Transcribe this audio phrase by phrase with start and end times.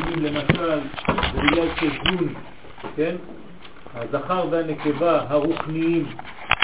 [0.00, 0.80] מתרגמים למשל
[1.34, 2.34] בגלל שזון,
[2.96, 3.16] כן?
[3.94, 6.06] הזכר והנקבה הרוחניים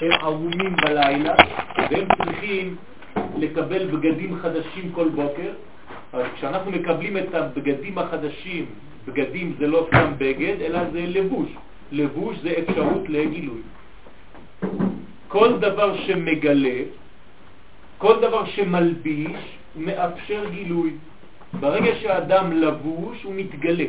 [0.03, 1.35] הם ערומים בלילה
[1.91, 2.77] והם צריכים
[3.37, 5.51] לקבל בגדים חדשים כל בוקר.
[6.13, 8.67] אז כשאנחנו מקבלים את הבגדים החדשים,
[9.07, 11.49] בגדים זה לא סתם בגד, אלא זה לבוש.
[11.93, 13.61] לבוש זה אפשרות לגילוי.
[15.29, 16.79] כל דבר שמגלה,
[17.99, 19.41] כל דבר שמלביש,
[19.77, 20.93] מאפשר גילוי.
[21.61, 23.85] ברגע שהאדם לבוש הוא מתגלה.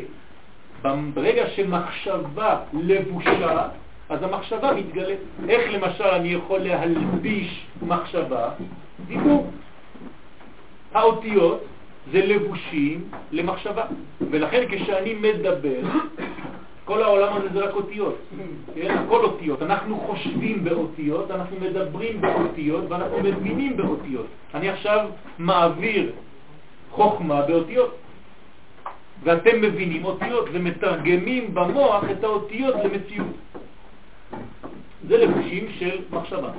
[1.14, 3.68] ברגע שמחשבה לבושה,
[4.08, 5.14] אז המחשבה מתגלה.
[5.48, 8.50] איך למשל אני יכול להלביש מחשבה?
[9.06, 9.50] דיבור.
[10.94, 11.64] האותיות
[12.12, 13.84] זה לבושים למחשבה,
[14.30, 15.80] ולכן כשאני מדבר,
[16.84, 18.18] כל העולם הזה זה רק אותיות,
[18.74, 18.90] כן?
[18.90, 19.62] הכל אותיות.
[19.62, 24.26] אנחנו חושבים באותיות, אנחנו מדברים באותיות ואנחנו מבינים באותיות.
[24.54, 26.12] אני עכשיו מעביר
[26.98, 27.96] חוכמה באותיות.
[29.24, 33.36] ואתם מבינים אותיות ומתרגמים במוח את האותיות למציאות.
[35.08, 36.50] זה לבושים של מחשבה.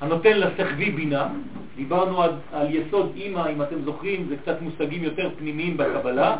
[0.00, 1.28] הנותן לשכבי בינה,
[1.76, 6.36] דיברנו על, על יסוד אימא, אם אתם זוכרים, זה קצת מושגים יותר פנימיים בקבלה,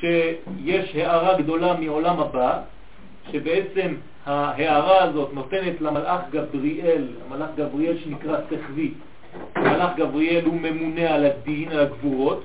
[0.00, 2.60] שיש הערה גדולה מעולם הבא,
[3.32, 3.94] שבעצם
[4.26, 8.90] ההערה הזאת נותנת למלאך גבריאל, המלאך גבריאל שנקרא שכבי,
[9.54, 12.44] המלאך גבריאל הוא ממונה על הדין, על הגבורות,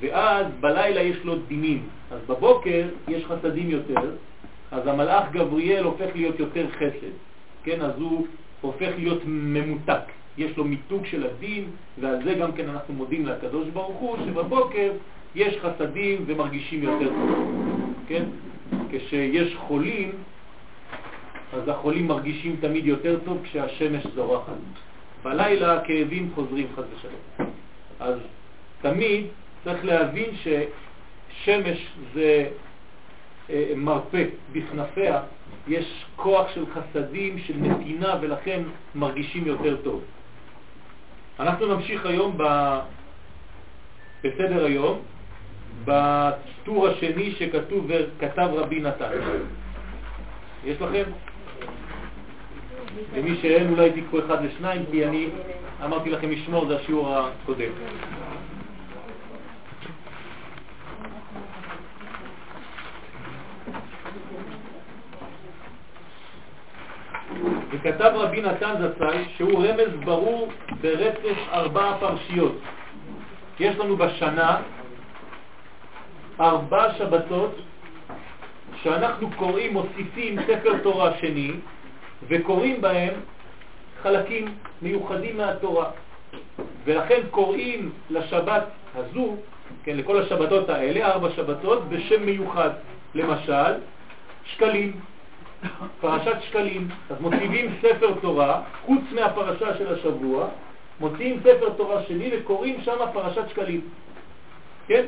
[0.00, 1.82] ואז בלילה יש לו דינים.
[2.10, 4.10] אז בבוקר יש חסדים יותר,
[4.70, 7.14] אז המלאך גבריאל הופך להיות יותר חסד,
[7.64, 7.80] כן?
[7.80, 8.26] אז הוא
[8.60, 10.04] הופך להיות ממותק.
[10.38, 11.64] יש לו מיתוג של הדין,
[12.00, 14.92] ועל זה גם כן אנחנו מודים לקדוש ברוך הוא, שבבוקר
[15.34, 18.24] יש חסדים ומרגישים יותר טוב, כן?
[18.90, 20.12] כשיש חולים,
[21.52, 24.52] אז החולים מרגישים תמיד יותר טוב כשהשמש זורחת.
[25.24, 27.50] בלילה הכאבים חוזרים חז ושלום.
[28.00, 28.18] אז
[28.82, 29.26] תמיד
[29.64, 32.48] צריך להבין ששמש זה
[33.50, 35.22] אה, מרפא בכנפיה,
[35.68, 38.62] יש כוח של חסדים, של נתינה, ולכן
[38.94, 40.04] מרגישים יותר טוב.
[41.40, 42.42] אנחנו נמשיך היום ב...
[44.24, 44.98] בסדר היום,
[45.84, 49.10] בטור השני שכתוב וכתב רבי נתן.
[50.64, 51.04] יש לכם?
[53.16, 55.28] למי שאין אולי תיקחו אחד לשניים, כי אני
[55.84, 57.70] אמרתי לכם לשמור, זה השיעור הקודם.
[67.70, 70.48] וכתב רבי נתן זצ"ל שהוא רמז ברור
[70.80, 72.58] ברצף ארבע פרשיות.
[73.60, 74.60] יש לנו בשנה
[76.40, 77.54] ארבע שבתות
[78.82, 81.52] שאנחנו קוראים, מוסיפים ספר תורה שני
[82.28, 83.14] וקוראים בהם
[84.02, 85.90] חלקים מיוחדים מהתורה.
[86.84, 88.64] ולכן קוראים לשבת
[88.94, 89.36] הזו,
[89.84, 92.70] כן, לכל השבתות האלה, ארבע שבתות, בשם מיוחד.
[93.14, 93.72] למשל,
[94.44, 94.92] שקלים,
[96.00, 96.88] פרשת שקלים.
[97.10, 100.48] אז מוציאים ספר תורה, חוץ מהפרשה של השבוע,
[101.00, 103.80] מוציאים ספר תורה שני וקוראים שם פרשת שקלים.
[104.86, 105.04] כן?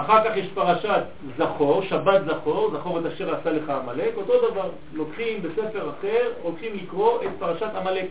[0.00, 1.02] אחר כך יש פרשת
[1.36, 6.74] זכור, שבת זכור, זכור את אשר עשה לך המלאק, אותו דבר, לוקחים בספר אחר, הולכים
[6.74, 8.06] לקרוא את פרשת המלאק.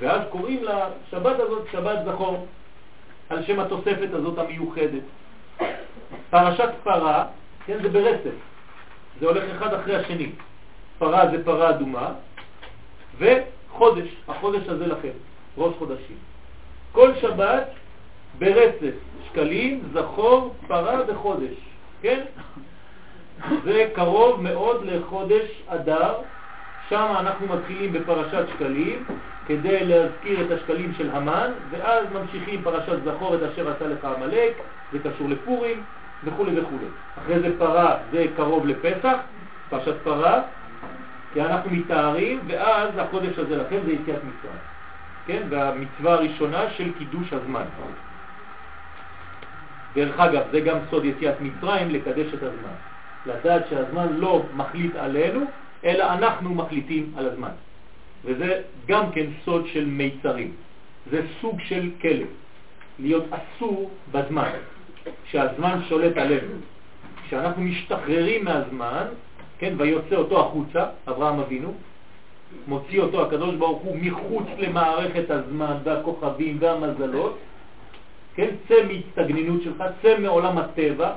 [0.00, 2.46] ואז קוראים לשבת הזאת שבת זכור,
[3.28, 5.02] על שם התוספת הזאת המיוחדת.
[6.30, 7.24] פרשת פרה,
[7.66, 8.36] כן, זה ברצף,
[9.20, 10.30] זה הולך אחד אחרי השני.
[10.98, 12.12] פרה זה פרה אדומה,
[13.18, 15.08] וחודש, החודש הזה לכם,
[15.58, 16.16] ראש חודשים.
[16.92, 17.68] כל שבת
[18.38, 18.94] ברצף,
[19.28, 21.56] שקלים, זכור, פרה וחודש,
[22.02, 22.20] כן?
[23.64, 26.14] זה קרוב מאוד לחודש אדר,
[26.88, 29.04] שם אנחנו מתחילים בפרשת שקלים
[29.46, 34.52] כדי להזכיר את השקלים של המן, ואז ממשיכים פרשת זכור את אשר עשה לך המלאק,
[34.92, 35.82] זה קשור לפורים
[36.24, 36.76] וכו' וכו'.
[37.18, 39.16] אחרי זה פרה זה קרוב לפסח,
[39.70, 40.42] פרשת פרה,
[41.32, 44.58] כי אנחנו מתארים, ואז החודש הזה לכם זה יציאת מצרים,
[45.26, 45.42] כן?
[45.50, 47.64] והמצווה הראשונה של קידוש הזמן.
[49.94, 52.74] דרך אגב, זה גם סוד יציאת מצרים, לקדש את הזמן.
[53.26, 55.40] לדעת שהזמן לא מחליט עלינו,
[55.84, 57.54] אלא אנחנו מחליטים על הזמן.
[58.24, 60.52] וזה גם כן סוד של מיצרים.
[61.10, 62.26] זה סוג של כלב,
[62.98, 64.50] להיות אסור בזמן,
[65.30, 66.54] שהזמן שולט עלינו.
[67.26, 69.06] כשאנחנו משתחררים מהזמן,
[69.58, 71.74] כן, ויוצא אותו החוצה, אברהם אבינו,
[72.66, 77.38] מוציא אותו הקדוש ברוך הוא מחוץ למערכת הזמן והכוכבים והמזלות,
[78.34, 81.12] כן, צא מהסתגנינות שלך, צא מעולם הטבע,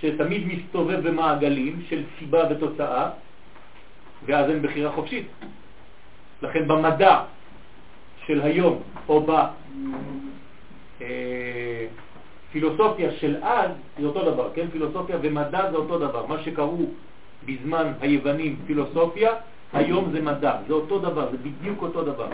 [0.00, 3.10] שתמיד מסתובב במעגלים של סיבה ותוצאה,
[4.26, 5.26] ואז אין בחירה חופשית.
[6.42, 7.22] לכן במדע
[8.26, 11.16] של היום, או בפילוסופיה
[12.52, 14.66] פילוסופיה של אז זה אותו דבר, כן?
[14.72, 16.26] פילוסופיה ומדע זה אותו דבר.
[16.26, 16.86] מה שקראו
[17.46, 19.30] בזמן היוונים פילוסופיה,
[19.72, 20.56] היום זה מדע.
[20.66, 22.28] זה אותו דבר, זה בדיוק אותו דבר.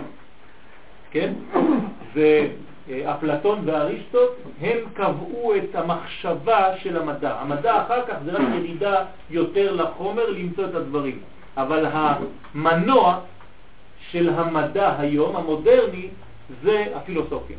[1.10, 1.32] כן?
[2.88, 4.30] ואפלטון ואריסטוט
[4.60, 7.34] הם קבעו את המחשבה של המדע.
[7.40, 11.18] המדע אחר כך זה רק ירידה יותר לחומר למצוא את הדברים.
[11.56, 13.20] אבל המנוע
[14.10, 16.08] של המדע היום, המודרני,
[16.62, 17.56] זה הפילוסופיה.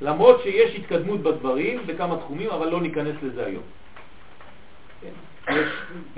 [0.00, 3.62] למרות שיש התקדמות בדברים בכמה תחומים, אבל לא ניכנס לזה היום.
[5.00, 5.12] כן?
[5.52, 5.68] יש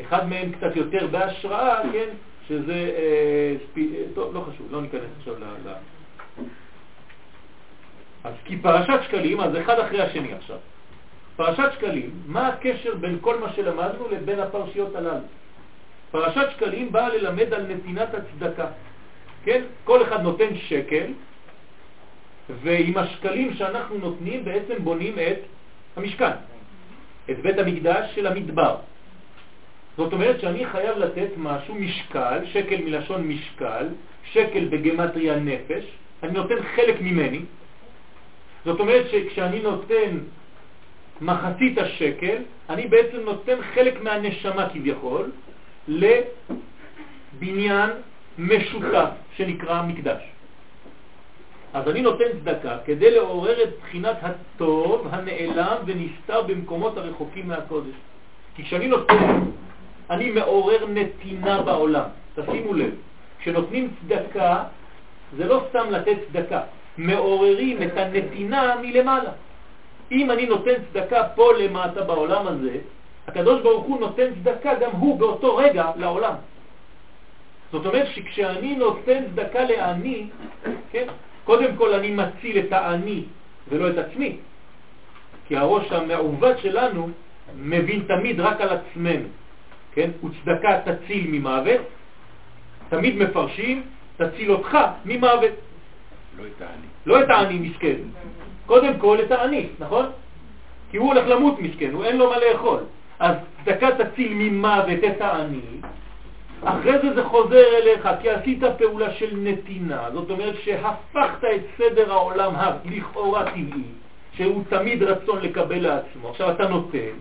[0.00, 2.08] אחד מהם קצת יותר בהשראה, כן?
[2.48, 5.68] שזה, אה, ספי, טוב, לא חשוב, לא ניכנס עכשיו ל...
[8.24, 10.58] אז כי פרשת שקלים, אז אחד אחרי השני עכשיו.
[11.36, 15.24] פרשת שקלים, מה הקשר בין כל מה שלמדנו לבין הפרשיות הללו?
[16.10, 18.66] פרשת שקלים באה ללמד על נתינת הצדקה.
[19.44, 19.62] כן?
[19.84, 21.12] כל אחד נותן שקל,
[22.62, 25.38] ועם השקלים שאנחנו נותנים בעצם בונים את
[25.96, 26.36] המשכן,
[27.30, 28.76] את בית המקדש של המדבר.
[29.96, 33.86] זאת אומרת שאני חייב לתת משהו, משקל, שקל מלשון משקל,
[34.24, 35.84] שקל בגמטריה נפש,
[36.22, 37.40] אני נותן חלק ממני.
[38.64, 40.18] זאת אומרת שכשאני נותן
[41.20, 42.36] מחצית השקל,
[42.70, 45.30] אני בעצם נותן חלק מהנשמה כביכול
[45.88, 47.90] לבניין
[48.38, 50.22] משותף שנקרא מקדש.
[51.74, 57.94] אז אני נותן צדקה כדי לעורר את בחינת הטוב הנעלם ונסתר במקומות הרחוקים מהקודש.
[58.54, 59.40] כי כשאני נותן,
[60.10, 62.04] אני מעורר נתינה בעולם.
[62.34, 62.90] תשימו לב,
[63.40, 64.64] כשנותנים צדקה,
[65.36, 66.60] זה לא סתם לתת צדקה,
[66.98, 69.30] מעוררים את הנתינה מלמעלה.
[70.12, 72.78] אם אני נותן צדקה פה למטה בעולם הזה,
[73.26, 76.34] הקדוש ברוך הוא נותן צדקה גם הוא באותו רגע לעולם.
[77.72, 80.26] זאת אומרת שכשאני נותן צדקה לעני,
[80.90, 81.06] כן,
[81.44, 83.22] קודם כל אני מציל את העני
[83.68, 84.36] ולא את עצמי,
[85.48, 87.08] כי הראש המעוות שלנו
[87.58, 89.28] מבין תמיד רק על עצמנו,
[89.92, 90.10] כן?
[90.24, 91.80] וצדקה תציל ממוות,
[92.88, 93.82] תמיד מפרשים,
[94.16, 95.52] תציל אותך ממוות.
[96.38, 96.86] לא את העני.
[97.06, 97.96] לא את העני מסכן,
[98.66, 100.06] קודם כל את העני, נכון?
[100.90, 102.80] כי הוא הולך למות מסכן, הוא אין לו מה לאכול.
[103.18, 105.60] אז צדקה תציל ממוות את העני,
[106.64, 112.12] אחרי זה זה חוזר אליך, כי עשית פעולה של נתינה, זאת אומרת שהפכת את סדר
[112.12, 113.84] העולם הלכאורה טבעי,
[114.32, 116.28] שהוא תמיד רצון לקבל לעצמו.
[116.28, 117.14] עכשיו אתה נותן,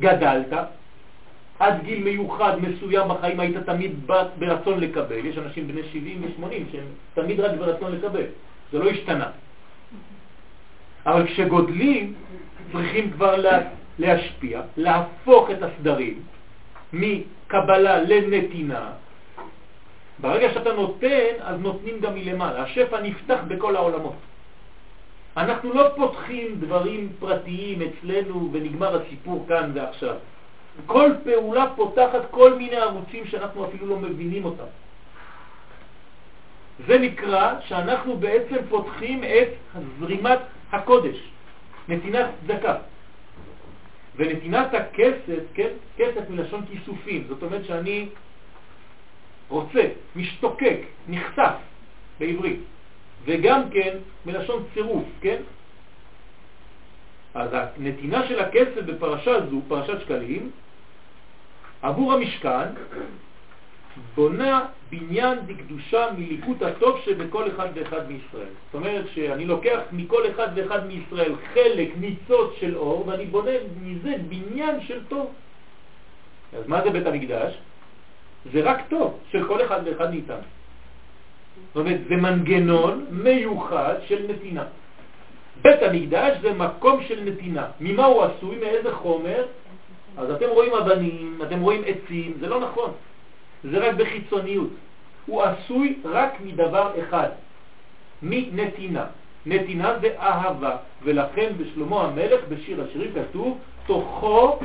[0.00, 0.52] גדלת,
[1.62, 3.92] עד גיל מיוחד מסוים בחיים היית תמיד
[4.38, 8.26] ברצון לקבל, יש אנשים בני 70 ו-80 שהם תמיד רק ברצון לקבל,
[8.72, 9.28] זה לא השתנה.
[11.06, 12.14] אבל כשגודלים
[12.72, 13.58] צריכים כבר לה,
[13.98, 16.22] להשפיע, להפוך את הסדרים
[16.92, 18.90] מקבלה לנתינה.
[20.18, 22.62] ברגע שאתה נותן, אז נותנים גם מלמעלה.
[22.62, 24.16] השפע נפתח בכל העולמות.
[25.36, 30.16] אנחנו לא פותחים דברים פרטיים אצלנו ונגמר הסיפור כאן ועכשיו.
[30.86, 34.64] כל פעולה פותחת כל מיני ערוצים שאנחנו אפילו לא מבינים אותם.
[36.86, 39.48] זה נקרא שאנחנו בעצם פותחים את
[39.98, 40.38] זרימת
[40.72, 41.16] הקודש,
[41.88, 42.76] נתינת צדקה.
[44.16, 48.08] ונתינת הכסף, כן, כסף מלשון כיסופים, זאת אומרת שאני
[49.48, 50.78] רוצה, משתוקק,
[51.08, 51.54] נחשף
[52.20, 52.60] בעברית,
[53.24, 53.96] וגם כן
[54.26, 55.42] מלשון צירוף, כן?
[57.34, 60.50] אז הנתינה של הכסף בפרשה זו, פרשת שקלים,
[61.82, 62.68] עבור המשכן,
[64.14, 68.52] בונה בניין דקדושה מליקוט הטוב שבכל אחד ואחד מישראל.
[68.66, 73.50] זאת אומרת שאני לוקח מכל אחד ואחד מישראל חלק, ניצוץ של אור, ואני בונה
[73.82, 75.32] מזה בניין של טוב.
[76.58, 77.58] אז מה זה בית המקדש?
[78.52, 80.36] זה רק טוב של כל אחד ואחד מאיתנו.
[81.74, 84.64] זאת אומרת, זה מנגנון מיוחד של נתינה.
[85.62, 87.66] בית המקדש זה מקום של נתינה.
[87.80, 88.56] ממה הוא עשוי?
[88.56, 89.46] מאיזה חומר?
[90.18, 92.90] אז אתם רואים אבנים, אתם רואים עצים, זה לא נכון.
[93.64, 94.70] זה רק בחיצוניות.
[95.26, 97.28] הוא עשוי רק מדבר אחד,
[98.22, 99.04] מנתינה.
[99.46, 104.58] נתינה זה אהבה, ולכן בשלמה המלך בשיר השירים כתוב תוכו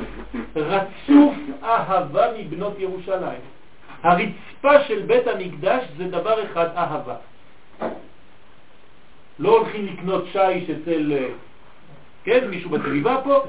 [0.56, 3.40] רצוף אהבה מבנות ירושלים.
[4.02, 7.14] הרצפה של בית המקדש זה דבר אחד, אהבה.
[9.38, 11.12] לא הולכים לקנות שיש אצל,
[12.24, 13.42] כן, מישהו בסביבה פה,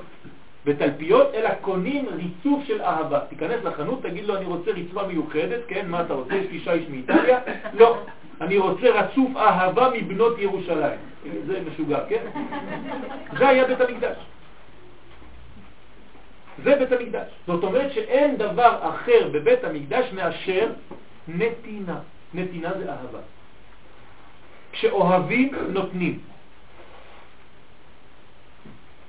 [0.66, 3.20] בתלפיות, אלא קונים ריצוף של אהבה.
[3.20, 6.36] תיכנס לחנות, תגיד לו, אני רוצה רצפה מיוחדת, כן, מה אתה רוצה?
[6.36, 7.40] יש לי שיש מאיטליה?
[7.74, 7.98] לא,
[8.42, 11.00] אני רוצה רצוף אהבה מבנות ירושלים.
[11.46, 12.26] זה משוגע, כן?
[13.38, 14.18] זה היה בית המקדש.
[16.64, 17.28] זה בית המקדש.
[17.48, 20.72] זאת אומרת שאין דבר אחר בבית המקדש מאשר
[21.28, 22.00] נתינה.
[22.34, 23.20] נתינה זה אהבה.
[24.72, 26.20] כשאוהבים, נותנים.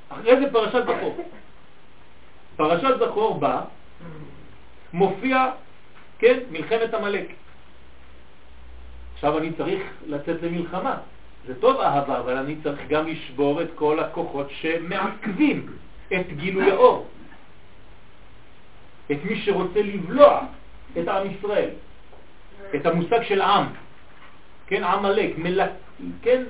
[0.08, 1.30] אחרי זה פרשת זכור.
[2.56, 3.60] פרשת זכור בא,
[4.92, 5.50] מופיע,
[6.18, 7.26] כן, מלחמת המלאק.
[9.14, 10.96] עכשיו אני צריך לצאת למלחמה.
[11.46, 15.66] זה טוב אהבה, אבל אני צריך גם לשבור את כל הכוחות שמעכבים
[16.12, 17.06] את גילוי האור.
[19.12, 20.40] את מי שרוצה לבלוע
[20.98, 21.70] את עם ישראל,
[22.74, 23.66] את המושג של עם,
[24.70, 25.70] כן, עם מלאק, מלק,
[26.22, 26.42] כן,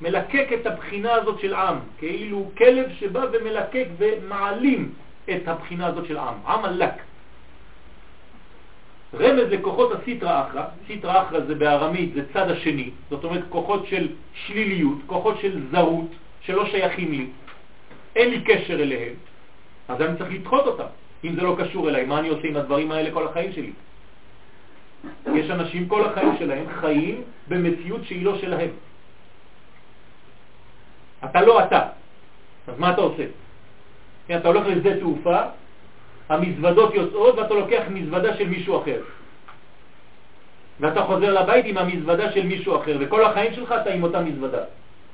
[0.00, 4.92] מלקק את הבחינה הזאת של עם, כאילו כלב שבא ומלקק ומעלים
[5.30, 6.94] את הבחינה הזאת של עם, עם מלק.
[9.14, 14.08] רמז לכוחות הסיטרה אחרא, סיטרה אחרא זה בארמית, זה צד השני, זאת אומרת כוחות של
[14.34, 16.10] שליליות, כוחות של זרות,
[16.40, 17.26] שלא שייכים לי,
[18.16, 19.14] אין לי קשר אליהם,
[19.88, 20.90] אז אני צריך לדחות אותם.
[21.24, 23.72] אם זה לא קשור אליי, מה אני עושה עם הדברים האלה כל החיים שלי?
[25.34, 28.70] יש אנשים כל החיים שלהם חיים במציאות שהיא לא שלהם.
[31.24, 31.80] אתה לא אתה,
[32.68, 33.24] אז מה אתה עושה?
[34.26, 35.40] כן, אתה הולך לשדה תעופה,
[36.28, 39.00] המזוודות יוצאות ואתה לוקח מזוודה של מישהו אחר.
[40.80, 44.62] ואתה חוזר לבית עם המזוודה של מישהו אחר, וכל החיים שלך אתה עם אותה מזוודה.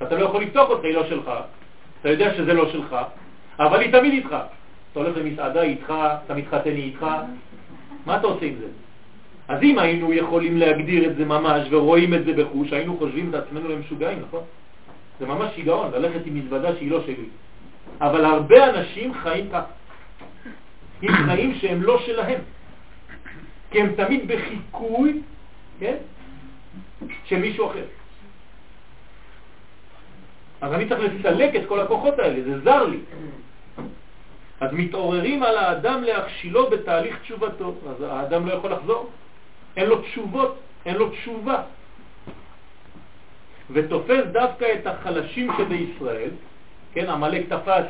[0.02, 1.31] אתה לא יכול לפתוח אותה, היא לא שלך.
[2.00, 2.97] אתה יודע שזה לא שלך,
[3.59, 4.37] אבל היא תמיד איתך.
[4.93, 7.07] אתה הולך למסעדה איתך, אתה מתחתן איתך,
[8.07, 8.66] מה אתה עושה עם זה?
[9.48, 13.34] אז אם היינו יכולים להגדיר את זה ממש ורואים את זה בחוש, היינו חושבים את
[13.34, 14.42] עצמנו למשוגעים, נכון?
[15.20, 17.28] זה ממש שיגעון, ללכת עם מזוודה שהיא לא שלי.
[18.00, 19.62] אבל הרבה אנשים חיים כך.
[21.02, 22.40] עם חיים שהם לא שלהם.
[23.70, 25.22] כי הם תמיד בחיקוי,
[25.78, 25.96] כן?
[27.24, 27.84] של מישהו אחר.
[30.60, 32.98] אז אני צריך לסלק את כל הכוחות האלה, זה זר לי.
[34.60, 39.10] אז מתעוררים על האדם להכשילו בתהליך תשובתו, אז האדם לא יכול לחזור,
[39.76, 41.62] אין לו תשובות, אין לו תשובה.
[43.71, 46.30] ותופס דווקא את החלשים שבישראל,
[46.92, 47.87] כן, המלאק תפס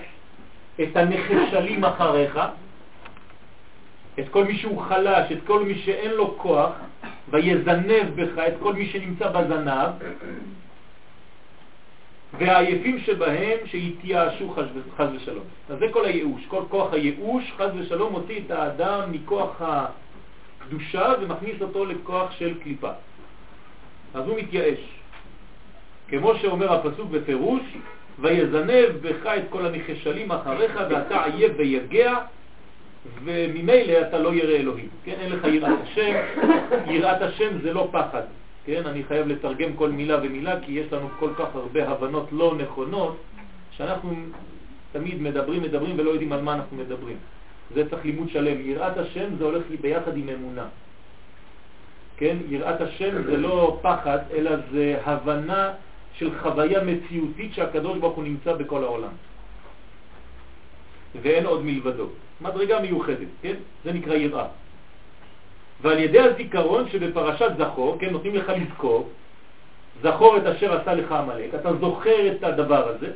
[0.83, 2.41] את הנחשלים אחריך,
[4.19, 6.73] את כל מי שהוא חלש, את כל מי שאין לו כוח,
[7.29, 9.91] ויזנב בך את כל מי שנמצא בזנב,
[12.39, 14.55] והעייפים שבהם שהתייאשו
[14.97, 15.45] חז ושלום.
[15.69, 19.63] אז זה כל הייאוש, כל כוח הייאוש חז ושלום מוציא את האדם מכוח
[20.67, 22.91] הקדושה ומכניס אותו לכוח של קליפה.
[24.15, 24.79] אז הוא מתייאש.
[26.09, 27.63] כמו שאומר הפסוק בפירוש,
[28.19, 32.19] ויזנב בך את כל הנחשלים אחריך ואתה עייף ויגע
[33.25, 34.89] וממילא אתה לא ירא אלוהים.
[35.05, 36.15] כן, אין לך יראת השם,
[36.87, 38.23] יראת השם זה לא פחד.
[38.65, 42.55] כן, אני חייב לתרגם כל מילה ומילה כי יש לנו כל כך הרבה הבנות לא
[42.59, 43.17] נכונות
[43.71, 44.15] שאנחנו
[44.93, 47.17] תמיד מדברים, מדברים ולא יודעים על מה אנחנו מדברים.
[47.75, 48.71] זה צריך לימוד שלם.
[48.71, 50.67] יראת השם זה הולך ביחד עם אמונה.
[52.17, 55.73] כן, יראת השם זה לא פחד, אלא זה הבנה
[56.13, 59.13] של חוויה מציאותית שהקדוש ברוך הוא נמצא בכל העולם.
[61.23, 62.07] ואין עוד מלבדו.
[62.41, 63.55] מדרגה מיוחדת, כן?
[63.85, 64.47] זה נקרא יראה.
[65.83, 69.09] ועל ידי הזיכרון שבפרשת זכור, כן, נותנים לך לזכור,
[70.03, 73.11] זכור את אשר עשה לך המלאק, אתה זוכר את הדבר הזה,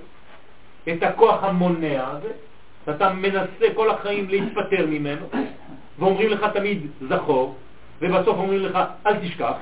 [0.88, 2.32] את הכוח המונע הזה,
[2.86, 5.26] ואתה מנסה כל החיים להתפטר ממנו,
[5.98, 7.54] ואומרים לך תמיד זכור,
[8.00, 9.54] ובסוף אומרים לך אל תשכח,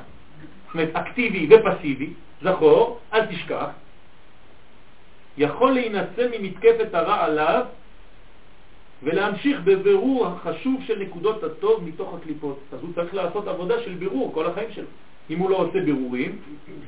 [0.66, 3.66] זאת אומרת אקטיבי ופסיבי, זכור, אל תשכח,
[5.38, 7.64] יכול להינשא ממתקפת הרע עליו
[9.02, 12.60] ולהמשיך בבירור החשוב של נקודות הטוב מתוך הקליפות.
[12.72, 14.86] אז הוא צריך לעשות עבודה של בירור כל החיים שלו.
[15.30, 16.38] אם הוא לא עושה בירורים,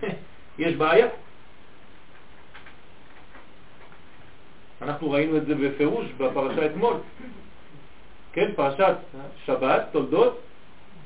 [0.59, 1.07] יש בעיה.
[4.83, 6.95] אנחנו ראינו את זה בפירוש בפרשה אתמול.
[8.33, 8.95] כן, פרשת
[9.45, 10.41] שבת, תולדות,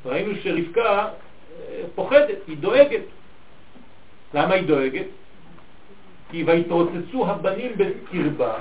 [0.07, 1.09] ראינו שרבקה
[1.59, 3.03] אה, פוחדת, היא דואגת.
[4.35, 5.07] למה היא דואגת?
[6.31, 8.55] כי ויתרוצצו הבנים בקרבה,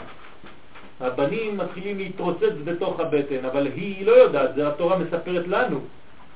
[1.00, 5.80] הבנים מתחילים להתרוצץ בתוך הבטן, אבל היא לא יודעת, זה התורה מספרת לנו.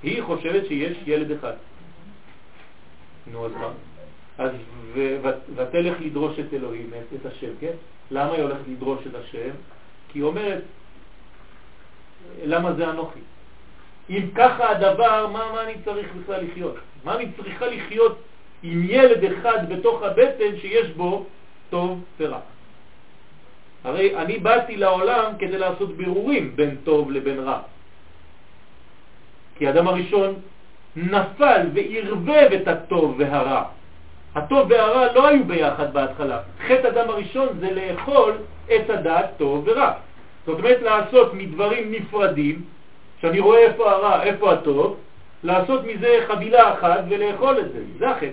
[0.04, 1.54] היא חושבת שיש ילד אחד.
[3.32, 3.72] נו, אז מה?
[4.38, 4.52] אז
[5.56, 7.74] ותלך לדרוש את אלוהים, את השם, כן?
[8.12, 9.50] למה היא הולכת לדרוש את השם?
[10.10, 10.64] כי היא אומרת,
[12.44, 13.20] למה זה אנוכי?
[14.10, 16.76] אם ככה הדבר, מה, מה אני צריך בכלל לחיות?
[17.04, 18.22] מה אני צריכה לחיות
[18.64, 21.26] עם ילד אחד בתוך הבטן שיש בו
[21.70, 22.40] טוב ורע?
[23.84, 27.60] הרי אני באתי לעולם כדי לעשות בירורים בין טוב לבין רע.
[29.56, 30.36] כי האדם הראשון
[30.96, 33.64] נפל וערבב את הטוב והרע.
[34.38, 36.40] הטוב והרע לא היו ביחד בהתחלה.
[36.68, 38.34] חטא אדם הראשון זה לאכול
[38.76, 39.92] את הדעת טוב ורע.
[40.46, 42.62] זאת אומרת לעשות מדברים נפרדים,
[43.22, 44.98] שאני רואה איפה הרע, איפה הטוב,
[45.44, 47.80] לעשות מזה חבילה אחת ולאכול את זה.
[47.98, 48.28] זה החטא.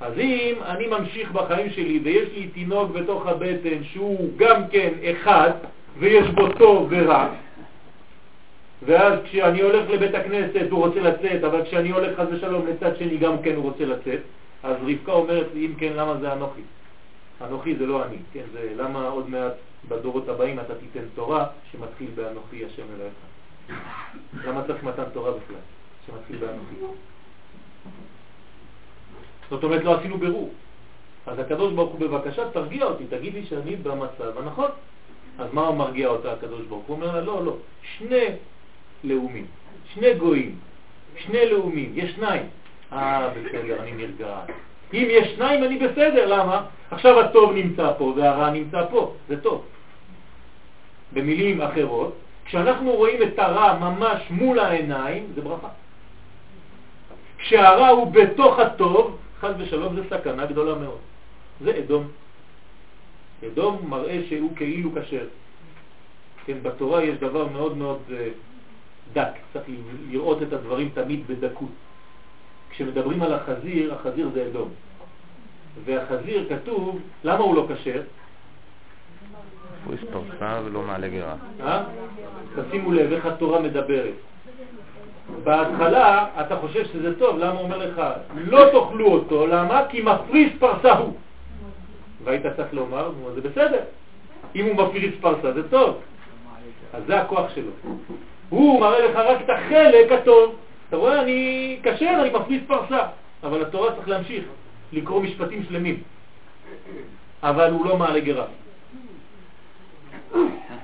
[0.00, 5.50] אז אם אני ממשיך בחיים שלי ויש לי תינוק בתוך הבטן שהוא גם כן אחד
[5.98, 7.28] ויש בו טוב ורע,
[8.82, 13.16] ואז כשאני הולך לבית הכנסת הוא רוצה לצאת, אבל כשאני הולך חס ושלום לצד שני
[13.16, 14.20] גם כן הוא רוצה לצאת,
[14.64, 16.60] אז רבקה אומרת לי, אם כן, למה זה אנוכי?
[17.40, 18.44] אנוכי זה לא אני, כן?
[18.52, 19.52] זה למה עוד מעט
[19.88, 23.14] בדורות הבאים אתה תיתן תורה שמתחיל באנוכי השם אלוהיך.
[24.44, 25.56] למה צריך מתן תורה בכלל,
[26.06, 26.74] שמתחיל באנוכי?
[29.50, 30.52] זאת אומרת, לא עשינו ברור.
[31.26, 34.70] אז הקדוש ברוך הוא בבקשה תרגיע אותי, תגיד לי שאני במצב הנכון.
[35.38, 36.96] אז מה הוא מרגיע אותה הקדוש ברוך הוא?
[36.96, 38.26] אומר לה, לא, לא, שני
[39.04, 39.46] לאומים,
[39.94, 40.58] שני גויים,
[41.16, 42.46] שני לאומים, יש שניים.
[42.92, 44.36] אה, בסדר, אני נרגע.
[44.92, 46.66] אם יש שניים אני בסדר, למה?
[46.90, 49.64] עכשיו הטוב נמצא פה והרע נמצא פה, זה טוב.
[51.12, 55.68] במילים אחרות, כשאנחנו רואים את הרע ממש מול העיניים, זה ברכה.
[57.38, 60.98] כשהרע הוא בתוך הטוב, חד ושלום זה סכנה גדולה מאוד.
[61.60, 62.08] זה אדום.
[63.46, 65.26] אדום מראה שהוא כאילו כשר.
[66.46, 68.12] כן, בתורה יש דבר מאוד מאוד uh,
[69.12, 69.64] דק, צריך
[70.10, 71.68] לראות את הדברים תמיד בדקות.
[72.74, 74.68] כשמדברים על החזיר, החזיר זה אדום.
[75.84, 78.02] והחזיר כתוב, למה הוא לא כשר?
[79.84, 81.34] הוא הספרסה ולא מעלה גרה.
[81.60, 81.82] אה?
[82.56, 84.14] תשימו לב איך התורה מדברת.
[85.44, 88.02] בהתחלה אתה חושב שזה טוב, למה הוא אומר לך,
[88.36, 89.82] לא תאכלו אותו, למה?
[89.88, 91.14] כי מפריס פרסה הוא.
[92.24, 93.80] והיית צריך לומר, זה בסדר.
[94.54, 96.00] אם הוא מפריס פרסה זה טוב.
[96.94, 97.70] אז זה הכוח שלו.
[98.48, 100.56] הוא מראה לך רק את החלק הטוב.
[100.94, 103.06] אתה רואה, אני קשר, אני מפריס פרסה.
[103.42, 104.44] אבל התורה צריך להמשיך,
[104.92, 106.02] לקרוא משפטים שלמים.
[107.42, 108.46] אבל הוא לא מעלה גרה.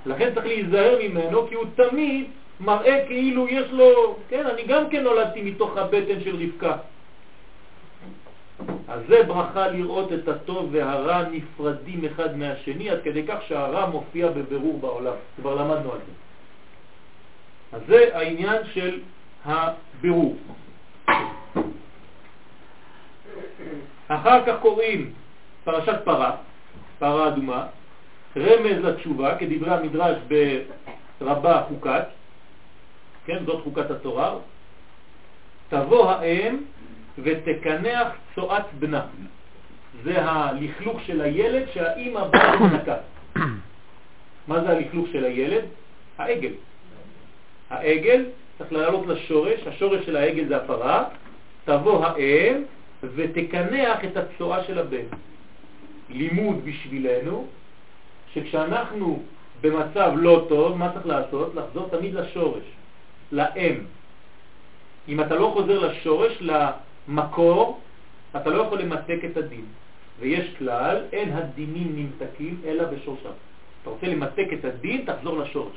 [0.06, 2.26] לכן צריך להיזהר ממנו, כי הוא תמיד
[2.60, 6.76] מראה כאילו יש לו, כן, אני גם כן נולדתי מתוך הבטן של רבקה.
[8.88, 14.28] אז זה ברכה לראות את הטוב והרע נפרדים אחד מהשני, עד כדי כך שהרע מופיע
[14.28, 15.14] בבירור בעולם.
[15.36, 16.12] כבר למדנו על זה.
[17.72, 19.00] אז זה העניין של
[19.44, 20.36] הבירור.
[24.08, 25.12] אחר כך קוראים
[25.64, 26.36] פרשת פרה,
[26.98, 27.66] פרה אדומה,
[28.36, 30.18] רמז לתשובה, כדברי המדרש
[31.20, 32.04] ברבה חוקת,
[33.24, 34.34] כן, זאת חוקת התורה,
[35.68, 36.56] תבוא האם
[37.18, 39.06] ותקנח צועת בנה.
[40.04, 42.96] זה הלכלוך של הילד שהאימא באה ומנקה.
[44.48, 45.64] מה זה הלכלוך של הילד?
[46.18, 46.52] העגל.
[47.70, 48.24] העגל
[48.60, 51.04] צריך לעלות לשורש, השורש של העגל זה הפרה,
[51.64, 52.62] תבוא האם
[53.02, 55.08] ותקנח את הצועה של הבן.
[56.10, 57.46] לימוד בשבילנו,
[58.34, 59.22] שכשאנחנו
[59.60, 61.54] במצב לא טוב, מה צריך לעשות?
[61.54, 62.62] לחזור תמיד לשורש.
[63.32, 63.74] לאם.
[65.08, 67.80] אם אתה לא חוזר לשורש, למקור,
[68.36, 69.64] אתה לא יכול למתק את הדין.
[70.18, 73.36] ויש כלל, אין הדינים נמתקים אלא בשורשם.
[73.82, 75.76] אתה רוצה למתק את הדין, תחזור לשורש.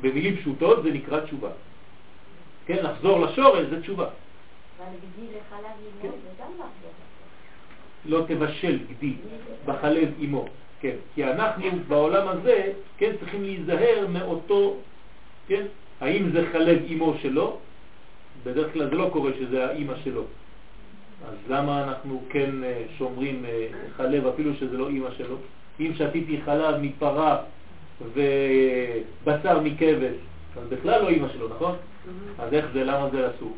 [0.00, 1.50] במילים פשוטות זה נקרא תשובה.
[2.66, 4.08] כן, לחזור לשורש זה תשובה.
[4.78, 6.08] אבל גדי לחלב אימו כן.
[6.08, 6.50] זה גם
[8.06, 9.12] לא תבשל גדי
[9.66, 10.44] בחלב אימו,
[10.80, 14.76] כן, כי אנחנו בעולם הזה, כן, צריכים להיזהר מאותו,
[15.48, 15.66] כן,
[16.00, 17.58] האם זה חלב אימו שלו?
[18.44, 20.24] בדרך כלל זה לא קורה שזה האימא שלו.
[21.28, 25.36] אז למה אנחנו כן אה, שומרים אה, חלב אפילו שזה לא אימא שלו?
[25.80, 27.42] אם שתיתי חלב מפרה
[28.14, 30.14] ובשר מכבש,
[30.56, 31.76] אז בכלל לא אימא שלו, נכון?
[32.06, 32.42] Mm-hmm.
[32.42, 33.56] אז איך זה, למה זה אסור?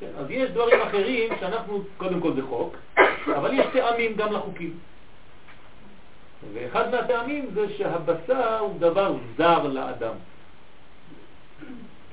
[0.00, 2.76] כן, אז יש דברים אחרים שאנחנו, קודם כל זה חוק,
[3.26, 4.74] אבל יש טעמים גם לחוקים.
[6.54, 10.14] ואחד מהטעמים זה שהבשר הוא דבר זר לאדם.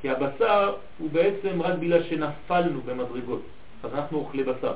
[0.02, 3.42] כי הבשר הוא בעצם רק בגלל שנפלנו במדרגות,
[3.84, 4.74] אז אנחנו אוכלי בשר.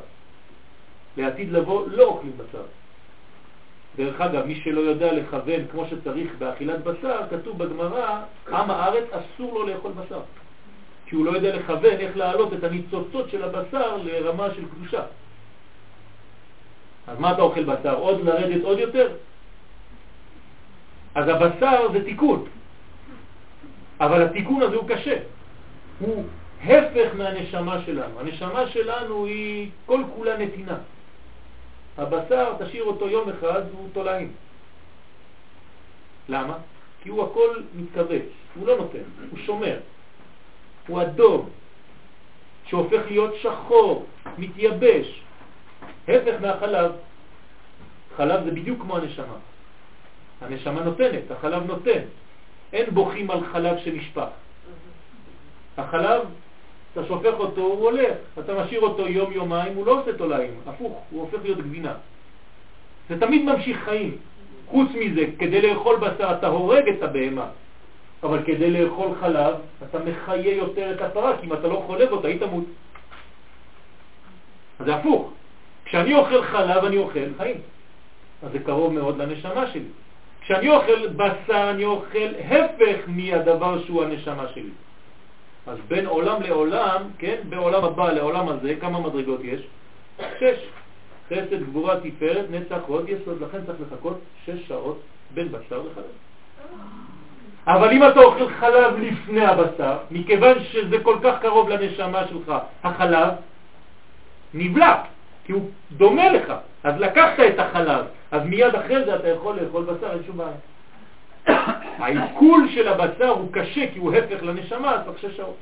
[1.17, 2.63] לעתיד לבוא לא אוכלים בשר.
[3.97, 9.59] דרך אגב, מי שלא יודע לכוון כמו שצריך באכילת בשר, כתוב בגמרא, עם הארץ אסור
[9.59, 10.21] לו לאכול בשר.
[11.07, 15.03] כי הוא לא יודע לכוון איך להעלות את הניצוצות של הבשר לרמה של קדושה.
[17.07, 17.95] אז מה אתה אוכל בשר?
[17.95, 19.11] עוד לרדת עוד יותר?
[21.15, 22.45] אז הבשר זה תיקון.
[23.99, 25.17] אבל התיקון הזה הוא קשה.
[25.99, 26.23] הוא
[26.63, 28.19] הפך מהנשמה שלנו.
[28.19, 30.77] הנשמה שלנו היא כל כולה נתינה.
[31.97, 34.31] הבשר, תשאיר אותו יום אחד, הוא תולעים.
[36.29, 36.57] למה?
[37.01, 39.77] כי הוא הכל מתכווץ, הוא לא נותן, הוא שומר.
[40.87, 41.49] הוא אדום,
[42.65, 44.05] שהופך להיות שחור,
[44.37, 45.21] מתייבש.
[46.07, 46.91] הפך מהחלב.
[48.17, 49.37] חלב זה בדיוק כמו הנשמה.
[50.41, 52.01] הנשמה נותנת, החלב נותן.
[52.73, 54.27] אין בוכים על חלב שנשפך.
[55.77, 56.21] החלב
[56.93, 58.17] אתה שופך אותו, הוא הולך.
[58.39, 61.93] אתה משאיר אותו יום-יומיים, הוא לא עושה תולעים, הפוך, הוא הופך להיות גבינה.
[63.09, 64.17] זה תמיד ממשיך חיים.
[64.67, 67.47] חוץ מזה, כדי לאכול בשר אתה הורג את הבהמה,
[68.23, 72.27] אבל כדי לאכול חלב אתה מחיה יותר את הפרה, כי אם אתה לא חולב אותה
[72.27, 72.65] היא תמות.
[74.79, 75.31] אז זה הפוך.
[75.85, 77.57] כשאני אוכל חלב אני אוכל חיים.
[78.43, 79.89] אז זה קרוב מאוד לנשמה שלי.
[80.41, 84.69] כשאני אוכל בשר אני אוכל הפך מהדבר שהוא הנשמה שלי.
[85.67, 89.61] אז בין עולם לעולם, כן, בעולם הבא לעולם הזה, כמה מדרגות יש?
[90.39, 90.67] שש.
[91.29, 94.99] חסד, גבורה, תפארת, נצח, עוד יסוד, לכן צריך לחכות שש שעות
[95.33, 96.05] בין בשר לחלב.
[97.67, 102.53] אבל אם אתה אוכל חלב לפני הבשר, מכיוון שזה כל כך קרוב לנשמה שלך,
[102.83, 103.29] החלב
[104.53, 105.03] נבלע,
[105.45, 106.53] כי הוא דומה לך,
[106.83, 110.57] אז לקחת את החלב, אז מיד אחרי זה אתה יכול לאכול בשר, אין שום בעיה.
[111.99, 115.57] העיכול של הבשר הוא קשה כי הוא הפך לנשמה, אז צריך שש שעות.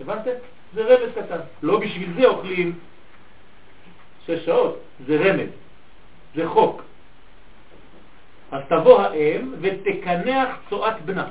[0.00, 0.30] הבנתם?
[0.74, 1.40] זה רמז קטן.
[1.62, 2.72] לא בשביל זה אוכלים
[4.26, 5.48] שש שעות, זה רמז,
[6.34, 6.82] זה חוק.
[8.52, 11.26] אז תבוא האם ותקנח צועת בנה.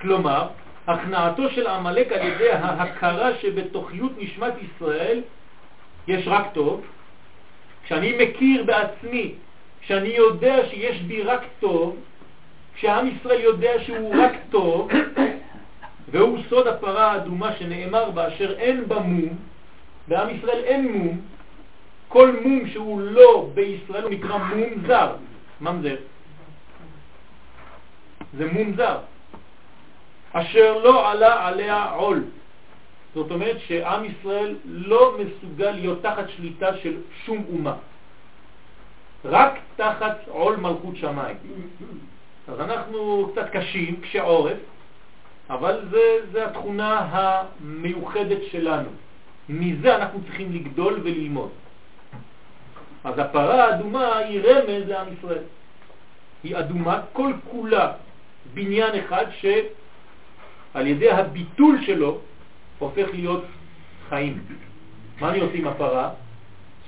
[0.00, 0.48] כלומר,
[0.86, 5.20] הכנעתו של עמלק על ידי ההכרה שבתוכיות נשמת ישראל
[6.08, 6.82] יש רק טוב,
[7.84, 9.34] כשאני מכיר בעצמי,
[9.80, 11.96] כשאני יודע שיש בי רק טוב,
[12.74, 14.90] כשעם ישראל יודע שהוא רק טוב,
[16.10, 19.36] והוא סוד הפרה האדומה שנאמר בה אשר אין בה מום,
[20.08, 21.20] בעם ישראל אין מום,
[22.08, 25.12] כל מום שהוא לא בישראל הוא נקרא מום זר.
[25.62, 25.96] ממזר.
[28.36, 28.98] זה מום זר.
[30.32, 32.24] אשר לא עלה עליה עול.
[33.14, 37.74] זאת אומרת שעם ישראל לא מסוגל להיות תחת שליטה של שום אומה.
[39.24, 41.36] רק תחת עול מלכות שמיים.
[42.48, 44.58] אז אנחנו קצת קשים, קשי עורף,
[45.50, 46.00] אבל זה,
[46.32, 48.88] זה התכונה המיוחדת שלנו.
[49.48, 51.50] מזה אנחנו צריכים לגדול וללמוד.
[53.04, 55.44] אז הפרה האדומה היא רמז לעם ישראל.
[56.44, 57.92] היא אדומה כל כולה,
[58.54, 62.18] בניין אחד שעל ידי הביטול שלו
[62.78, 63.44] הופך להיות
[64.08, 64.38] חיים.
[65.20, 66.10] מה אני עושה עם הפרה?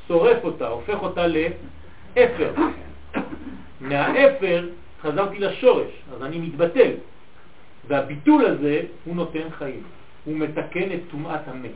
[0.08, 2.52] שורף אותה, הופך אותה לאפר.
[3.80, 4.68] מהאפר
[5.02, 6.90] חזרתי לשורש, אז אני מתבטל.
[7.88, 9.82] והביטול הזה הוא נותן חיים,
[10.24, 11.70] הוא מתקן את טומאת המת.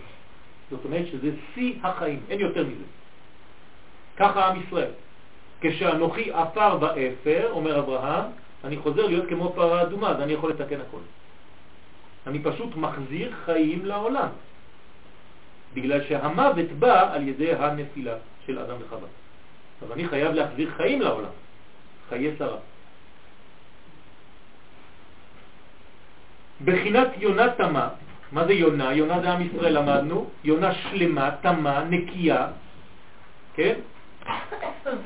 [0.71, 2.85] זאת אומרת שזה שיא החיים, אין יותר מזה.
[4.17, 4.91] ככה עם ישראל.
[5.61, 8.25] כשאנוכי אפר באפר, אומר אברהם,
[8.65, 11.01] אני חוזר להיות כמו פרה אדומה, אז אני יכול לתקן הכל.
[12.27, 14.29] אני פשוט מחזיר חיים לעולם,
[15.75, 18.15] בגלל שהמוות בא על ידי הנפילה
[18.47, 19.09] של אדם וחווה.
[19.83, 21.35] אז אני חייב להחזיר חיים לעולם,
[22.09, 22.59] חיי שרה.
[26.65, 27.89] בחינת יונה תמה,
[28.33, 28.93] מה זה יונה?
[28.93, 32.47] יונה זה עם ישראל למדנו, יונה שלמה, תמה, נקייה,
[33.55, 33.75] כן?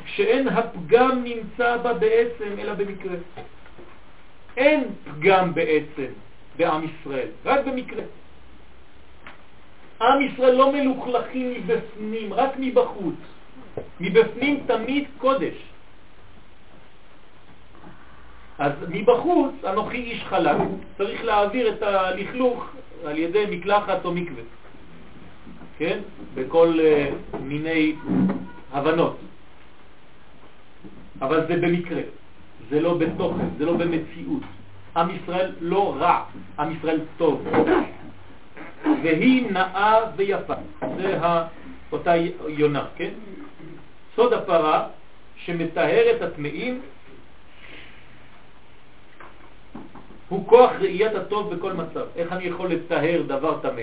[0.07, 3.17] שאין הפגם נמצא בה בעצם אלא במקרה.
[4.57, 6.11] אין פגם בעצם
[6.57, 8.03] בעם ישראל, רק במקרה.
[10.03, 13.15] עם ישראל לא מלוכלכים מבפנים, רק מבחוץ.
[14.01, 15.55] מבפנים תמיד קודש.
[18.59, 20.57] אז מבחוץ, אנוכי איש חלק,
[20.99, 22.71] צריך להעביר את הלכלוך
[23.05, 24.43] על ידי מקלחת או מקווה,
[25.79, 25.99] כן?
[26.35, 27.95] בכל uh, מיני
[28.73, 29.17] הבנות.
[31.21, 32.03] אבל זה במקרה,
[32.71, 34.43] זה לא בתוכן, זה לא במציאות.
[34.97, 36.25] עם ישראל לא רע,
[36.59, 37.47] עם ישראל טוב.
[39.03, 40.55] והיא נאה ויפה.
[40.97, 41.19] זה
[41.93, 42.13] אותה
[42.49, 43.11] יונה, כן?
[44.17, 44.89] סוד הפרה
[45.37, 46.81] שמטהר את הטמאים
[50.29, 52.07] הוא כוח ראיית הטוב בכל מצב.
[52.17, 53.83] איך אני יכול לטהר דבר טמא?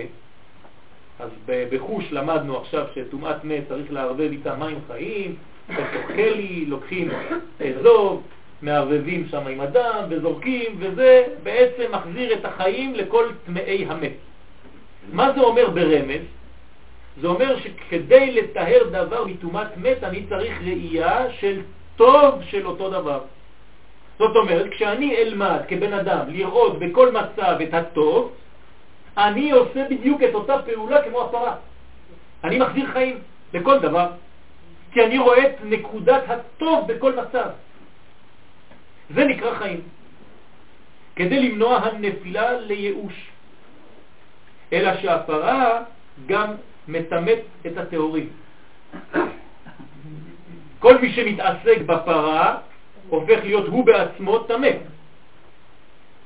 [1.20, 1.30] אז
[1.72, 5.36] בחוש למדנו עכשיו שטומאת מת צריך לערבב איתה מים חיים,
[5.70, 6.12] בתוך
[6.68, 7.10] לוקחים
[7.60, 8.24] אזוב,
[8.62, 14.14] מערבבים שם עם הדם וזורקים, וזה בעצם מחזיר את החיים לכל טמאי המת.
[15.14, 16.22] מה זה אומר ברמז?
[17.22, 21.62] זה אומר שכדי לטהר דבר מטומאת מת אני צריך ראייה של
[21.96, 23.20] טוב של אותו דבר.
[24.20, 28.32] זאת אומרת, כשאני אלמד כבן אדם לראות בכל מצב את הטוב,
[29.18, 31.56] אני עושה בדיוק את אותה פעולה כמו הפרה.
[32.44, 33.18] אני מחזיר חיים
[33.54, 34.08] לכל דבר,
[34.92, 37.50] כי אני רואה את נקודת הטוב בכל מצב.
[39.10, 39.82] זה נקרא חיים.
[41.16, 43.32] כדי למנוע הנפילה לייאוש.
[44.74, 45.84] אלא שהפרה
[46.26, 46.54] גם
[46.88, 48.30] מתמת את התיאורים.
[50.80, 52.58] כל מי שמתעסק בפרה
[53.10, 54.78] הופך להיות הוא בעצמו תמת.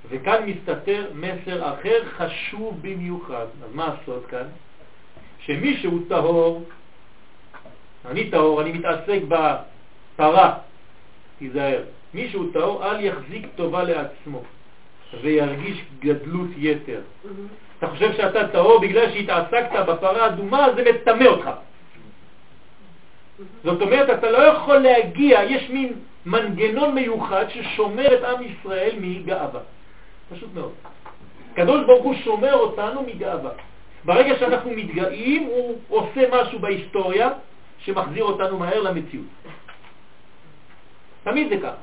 [0.09, 3.45] וכאן מסתתר מסר אחר חשוב במיוחד.
[3.63, 4.47] אז מה הסוד כאן?
[5.39, 6.63] שמי שהוא טהור,
[8.05, 10.53] אני טהור, אני מתעסק בפרה,
[11.39, 11.83] תיזהר.
[12.13, 14.43] מי שהוא טהור, אל יחזיק טובה לעצמו
[15.21, 17.01] וירגיש גדלות יתר.
[17.79, 21.49] אתה חושב שאתה טהור בגלל שהתעסקת בפרה אדומה, זה מטמא אותך.
[23.63, 25.93] זאת אומרת, אתה לא יכול להגיע, יש מין
[26.25, 29.59] מנגנון מיוחד ששומר את עם ישראל מגאווה.
[30.33, 30.73] פשוט מאוד.
[31.53, 33.51] קדוש ברוך הוא שומר אותנו מגאווה.
[34.05, 37.29] ברגע שאנחנו מתגאים, הוא עושה משהו בהיסטוריה
[37.79, 39.25] שמחזיר אותנו מהר למציאות.
[41.23, 41.81] תמיד זה ככה.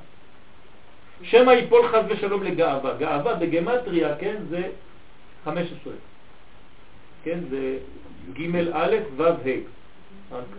[1.22, 2.94] שמא ייפול חז ושלום לגאווה.
[2.98, 4.62] גאווה בגמטריה, כן, זה
[5.44, 5.92] 15.
[7.24, 7.78] כן, זה
[8.32, 9.70] ג' א' ו' ה'.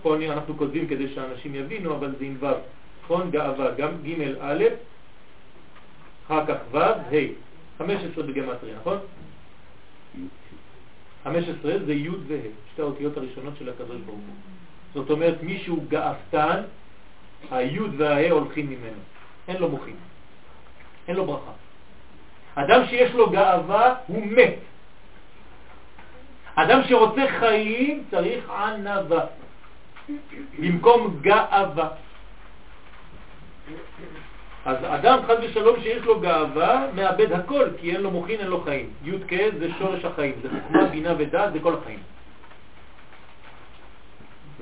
[0.02, 2.46] פה אנחנו כותבים כדי שאנשים יבינו, אבל זה עם ו'.
[3.04, 3.32] נכון?
[3.32, 4.64] גאווה, גם ג' א',
[6.28, 7.51] אחר כך ו' ה'.
[7.86, 8.98] 15 בגמטריה, נכון?
[11.24, 12.38] 15 זה י' וה',
[12.72, 14.36] שתי האותיות הראשונות של הקדוש ברוך הוא.
[14.94, 16.62] זאת אומרת, מי שהוא גאוותן,
[17.52, 19.02] הי' והה' הולכים ממנו.
[19.48, 19.96] אין לו מוחים.
[21.08, 21.52] אין לו ברכה.
[22.56, 24.56] אדם שיש לו גאווה הוא מת.
[26.56, 29.26] אדם שרוצה חיים צריך ענווה
[30.60, 31.90] במקום גאווה.
[34.66, 38.62] אז אדם חז ושלום שיש לו גאווה מאבד הכל, כי אין לו מוכין, אין לו
[38.62, 38.90] חיים.
[39.04, 42.00] י' כ' זה שורש החיים, זה חוכמה, בינה ודעת, זה כל החיים.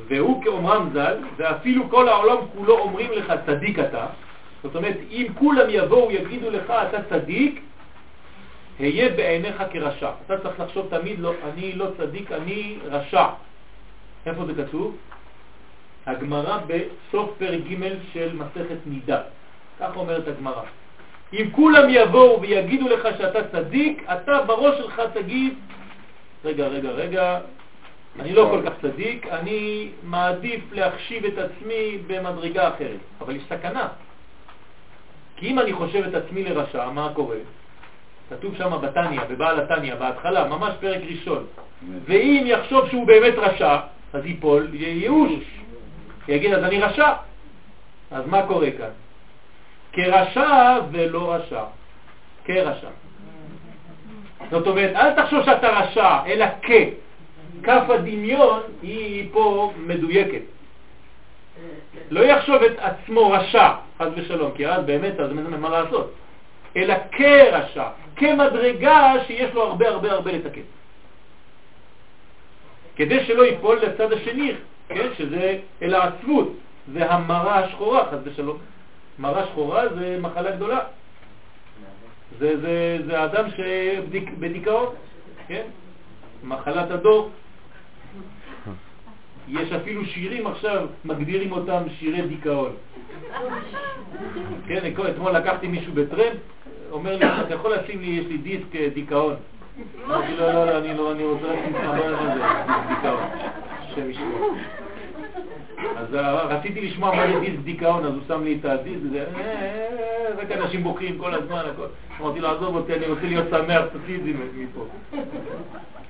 [0.08, 4.06] והוא כאומרם ז"ל, ואפילו כל העולם כולו אומרים לך צדיק אתה,
[4.64, 7.62] זאת אומרת, אם כולם יבואו יגידו לך אתה צדיק,
[8.80, 10.12] היה בעיניך כרשע.
[10.26, 13.26] אתה צריך לחשוב תמיד, לא, אני לא צדיק, אני רשע.
[14.26, 14.98] איפה זה כתוב?
[16.06, 17.84] הגמרא בסוף פרק ג'
[18.14, 19.22] של מסכת נידה.
[19.80, 20.62] כך אומרת הגמרא.
[21.34, 25.54] אם כולם יבואו ויגידו לך שאתה צדיק, אתה בראש שלך תגיד,
[26.46, 27.40] רגע, רגע, רגע,
[28.20, 33.00] אני לא כל כך צדיק, אני מעדיף להחשיב את עצמי במדרגה אחרת.
[33.22, 33.88] אבל יש סכנה.
[35.36, 37.38] כי אם אני חושב את עצמי לרשע, מה קורה?
[38.30, 41.46] כתוב שם בתניא, בבעל התניא, בהתחלה, ממש פרק ראשון.
[42.06, 43.78] ואם יחשוב שהוא באמת רשע,
[44.14, 45.44] אז ייפול ייאוש.
[46.28, 47.14] יגיד, אז אני רשע.
[48.12, 48.90] אז מה קורה כאן?
[49.92, 51.64] כרשע ולא רשע.
[52.46, 52.90] כרשע.
[54.52, 56.72] זאת אומרת, אל תחשוב שאתה רשע, אלא כ.
[57.64, 60.42] כף הדמיון היא פה מדויקת.
[62.10, 66.14] לא יחשוב את עצמו רשע, חד ושלום, כי אז באמת, אז אין מה לעשות.
[66.78, 70.62] אלא כרשע, כמדרגה שיש לו הרבה הרבה הרבה לתקן.
[72.96, 74.54] כדי שלא ייפול לצד השני,
[74.90, 76.54] כן, שזה אל העצבות,
[76.94, 78.58] זה המרה השחורה, חד ושלום.
[79.20, 80.80] מרה שחורה זה מחלה גדולה.
[82.40, 84.96] זה, זה, זה אדם שבדיכאון,
[85.48, 85.64] כן?
[86.44, 87.30] מחלת הדור.
[89.48, 92.72] יש אפילו שירים עכשיו, מגדירים אותם שירי דיכאון.
[94.68, 96.38] כן, אתמול לקחתי מישהו בטרמפ,
[96.92, 99.36] אומר לי, אתה יכול לשים לי, יש לי דיסק אה, דיכאון.
[100.06, 102.44] אמרתי לו, לא, לא, אני לא, רוצה רק להתחבר לזה,
[102.90, 103.24] דיכאון.
[103.80, 104.56] השם ישמור.
[106.10, 109.26] אז אה, רציתי לשמוע מה זה דיסק דיכאון, אז הוא שם לי את הדיסק, וזה,
[109.36, 111.64] אה, רק אנשים בוכים כל הזמן,
[112.22, 114.86] אמרתי לו, עזוב אותי, אני רוצה להיות שמח, תוציא את זה מפה.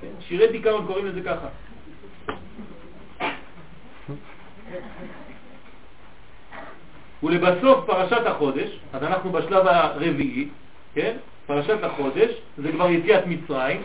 [0.00, 1.46] כן, שירי דיכאון קוראים לזה ככה.
[7.22, 10.48] ולבסוף פרשת החודש, אז אנחנו בשלב הרביעי,
[10.94, 11.16] כן?
[11.46, 13.82] פרשת החודש, זה כבר יציאת מצרים,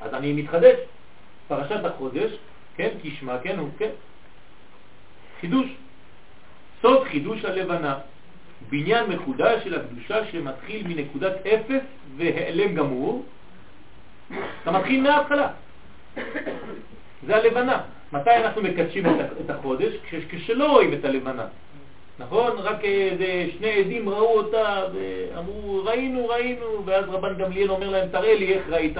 [0.00, 0.76] אז אני מתחדש.
[1.48, 2.30] פרשת החודש,
[2.76, 2.88] כן?
[3.02, 3.58] כשמה, כן?
[3.58, 3.90] הוא, כן?
[5.40, 5.66] חידוש.
[6.82, 7.98] סוד חידוש הלבנה,
[8.70, 11.82] בניין מחודש של הקדושה שמתחיל מנקודת אפס
[12.16, 13.24] והעלם גמור,
[14.62, 15.48] אתה מתחיל מההתחלה.
[17.26, 17.80] זה הלבנה.
[18.12, 19.04] מתי אנחנו מקדשים
[19.44, 19.92] את החודש?
[20.30, 21.46] כשלא רואים את הלבנה.
[22.18, 22.58] נכון?
[22.58, 28.34] רק איזה שני עדים ראו אותה ואמרו ראינו, ראינו, ואז רבן גמליאל אומר להם תראה
[28.34, 28.96] לי איך ראית.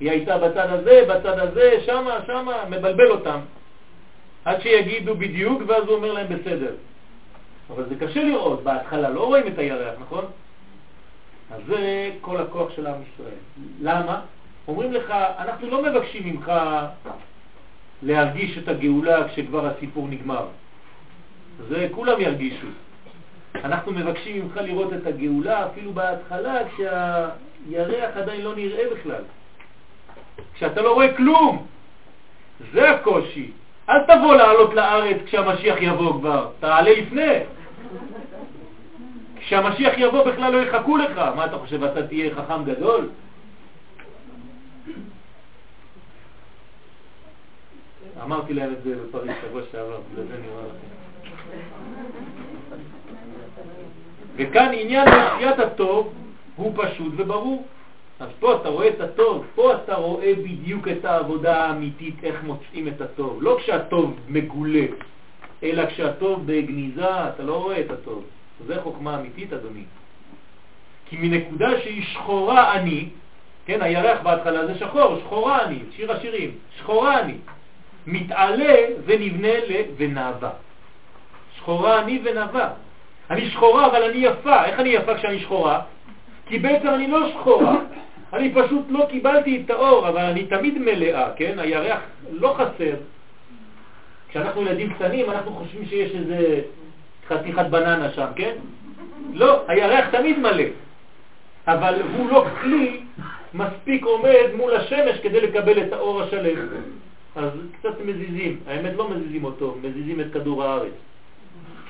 [0.00, 3.40] היא הייתה בצד הזה, בצד הזה, שמה, שמה, מבלבל אותם.
[4.44, 6.74] עד שיגידו בדיוק, ואז הוא אומר להם בסדר.
[7.70, 10.24] אבל זה קשה לראות, בהתחלה לא רואים את הירח, נכון?
[11.50, 13.34] אז זה כל הכוח של עם ישראל.
[13.80, 14.20] למה?
[14.68, 16.52] אומרים לך, אנחנו לא מבקשים ממך
[18.02, 20.46] להרגיש את הגאולה כשכבר הסיפור נגמר.
[21.68, 22.66] זה כולם ירגישו.
[23.54, 29.22] אנחנו מבקשים ממך לראות את הגאולה אפילו בהתחלה כשהירח עדיין לא נראה בכלל.
[30.54, 31.66] כשאתה לא רואה כלום.
[32.72, 33.50] זה הקושי.
[33.88, 37.38] אל תבוא לעלות לארץ כשהמשיח יבוא כבר, תעלה לפני.
[39.36, 41.18] כשהמשיח יבוא בכלל לא יחכו לך.
[41.36, 43.08] מה אתה חושב, אתה תהיה חכם גדול?
[48.22, 51.02] אמרתי להם את זה בפריז שבוע שעבר, בגלל זה אני אומר לכם.
[54.36, 56.12] וכאן עניין מציאת הטוב
[56.56, 57.66] הוא פשוט וברור.
[58.22, 62.88] אז פה אתה רואה את הטוב, פה אתה רואה בדיוק את העבודה האמיתית, איך מוצאים
[62.88, 63.38] את הטוב.
[63.42, 64.86] לא כשהטוב מגולה,
[65.62, 68.24] אלא כשהטוב בגניזה, אתה לא רואה את הטוב.
[68.66, 69.84] זה חוכמה אמיתית, אדוני.
[71.06, 73.08] כי מנקודה שהיא שחורה אני,
[73.66, 77.34] כן, הירח בהתחלה זה שחור, שחורה אני, שיר השירים, שחורה אני,
[78.06, 79.54] מתעלה ונבנה
[79.96, 80.50] ונאווה.
[81.56, 82.70] שחורה אני ונאווה.
[83.30, 84.64] אני שחורה אבל אני יפה.
[84.64, 85.80] איך אני יפה כשאני שחורה?
[86.46, 87.76] כי בעצם אני לא שחורה,
[88.32, 91.58] אני פשוט לא קיבלתי את האור, אבל אני תמיד מלאה, כן?
[91.58, 92.94] הירח לא חסר.
[94.28, 96.60] כשאנחנו ילדים קטנים אנחנו חושבים שיש איזה
[97.28, 98.54] חתיכת בננה שם, כן?
[99.32, 100.64] לא, הירח תמיד מלא,
[101.66, 103.00] אבל הוא לא כלי
[103.54, 106.66] מספיק עומד מול השמש כדי לקבל את האור השלם.
[107.36, 110.92] אז קצת מזיזים, האמת לא מזיזים אותו, מזיזים את כדור הארץ.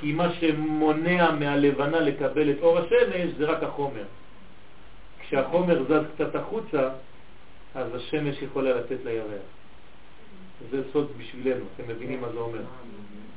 [0.01, 4.05] כי מה שמונע מהלבנה לקבל את אור השמש זה רק החומר.
[5.33, 6.89] כשהחומר זז קצת החוצה,
[7.75, 9.43] אז השמש יכולה לתת לירח.
[10.71, 12.59] זה סוד בשבילנו, אתם מבינים מה זה אומר.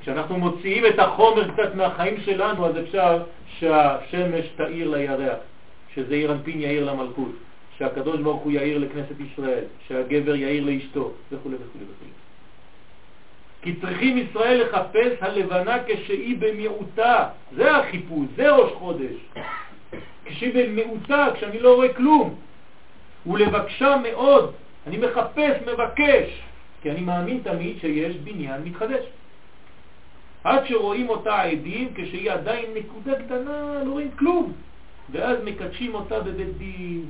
[0.01, 3.23] כשאנחנו מוציאים את החומר קצת מהחיים שלנו, אז אפשר
[3.60, 5.38] שהשמש תאיר לירח,
[5.93, 7.31] שזה עיר אנפין יאיר למלכות,
[7.77, 12.05] שהקדוש ברוך הוא יאיר לכנסת ישראל, שהגבר יאיר לאשתו, וכו' וכו' וכו'.
[13.62, 19.15] כי צריכים ישראל לחפש הלבנה כשהיא במיעוטה, זה החיפוש, זה ראש חודש.
[20.26, 22.36] כשהיא במיעוטה, כשאני לא רואה כלום,
[23.28, 24.54] ולבקשה מאוד,
[24.88, 26.41] אני מחפש, מבקש,
[26.82, 29.06] כי אני מאמין תמיד שיש בניין מתחדש.
[30.43, 34.54] עד שרואים אותה עדים כשהיא עדיין נקודה קטנה, לא רואים כלום,
[35.12, 37.06] ואז מקדשים אותה בבית דין.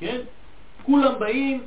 [0.00, 0.20] כן?
[0.82, 1.60] כולם באים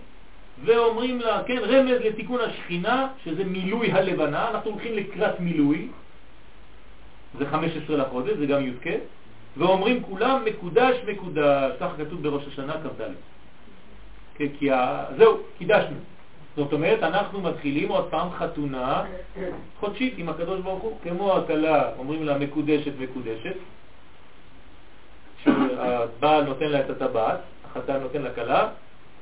[0.65, 5.88] ואומרים לה, כן, רמז לתיקון השכינה, שזה מילוי הלבנה, אנחנו הולכים לקראת מילוי,
[7.39, 8.88] זה 15 לחודש, זה גם י"ק,
[9.58, 13.02] ואומרים כולם מקודש מקודש, ככה כתוב בראש השנה כ"ד.
[14.36, 15.06] כן, כי ה...
[15.18, 15.98] זהו, קידשנו.
[16.56, 19.04] זאת אומרת, אנחנו מתחילים עוד פעם חתונה
[19.80, 23.56] חודשית עם הקדוש ברוך הוא, כמו הכלה, אומרים לה מקודשת מקודשת,
[25.44, 28.70] שהבעל נותן לה את הטבעת, החתן נותן לה כלה,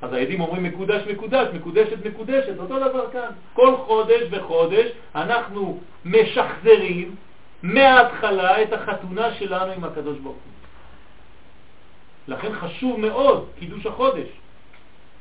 [0.02, 3.30] אז העדים אומרים מקודש מקודש, מקודשת מקודשת, אותו דבר כאן.
[3.54, 7.16] כל חודש וחודש אנחנו משחזרים
[7.64, 10.54] מההתחלה את החתונה שלנו עם הקדוש ברוך הוא.
[12.28, 14.28] לכן חשוב מאוד קידוש החודש,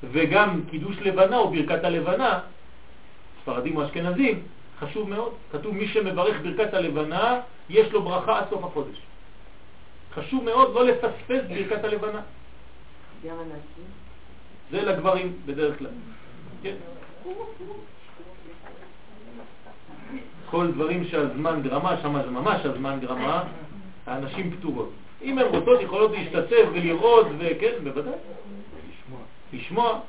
[0.02, 2.40] וגם קידוש לבנה או ברכת הלבנה,
[3.42, 4.42] ספרדים או אשכנזים,
[4.80, 5.32] חשוב מאוד.
[5.52, 8.96] כתוב מי שמברך ברכת הלבנה, יש לו ברכה עד סוף החודש.
[10.14, 12.20] חשוב מאוד לא לפספס ברכת הלבנה.
[14.70, 15.90] זה לגברים בדרך כלל.
[16.62, 16.74] כן.
[20.50, 23.44] כל דברים שהזמן גרמה, שם ממש הזמן גרמה,
[24.06, 24.90] האנשים פטורות.
[25.22, 28.12] אם הן רוצות, יכולות להשתתף ולראות, וכן, בוודאי.
[28.88, 29.20] לשמוע.
[29.52, 30.00] לשמוע.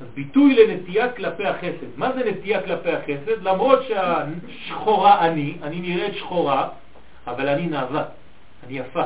[0.00, 1.86] אז ביטוי לנטייה כלפי החסד.
[1.96, 3.42] מה זה נטייה כלפי החסד?
[3.42, 6.68] למרות שהשחורה אני, אני נראית שחורה,
[7.26, 8.04] אבל אני נאווה,
[8.66, 9.02] אני יפה.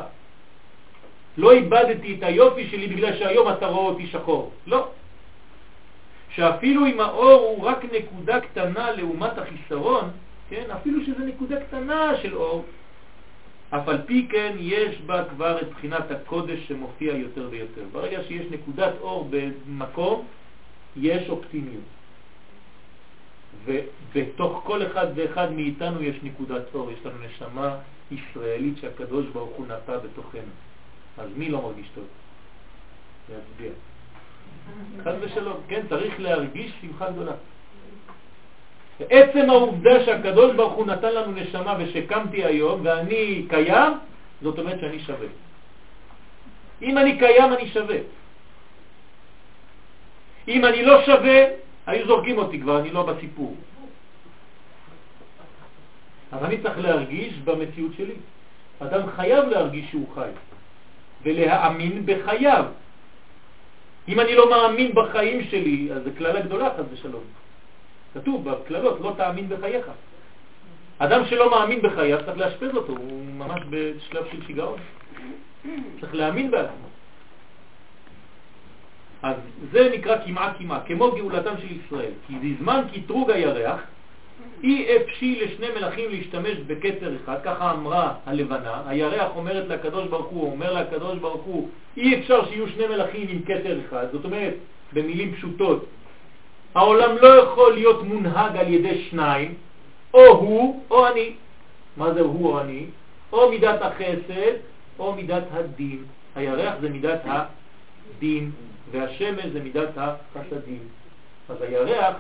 [1.39, 4.53] לא איבדתי את היופי שלי בגלל שהיום אתה רואה אותי שחור.
[4.67, 4.89] לא.
[6.31, 10.11] שאפילו אם האור הוא רק נקודה קטנה לעומת החיסרון,
[10.49, 12.65] כן, אפילו שזה נקודה קטנה של אור,
[13.71, 17.85] אף על פי כן יש בה כבר את בחינת הקודש שמופיע יותר ויותר.
[17.93, 20.27] ברגע שיש נקודת אור במקום,
[20.97, 21.85] יש אופטימיות.
[23.65, 27.77] ובתוך כל אחד ואחד מאיתנו יש נקודת אור, יש לנו נשמה
[28.11, 30.53] ישראלית שהקדוש ברוך הוא נטע בתוכנו.
[31.19, 32.05] אז מי לא מרגיש טוב?
[33.29, 33.71] להצביע.
[35.05, 37.33] חד ושלום, כן, צריך להרגיש שמחה גדולה.
[39.01, 43.93] עצם העובדה שהקדוש ברוך הוא נתן לנו נשמה ושקמתי היום ואני קיים,
[44.43, 45.27] זאת אומרת שאני שווה.
[46.83, 47.97] אם אני קיים אני שווה.
[50.49, 51.45] אם אני לא שווה,
[51.87, 53.57] היו זורקים אותי כבר, אני לא בסיפור.
[56.33, 58.15] אז אני צריך להרגיש במציאות שלי.
[58.79, 60.31] אדם חייב להרגיש שהוא חי.
[61.23, 62.65] ולהאמין בחייו.
[64.09, 67.23] אם אני לא מאמין בחיים שלי, אז זה כללה גדולה, חס ושלום.
[68.15, 69.87] כתוב בכללות, לא תאמין בחייך.
[70.99, 74.79] אדם שלא מאמין בחייו, צריך לאשפז אותו, הוא ממש בשלב של שיגעון.
[76.01, 76.89] צריך להאמין בעצמו.
[79.23, 79.37] אז
[79.73, 82.11] זה נקרא כמעה כמעה, כמו גאולתם של ישראל.
[82.27, 83.81] כי בזמן קטרוג הירח,
[84.63, 90.51] אי אפשי לשני מלכים להשתמש בכתר אחד, ככה אמרה הלבנה, הירח אומרת לקדוש ברוך הוא,
[90.51, 94.55] אומר לקדוש ברוך הוא, אי אפשר שיהיו שני מלכים עם כתר אחד, זאת אומרת,
[94.93, 95.87] במילים פשוטות,
[96.79, 99.55] העולם לא יכול להיות מונהג על ידי שניים,
[100.15, 101.33] או הוא או אני.
[101.97, 102.87] מה זה הוא או אני?
[103.33, 104.55] או מידת החסד
[104.99, 106.05] או מידת הדין.
[106.37, 108.51] הירח זה מידת הדין,
[108.91, 110.79] והשמש זה מידת החסדים.
[111.49, 112.17] אז הירח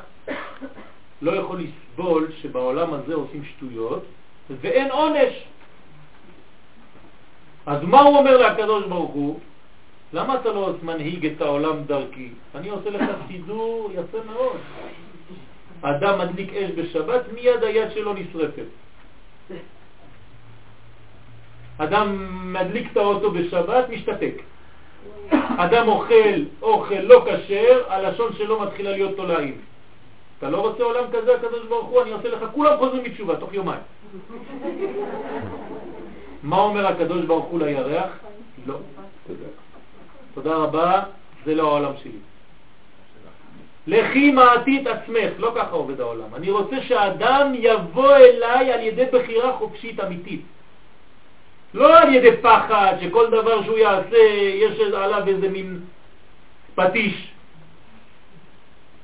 [1.23, 4.05] לא יכול לסבול שבעולם הזה עושים שטויות
[4.51, 5.35] ואין עונש.
[7.67, 9.41] אז מה הוא אומר לקדוש ברוך הוא?
[10.13, 12.29] למה אתה לא מנהיג את העולם דרכי?
[12.55, 14.57] אני עושה לך סידור יפה מאוד.
[15.83, 18.69] אדם מדליק אש בשבת, מיד היד שלו נשרפת.
[21.79, 22.17] אדם
[22.53, 24.43] מדליק את האוטו בשבת, משתתק.
[25.59, 29.61] אדם אוכל אוכל לא כשר, הלשון שלו מתחילה להיות תולעים.
[30.39, 33.55] אתה לא רוצה עולם כזה, הקדוש ברוך הוא, אני עושה לך, כולם חוזרים בתשובה, תוך
[33.55, 33.81] יומיים.
[36.43, 38.11] מה אומר הקדוש ברוך הוא לירח?
[38.67, 38.75] לא.
[40.43, 41.03] תודה רבה,
[41.45, 42.19] זה לא העולם שלי.
[43.87, 46.35] לכי מעטית עצמך, לא ככה עובד העולם.
[46.35, 50.41] אני רוצה שהאדם יבוא אליי על ידי בחירה חופשית אמיתית.
[51.75, 54.19] לא על ידי פחד שכל דבר שהוא יעשה
[54.63, 55.81] יש עליו איזה מין
[56.75, 57.33] פטיש.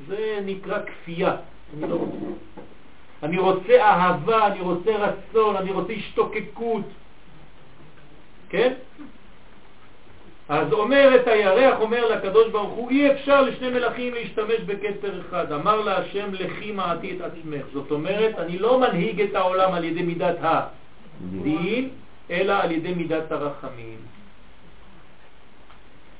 [0.08, 1.36] זה נקרא כפייה.
[1.74, 2.16] אני לא רוצה.
[3.22, 6.84] אני רוצה אהבה, אני רוצה רצון, אני רוצה השתוקקות.
[8.48, 8.72] כן?
[10.48, 15.52] אז אומר את הירח, אומר לקדוש ברוך הוא, אי אפשר לשני מלכים להשתמש בכתר אחד.
[15.52, 17.66] אמר לה השם, לכי מעטי את עצמך.
[17.72, 21.88] זאת אומרת, אני לא מנהיג את העולם על ידי מידת הדין,
[22.30, 23.98] אלא על ידי מידת הרחמים.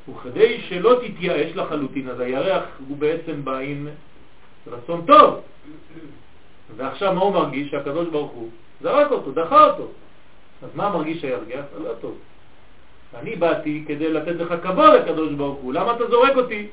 [0.08, 3.88] וכדי שלא תתייאש לחלוטין, אז הירח הוא בעצם בא עם
[4.66, 5.40] רצון טוב.
[6.76, 7.70] ועכשיו מה הוא מרגיש?
[7.70, 8.48] שהקדוש ברוך הוא
[8.80, 9.88] זרק אותו, דחה אותו.
[10.62, 11.64] אז מה מרגיש הירח?
[11.82, 12.18] לא טוב.
[13.14, 16.68] אני באתי כדי לתת לך כבוד לקדוש ברוך הוא, למה אתה זורק אותי?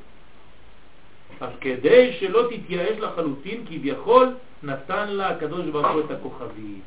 [1.41, 6.79] אז כדי שלא תתייאש לחלוטין, כביכול נתן לה הקדוש ברוך הוא את הכוכבים.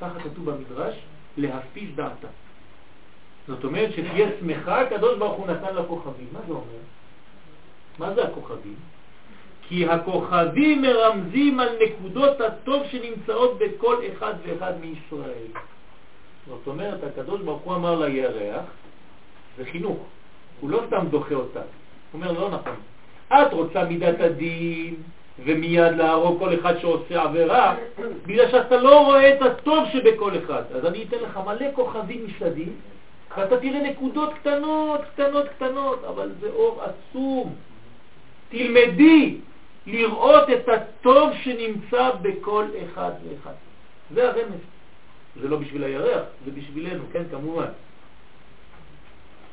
[0.00, 0.94] ככה כתוב במדרש,
[1.36, 2.28] להפיש דעתה.
[3.48, 6.28] זאת אומרת שתהיה שמחה, הקדוש ברוך הוא נתן לה כוכבים.
[6.32, 6.82] מה זה אומר?
[7.98, 8.76] מה זה הכוכבים?
[9.68, 15.46] כי הכוכבים מרמזים על נקודות הטוב שנמצאות בכל אחד ואחד מישראל.
[16.48, 18.64] זאת אומרת, הקדוש ברוך הוא אמר לירח,
[19.58, 19.98] זה חינוך.
[20.60, 21.60] הוא לא סתם דוחה אותה.
[21.60, 21.66] הוא
[22.22, 22.76] אומר, לא נכון.
[23.28, 24.94] את רוצה מידת הדין
[25.44, 27.76] ומיד להרוג כל אחד שעושה עבירה,
[28.26, 30.62] בגלל שאתה לא רואה את הטוב שבכל אחד.
[30.74, 32.72] אז אני אתן לך מלא כוכבים מסביב,
[33.36, 37.54] ואתה תראה נקודות קטנות, קטנות, קטנות, אבל זה אור עצום.
[38.48, 39.36] תלמדי
[39.86, 43.52] לראות את הטוב שנמצא בכל אחד ואחד.
[44.14, 44.77] זה הרמז.
[45.40, 47.68] זה לא בשביל הירח, זה בשבילנו, כן, כמובן.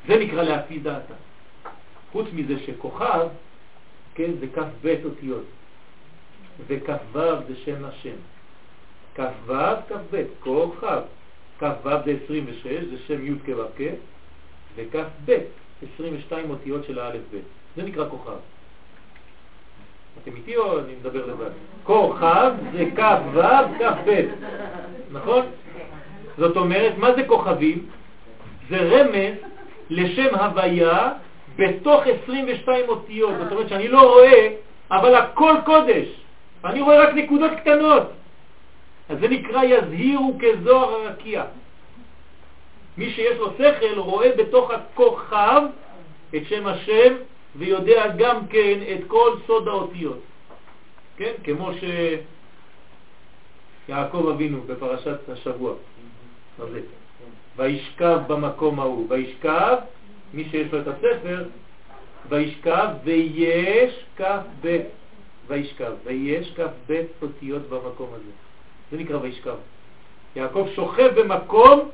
[0.08, 1.14] זה נקרא להפי דעתה.
[2.12, 3.28] חוץ מזה שכוכב,
[4.14, 5.44] כן, זה כף ב' אותיות,
[6.66, 7.18] וכף ו'
[7.48, 8.16] זה שם השם.
[9.14, 9.52] כף ו',
[9.88, 11.00] כף ב', כוכב.
[11.58, 13.82] כף ו' זה 26, זה שם י' כו' כ',
[14.76, 15.38] וכף ב',
[15.94, 17.36] 22 אותיות של האלף ב'.
[17.76, 18.36] זה נקרא כוכב.
[20.22, 21.50] אתם איתי או אני מדבר לבד?
[21.82, 24.24] כוכב זה כף ו', כף ב',
[25.10, 25.46] נכון?
[26.38, 27.86] זאת אומרת, מה זה כוכבים?
[28.70, 29.34] זה רמז
[29.90, 31.12] לשם הוויה
[31.56, 33.32] בתוך 22 אותיות.
[33.38, 34.48] זאת אומרת שאני לא רואה,
[34.90, 36.08] אבל הכל קודש.
[36.64, 38.02] אני רואה רק נקודות קטנות.
[39.08, 41.44] אז זה נקרא יזהירו כזוהר הרקיע.
[42.98, 45.62] מי שיש לו שכל רואה בתוך הכוכב
[46.36, 47.14] את שם השם
[47.56, 50.20] ויודע גם כן את כל סוד האותיות.
[51.16, 51.32] כן?
[51.44, 51.70] כמו
[53.88, 55.74] שיעקב אבינו בפרשת השבוע.
[57.56, 59.06] וישכב במקום ההוא.
[59.08, 59.76] וישכב,
[60.34, 61.44] מי שיש לו את הספר,
[62.28, 64.78] וישכב ויש כף ב'
[65.46, 68.30] וישכב, ויש כף ב' אותיות במקום הזה.
[68.90, 69.56] זה נקרא וישכב.
[70.36, 71.88] יעקב שוכב במקום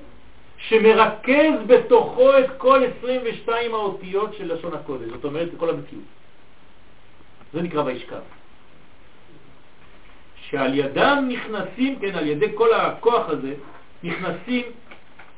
[0.56, 6.04] שמרכז בתוכו את כל 22 האותיות של לשון הקודש, זאת אומרת, כל המציאות.
[7.52, 8.20] זה נקרא וישכב.
[10.50, 13.54] שעל ידם נכנסים, כן, על ידי כל הכוח הזה,
[14.04, 14.64] נכנסים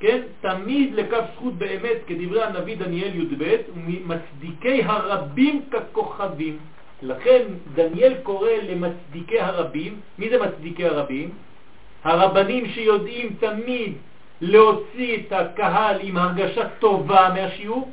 [0.01, 6.59] כן, תמיד לקו זכות באמת, כדברי הנביא דניאל י"ב, ומצדיקי הרבים ככוכבים.
[7.03, 7.43] לכן
[7.75, 11.31] דניאל קורא למצדיקי הרבים, מי זה מצדיקי הרבים?
[12.05, 13.93] הרבנים שיודעים תמיד
[14.41, 17.91] להוציא את הקהל עם הרגשה טובה מהשיעור,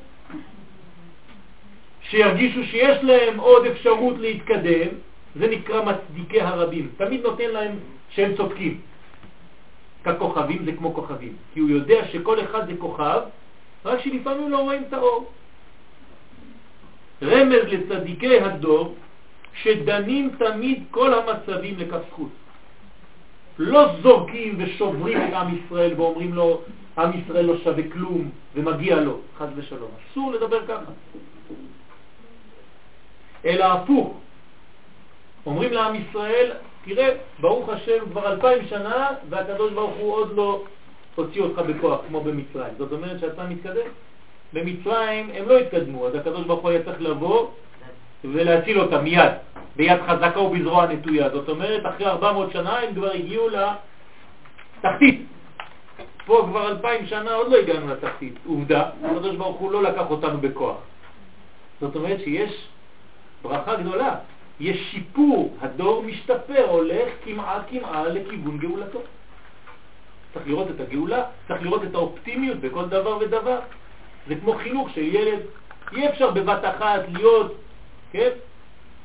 [2.02, 4.90] שירגישו שיש להם עוד אפשרות להתקדם,
[5.36, 6.90] זה נקרא מצדיקי הרבים.
[6.98, 7.76] תמיד נותן להם
[8.10, 8.91] שהם צודקים.
[10.04, 13.22] ככוכבים זה כמו כוכבים, כי הוא יודע שכל אחד זה כוכב,
[13.86, 15.32] רק שלפעמים לא רואים את האור.
[17.24, 18.96] רמז לצדיקי הדור
[19.54, 22.30] שדנים תמיד כל המצבים לכף זכות.
[23.60, 26.62] לא זורקים ושוברים את עם ישראל ואומרים לו,
[26.98, 29.92] עם ישראל לא שווה כלום ומגיע לו, חז ושלום.
[30.12, 30.92] אסור לדבר ככה.
[33.46, 34.18] אלא הפוך.
[35.46, 36.52] אומרים לעם ישראל,
[36.86, 37.10] תראה,
[37.40, 40.64] ברוך השם כבר אלפיים שנה והקדוש ברוך הוא עוד לא
[41.16, 42.74] הוציא אותך בכוח כמו במצרים.
[42.78, 43.90] זאת אומרת שאתה מתקדם.
[44.54, 47.48] במצרים הם לא התקדמו, אז הקדוש ברוך הוא היה צריך לבוא
[48.24, 49.32] ולהציל אותם מיד,
[49.76, 51.30] ביד חזקה ובזרוע נטויה.
[51.30, 53.48] זאת אומרת, אחרי 400 שנה הם כבר הגיעו
[54.80, 55.22] לתחתית.
[56.26, 58.34] פה כבר אלפיים שנה עוד לא הגענו לתחתית.
[58.48, 60.78] עובדה, הקדוש ברוך הוא לא לקח אותנו בכוח.
[61.82, 62.68] זאת אומרת שיש
[63.42, 64.16] ברכה גדולה,
[64.62, 69.00] יש שיפור, הדור משתפר, הולך כמעה כמעה לכיוון גאולתו.
[70.34, 73.60] צריך לראות את הגאולה, צריך לראות את האופטימיות בכל דבר ודבר.
[74.28, 75.40] זה כמו חינוך של ילד,
[75.96, 77.56] אי אפשר בבת אחת להיות,
[78.12, 78.30] כן?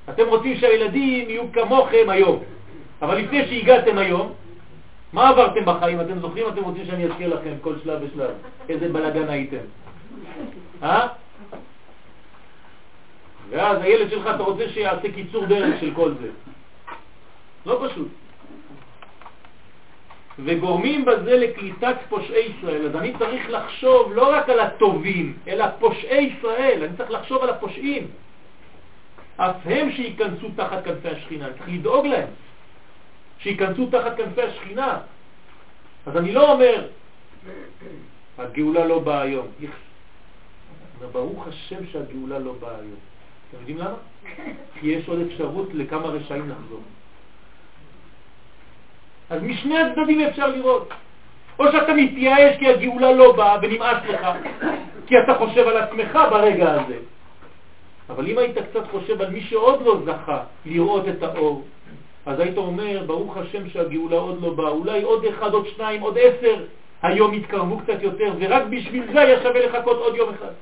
[0.08, 2.42] אתם רוצים שהילדים יהיו כמוכם היום,
[3.02, 4.32] אבל לפני שהגעתם היום,
[5.12, 6.00] מה עברתם בחיים?
[6.00, 6.48] אתם זוכרים?
[6.48, 8.30] אתם רוצים שאני אזכיר לכם כל שלב ושלב,
[8.68, 9.64] איזה בלגן הייתם.
[10.82, 11.08] אה?
[13.50, 16.28] ואז הילד שלך, אתה רוצה שיעשה קיצור דרך של כל זה.
[17.66, 18.08] לא פשוט.
[20.38, 22.86] וגורמים בזה לקליטת פושעי ישראל.
[22.86, 26.84] אז אני צריך לחשוב לא רק על הטובים, אלא פושעי ישראל.
[26.84, 28.06] אני צריך לחשוב על הפושעים.
[29.36, 32.28] אף הם שייכנסו תחת כנפי השכינה, צריך לדאוג להם,
[33.38, 34.98] שייכנסו תחת כנפי השכינה.
[36.06, 36.88] אז אני לא אומר,
[38.38, 39.46] הגאולה לא באה היום.
[41.12, 43.00] ברוך השם שהגאולה לא באה היום.
[43.50, 43.96] אתם יודעים למה?
[44.80, 46.80] כי יש עוד אפשרות לכמה רשעים לחזור.
[49.30, 50.88] אז משני הצדדים אפשר לראות.
[51.58, 54.26] או שאתה מתייאש כי הגאולה לא באה ונמאס לך,
[55.06, 56.98] כי אתה חושב על עצמך ברגע הזה.
[58.10, 61.64] אבל אם היית קצת חושב על מי שעוד לא זכה לראות את האור,
[62.26, 66.18] אז היית אומר, ברוך השם שהגאולה עוד לא באה, אולי עוד אחד, עוד שניים, עוד
[66.18, 66.64] עשר,
[67.02, 70.52] היום יתקרבו קצת יותר, ורק בשביל זה היה שווה לחכות עוד יום אחד.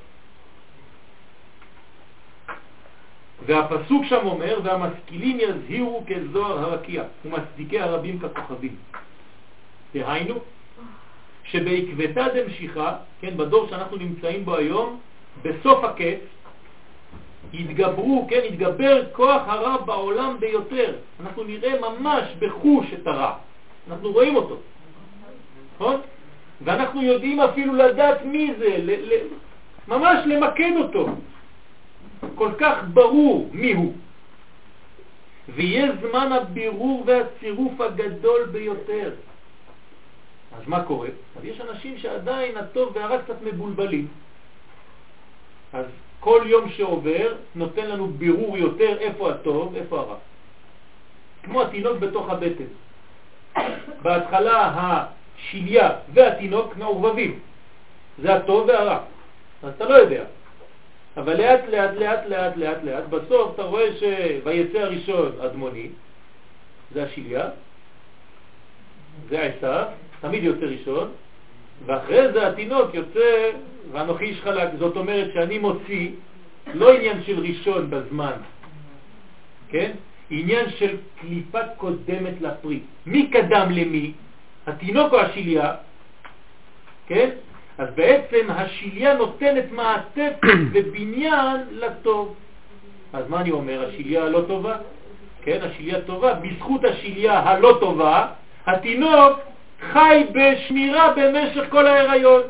[3.45, 8.75] והפסוק שם אומר, והמשכילים יזהירו כזוהר הרקיע, ומצדיקי הרבים ככוכבים.
[9.93, 10.35] דהיינו,
[11.43, 14.99] שבעקבתא דמשיכה, כן, בדור שאנחנו נמצאים בו היום,
[15.41, 16.19] בסוף הקץ,
[17.53, 20.95] יתגברו, כן, יתגבר כוח הרע בעולם ביותר.
[21.19, 23.33] אנחנו נראה ממש בחוש את הרע.
[23.89, 24.57] אנחנו רואים אותו,
[25.75, 26.01] נכון?
[26.61, 28.77] ואנחנו יודעים אפילו לדעת מי זה,
[29.87, 31.07] ממש למקד אותו.
[32.35, 33.93] כל כך ברור מי הוא.
[35.49, 39.11] ויהיה זמן הבירור והצירוף הגדול ביותר.
[40.57, 41.09] אז מה קורה?
[41.37, 44.07] אז יש אנשים שעדיין הטוב והרע קצת מבולבלים.
[45.73, 45.85] אז
[46.19, 50.15] כל יום שעובר נותן לנו בירור יותר איפה הטוב, איפה הרע.
[51.43, 52.69] כמו התינוק בתוך הבטן.
[54.01, 57.39] בהתחלה השיליה והתינוק מעורבבים.
[58.17, 58.99] זה הטוב והרע.
[59.63, 60.23] אז אתה לא יודע.
[61.17, 65.87] אבל לאט לאט לאט לאט לאט לאט, בסוף אתה רואה שויצא הראשון אדמוני,
[66.93, 67.49] זה השיליה,
[69.29, 69.85] זה עשיו,
[70.21, 71.11] תמיד יוצא ראשון,
[71.85, 73.51] ואחרי זה התינוק יוצא
[73.91, 76.09] ואנוכי איש חלק, זאת אומרת שאני מוציא
[76.73, 78.37] לא עניין של ראשון בזמן,
[79.69, 79.91] כן?
[80.29, 82.79] עניין של קליפה קודמת לפרי.
[83.05, 84.11] מי קדם למי?
[84.67, 85.73] התינוק או השיליה?
[87.07, 87.29] כן?
[87.77, 92.35] אז בעצם השיליה נותנת מעטפת ובניין לטוב.
[93.13, 93.89] אז מה אני אומר?
[93.89, 94.75] השיליה הלא טובה?
[95.41, 96.33] כן, השיליה טובה.
[96.33, 98.27] בזכות השיליה הלא טובה,
[98.65, 99.39] התינוק
[99.91, 102.41] חי בשמירה במשך כל ההיריון.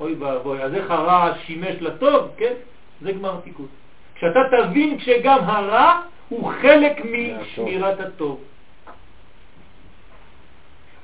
[0.00, 2.28] אוי ואבוי, אז איך הרע שימש לטוב?
[2.36, 2.52] כן,
[3.00, 3.66] זה גמר תיקון.
[4.14, 8.40] כשאתה תבין שגם הרע הוא חלק משמירת הטוב.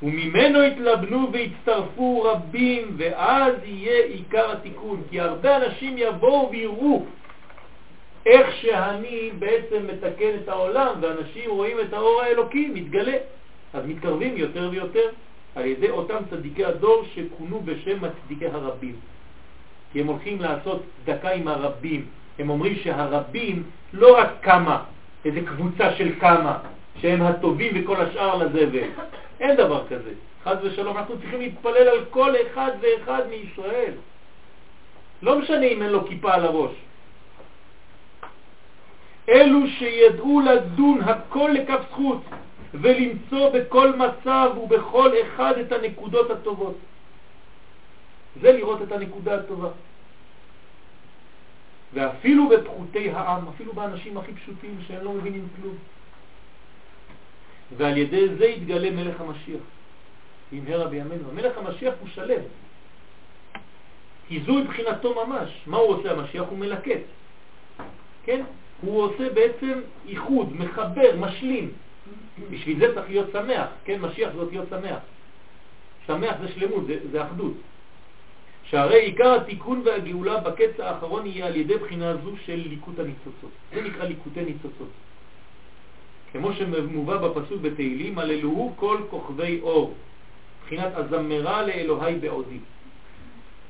[0.03, 5.03] וממנו התלבנו והצטרפו רבים, ואז יהיה עיקר התיקון.
[5.11, 7.05] כי הרבה אנשים יבואו ויראו
[8.27, 13.17] איך שאני בעצם מתקן את העולם, ואנשים רואים את האור האלוקי מתגלה.
[13.73, 15.09] אז מתקרבים יותר ויותר
[15.55, 18.95] על ידי אותם צדיקי הדור שכונו בשם הצדיקי הרבים.
[19.93, 22.07] כי הם הולכים לעשות צדקה עם הרבים.
[22.39, 24.85] הם אומרים שהרבים לא רק כמה,
[25.25, 26.59] איזה קבוצה של כמה,
[27.01, 28.89] שהם הטובים וכל השאר לזבל.
[29.43, 30.13] אין דבר כזה.
[30.45, 33.95] חד ושלום, אנחנו צריכים להתפלל על כל אחד ואחד מישראל.
[35.23, 36.71] לא משנה אם אין לו כיפה על הראש.
[39.29, 42.23] אלו שידעו לדון הכל לכף זכות
[42.75, 46.77] ולמצוא בכל מצב ובכל אחד את הנקודות הטובות.
[48.41, 49.69] זה לראות את הנקודה הטובה.
[51.95, 55.75] ואפילו בפחותי העם, אפילו באנשים הכי פשוטים שהם לא מבינים כלום.
[57.77, 59.61] ועל ידי זה יתגלה מלך המשיח.
[60.53, 61.31] במהרה בימינו.
[61.31, 62.41] המלך המשיח הוא שלם.
[64.29, 65.63] כי זו מבחינתו ממש.
[65.67, 66.45] מה הוא עושה המשיח?
[66.51, 67.01] הוא מלקט.
[68.25, 68.45] כן?
[68.81, 71.71] הוא עושה בעצם איחוד, מחבר, משלים.
[72.51, 74.01] בשביל זה צריך להיות שמח, כן?
[74.01, 74.99] משיח זה להיות שמח.
[76.07, 77.53] שמח זה שלמות, זה, זה אחדות.
[78.65, 83.51] שהרי עיקר התיקון והגאולה בקץ האחרון יהיה על ידי בחינה זו של ליקוט הניצוצות.
[83.75, 84.89] זה נקרא ליקוטי ניצוצות.
[86.33, 89.95] כמו שמובא בפסוק בתהילים, הללוהו כל כוכבי אור,
[90.65, 92.59] בחינת הזמרה לאלוהי בעודי.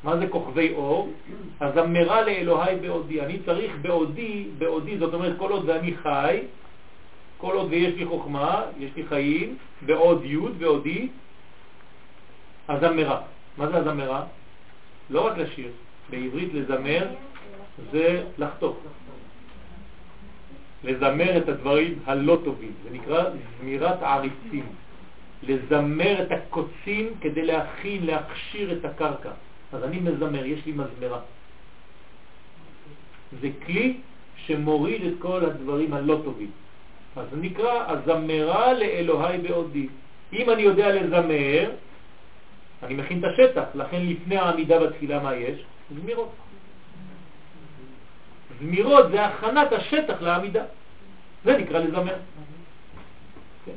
[0.05, 1.13] מה זה כוכבי אור?
[1.61, 3.21] הזמרה לאלוהי בעודי.
[3.21, 6.39] אני צריך בעודי, בעודי, זאת אומרת כל עוד ואני חי,
[7.39, 9.57] כל עוד ויש לי חוכמה, יש לי חיים,
[9.87, 11.09] בעוד י' בעודי,
[12.69, 13.21] הזמרה.
[13.57, 14.25] מה זה הזמרה?
[15.11, 15.71] לא רק לשיר,
[16.11, 17.07] בעברית לזמר
[17.93, 18.77] זה לחתוך.
[20.85, 23.25] לזמר את הדברים הלא טובים, זה נקרא
[23.61, 24.67] זמירת עריצים.
[25.43, 29.31] לזמר את הקוצים כדי להכין, להכשיר את הקרקע.
[29.73, 31.21] אז אני מזמר, יש לי מזמרה.
[33.41, 33.97] זה כלי
[34.37, 36.51] שמוריד את כל הדברים הלא טובים.
[37.17, 39.89] אז נקרא הזמרה לאלוהי בעודי.
[40.33, 41.71] אם אני יודע לזמר,
[42.83, 45.59] אני מכין את השטח, לכן לפני העמידה בתפילה מה יש?
[45.95, 46.33] זמירות.
[48.63, 50.65] זמירות זה הכנת השטח לעמידה.
[51.45, 52.15] זה נקרא לזמר.
[53.65, 53.73] כן.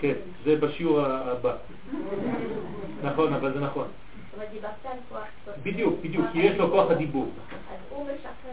[0.00, 1.56] כן, זה בשיעור הבא.
[3.04, 3.88] נכון, אבל זה נכון.
[5.62, 7.28] בדיוק, בדיוק, כי יש לו כוח הדיבור.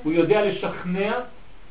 [0.04, 1.20] הוא יודע לשכנע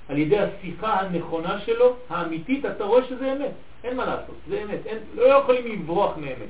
[0.08, 3.52] על ידי השיחה הנכונה שלו, האמיתית, אתה רואה שזה אמת,
[3.84, 4.80] אין מה לעשות, זה אמת,
[5.14, 6.48] לא יכולים לברוח מאמת,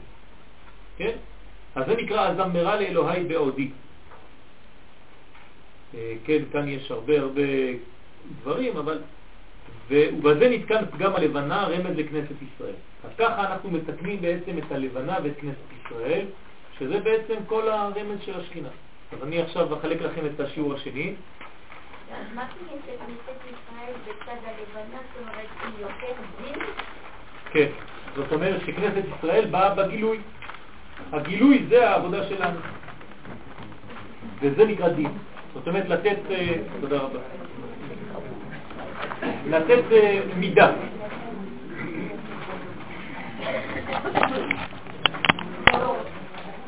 [0.97, 1.17] כן?
[1.77, 3.71] אז זה נקרא הזמרה לאלוהי בעודי.
[5.95, 7.43] אה, כן, כאן יש הרבה הרבה
[8.43, 8.99] דברים, אבל...
[9.89, 12.75] ובזה נתקן פגם הלבנה, רמז לכנסת ישראל.
[13.05, 16.27] אז ככה אנחנו מתקנים בעצם את הלבנה ואת כנסת ישראל,
[16.79, 18.69] שזה בעצם כל הרמז של השכינה.
[19.13, 21.15] אז אני עכשיו אחלק לכם את השיעור השני.
[22.13, 26.59] אז מה שכנסת ישראל בצד הלבנה, זאת אומרת, היא יותר דין?
[27.53, 27.69] כן,
[28.17, 30.19] זאת אומרת שכנסת ישראל באה בגילוי.
[31.13, 32.61] הגילוי זה העבודה שלנו.
[34.43, 35.09] וזה נקרא דין.
[35.55, 37.19] זאת אומרת לתת, אה, תודה רבה,
[39.47, 40.73] לתת אה, מידה.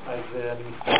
[0.06, 0.94] אז אה, אני.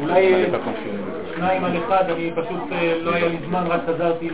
[0.00, 0.46] אולי
[1.38, 2.62] שניים על אחד, אני פשוט
[3.02, 4.30] לא היה לי זמן, רק חזרתי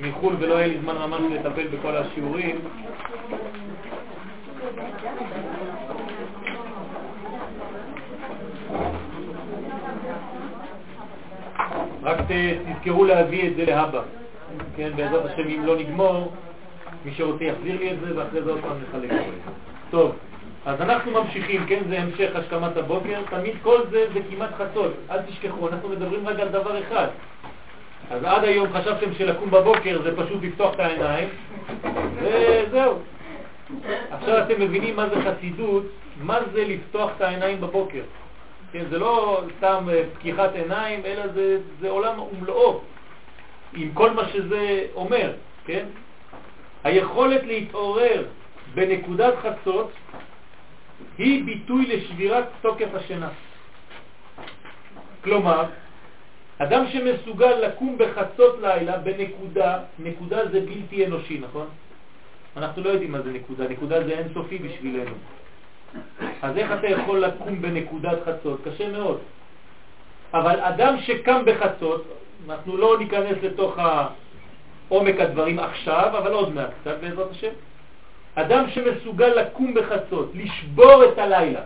[0.00, 2.58] מחו"ל ולא היה לי זמן ממש לטפל בכל השיעורים.
[12.02, 14.02] רק תזכרו להביא את זה להבא.
[14.76, 16.32] כן, בעזרת השם, אם לא נגמור,
[17.04, 19.10] מי שרוצה יחזיר לי את זה, ואחרי זה עוד פעם נחלק.
[19.90, 20.12] טוב,
[20.66, 25.22] אז אנחנו ממשיכים, כן, זה המשך השכמת הבוקר, תמיד כל זה זה כמעט חצות, אל
[25.22, 27.06] תשכחו, אנחנו מדברים רק על דבר אחד.
[28.10, 31.28] אז עד היום חשבתם שלקום בבוקר זה פשוט לפתוח את העיניים,
[32.14, 32.98] וזהו.
[34.10, 35.84] עכשיו אתם מבינים מה זה חסידות,
[36.22, 38.02] מה זה לפתוח את העיניים בבוקר.
[38.72, 42.80] כן, זה לא סתם אה, פקיחת עיניים, אלא זה, זה עולם ומלואו,
[43.72, 45.32] עם כל מה שזה אומר,
[45.64, 45.84] כן?
[46.84, 48.24] היכולת להתעורר
[48.74, 49.90] בנקודת חצות
[51.18, 53.28] היא ביטוי לשבירת תוקף השינה.
[55.24, 55.64] כלומר,
[56.58, 61.66] אדם שמסוגל לקום בחצות לילה בנקודה, נקודה זה בלתי אנושי, נכון?
[62.56, 65.14] אנחנו לא יודעים מה זה נקודה, נקודה זה אינסופי בשבילנו.
[66.42, 68.60] אז איך אתה יכול לקום בנקודת חצות?
[68.64, 69.18] קשה מאוד.
[70.34, 72.04] אבל אדם שקם בחצות,
[72.48, 73.78] אנחנו לא ניכנס לתוך
[74.88, 77.52] עומק הדברים עכשיו, אבל עוד מעט קצת בעזרת השם.
[78.40, 81.60] אדם שמסוגל לקום בחצות, לשבור את הלילה.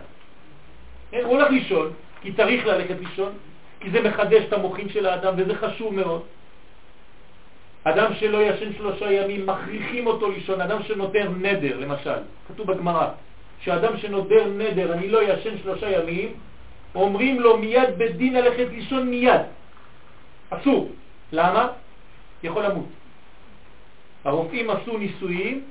[1.11, 3.31] כן, הוא הולך לישון, כי צריך ללכת לישון,
[3.79, 6.21] כי זה מחדש את המוחים של האדם וזה חשוב מאוד.
[7.83, 13.07] אדם שלא ישן שלושה ימים, מכריחים אותו לישון, אדם שנותר נדר, למשל, כתוב בגמרא,
[13.59, 16.33] שאדם שנותר נדר, אני לא ישן שלושה ימים,
[16.95, 19.41] אומרים לו מיד בדין ללכת לישון מיד.
[20.49, 20.91] אסור.
[21.31, 21.67] למה?
[22.43, 22.89] יכול למות.
[24.25, 25.63] הרופאים עשו ניסויים,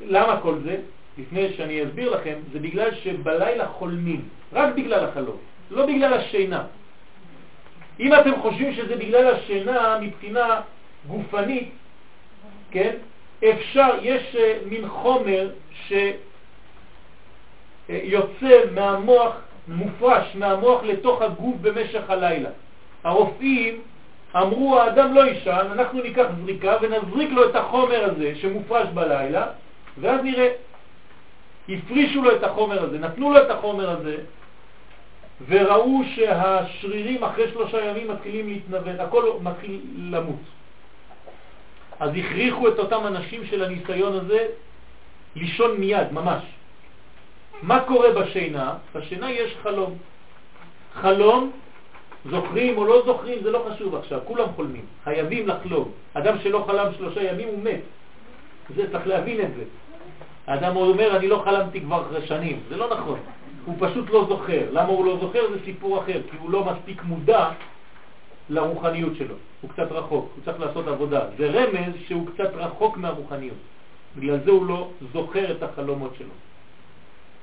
[0.00, 0.76] ולמה כל זה?
[1.18, 5.36] לפני שאני אסביר לכם, זה בגלל שבלילה חולמים, רק בגלל החלום,
[5.70, 6.64] לא בגלל השינה.
[8.00, 10.60] אם אתם חושבים שזה בגלל השינה מבחינה
[11.08, 11.70] גופנית,
[12.70, 12.96] כן,
[13.44, 15.50] אפשר, יש אה, מין חומר
[17.86, 19.36] שיוצא מהמוח,
[19.68, 22.50] מופרש מהמוח לתוך הגוף במשך הלילה.
[23.04, 23.80] הרופאים
[24.36, 29.46] אמרו, האדם לא יישן, אנחנו ניקח זריקה ונזריק לו את החומר הזה שמופרש בלילה,
[30.00, 30.48] ואז נראה.
[31.68, 34.16] הפרישו לו את החומר הזה, נתנו לו את החומר הזה,
[35.48, 40.40] וראו שהשרירים אחרי שלושה ימים מתחילים להתנוון, הכל מתחיל למות.
[42.00, 44.46] אז הכריחו את אותם אנשים של הניסיון הזה
[45.36, 46.42] לישון מיד, ממש.
[47.62, 48.74] מה קורה בשינה?
[48.94, 49.98] בשינה יש חלום.
[50.94, 51.50] חלום,
[52.30, 55.90] זוכרים או לא זוכרים, זה לא חשוב עכשיו, כולם חולמים, חייבים לחלום.
[56.14, 57.80] אדם שלא חלם שלושה ימים הוא מת.
[58.76, 59.64] זה, צריך להבין את זה.
[60.46, 62.60] האדם אומר, אני לא חלמתי כבר שנים.
[62.68, 63.18] זה לא נכון.
[63.64, 64.62] הוא פשוט לא זוכר.
[64.72, 65.40] למה הוא לא זוכר?
[65.50, 67.50] זה סיפור אחר, כי הוא לא מספיק מודע
[68.50, 69.34] לרוחניות שלו.
[69.60, 71.20] הוא קצת רחוק, הוא צריך לעשות עבודה.
[71.38, 73.56] זה רמז שהוא קצת רחוק מהרוחניות.
[74.16, 76.34] בגלל זה הוא לא זוכר את החלומות שלו.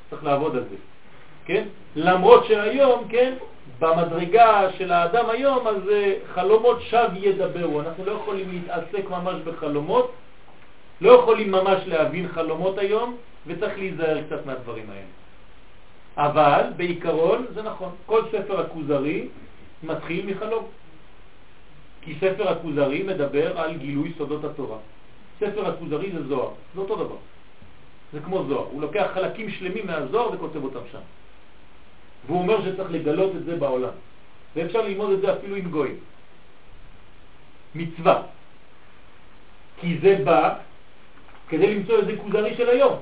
[0.10, 0.76] צריך לעבוד על זה.
[1.46, 1.68] כן?
[1.96, 3.34] למרות שהיום, כן,
[3.80, 7.82] במדרגה של האדם היום, אז אה, חלומות שב ידברו.
[7.82, 10.12] אנחנו לא יכולים להתעסק ממש בחלומות,
[11.02, 15.12] לא יכולים ממש להבין חלומות היום, וצריך להיזהר קצת מהדברים האלה.
[16.18, 19.28] אבל בעיקרון זה נכון, כל ספר הכוזרי
[19.84, 20.66] מתחיל מחלום.
[22.02, 24.78] כי ספר הכוזרי מדבר על גילוי סודות התורה.
[25.40, 27.16] ספר הכוזרי זה זוהר, זה אותו דבר.
[28.14, 31.00] זה כמו זוהר, הוא לוקח חלקים שלמים מהזוהר וכותב אותם שם.
[32.26, 33.94] והוא אומר שצריך לגלות את זה בעולם.
[34.56, 35.98] ואפשר ללמוד את זה אפילו עם גויים.
[37.76, 38.22] מצווה.
[39.80, 40.56] כי זה בא
[41.50, 43.00] כדי למצוא איזה כוזרי של היום.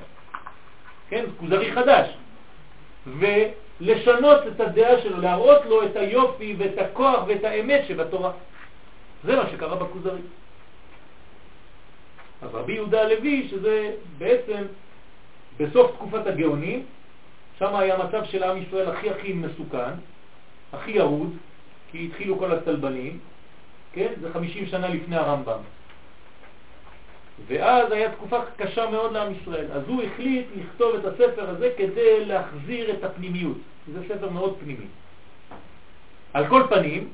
[1.08, 2.08] כן, כוזרי חדש.
[3.06, 8.32] ולשנות את הדעה שלו, להראות לו את היופי ואת הכוח ואת האמת שבתורה.
[9.24, 10.20] זה מה שקרה בכוזרי.
[12.42, 14.62] אז רבי יהודה הלוי, שזה בעצם
[15.58, 16.86] בסוף תקופת הגאונים,
[17.62, 19.92] שם היה מצב של עם ישראל הכי הכי מסוכן,
[20.72, 21.36] הכי ירוד,
[21.90, 23.18] כי התחילו כל הצלבנים,
[23.92, 24.12] כן?
[24.20, 25.58] זה 50 שנה לפני הרמב"ם.
[27.46, 29.66] ואז היה תקופה קשה מאוד לעם ישראל.
[29.72, 33.58] אז הוא החליט לכתוב את הספר הזה כדי להחזיר את הפנימיות.
[33.92, 34.86] זה ספר מאוד פנימי.
[36.32, 37.08] על כל פנים,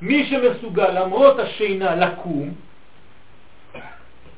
[0.00, 2.54] מי שמסוגל למרות השינה לקום,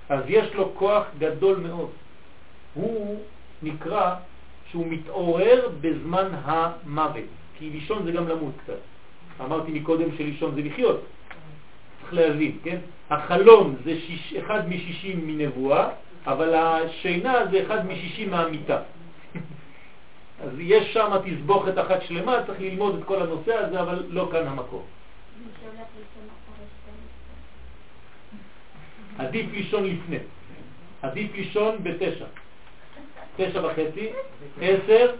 [0.08, 1.90] אז יש לו כוח גדול מאוד.
[2.74, 3.20] הוא
[3.62, 4.14] נקרא
[4.70, 7.24] שהוא מתעורר בזמן המוות,
[7.58, 8.78] כי לישון זה גם למות קצת.
[9.40, 11.04] אמרתי מקודם שלישון זה לחיות.
[12.00, 12.78] צריך להבין, כן?
[13.10, 15.88] החלום זה שיש, אחד משישים מנבואה,
[16.26, 18.78] אבל השינה זה אחד משישים מהמיטה.
[20.44, 24.46] אז יש שם תסבוכת אחת שלמה, צריך ללמוד את כל הנושא הזה, אבל לא כאן
[24.46, 24.82] המקום.
[29.18, 30.18] עדיף לישון לפני.
[31.02, 32.24] עדיף לישון בתשע.
[33.38, 34.08] תשע וחצי,
[34.60, 35.14] עשר,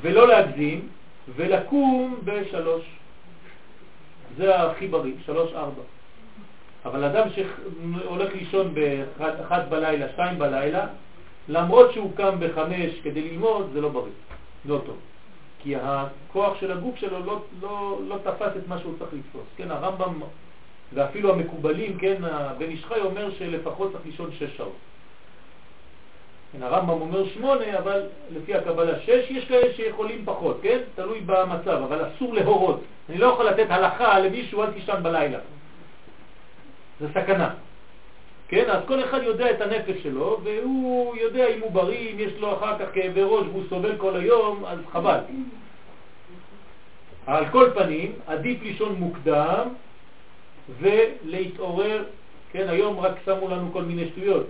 [0.00, 0.88] ולא להגזים,
[1.36, 2.84] ולקום בשלוש.
[4.36, 5.82] זה הכי בריא, שלוש, ארבע.
[6.84, 10.86] אבל אדם שהולך לישון באחת בלילה, שתיים בלילה,
[11.48, 14.12] למרות שהוא קם בחמש כדי ללמוד, זה לא בריא,
[14.64, 14.96] לא טוב.
[15.62, 19.44] כי הכוח של הגוף שלו לא, לא, לא תפס את מה שהוא צריך לתפוס.
[19.56, 20.20] כן, הרמב"ם
[20.92, 24.76] ואפילו המקובלים, כן, הבן ישחי אומר שלפחות צריך לישון שש שעות.
[26.52, 30.78] כן, הרמב"ם אומר שמונה, אבל לפי הקבלה שש, יש כאלה שיכולים פחות, כן?
[30.94, 32.80] תלוי במצב, אבל אסור להורות.
[33.08, 35.38] אני לא יכול לתת הלכה למישהו, אל תישן בלילה.
[37.00, 37.54] זה סכנה.
[38.48, 42.32] כן, אז כל אחד יודע את הנפש שלו, והוא יודע אם הוא בריא, אם יש
[42.38, 45.18] לו אחר כך כאבי ראש והוא סובל כל היום, אז חבל.
[47.26, 49.68] על כל פנים, עדיף לישון מוקדם
[50.80, 52.04] ולהתעורר,
[52.52, 54.46] כן, היום רק שמו לנו כל מיני שטויות.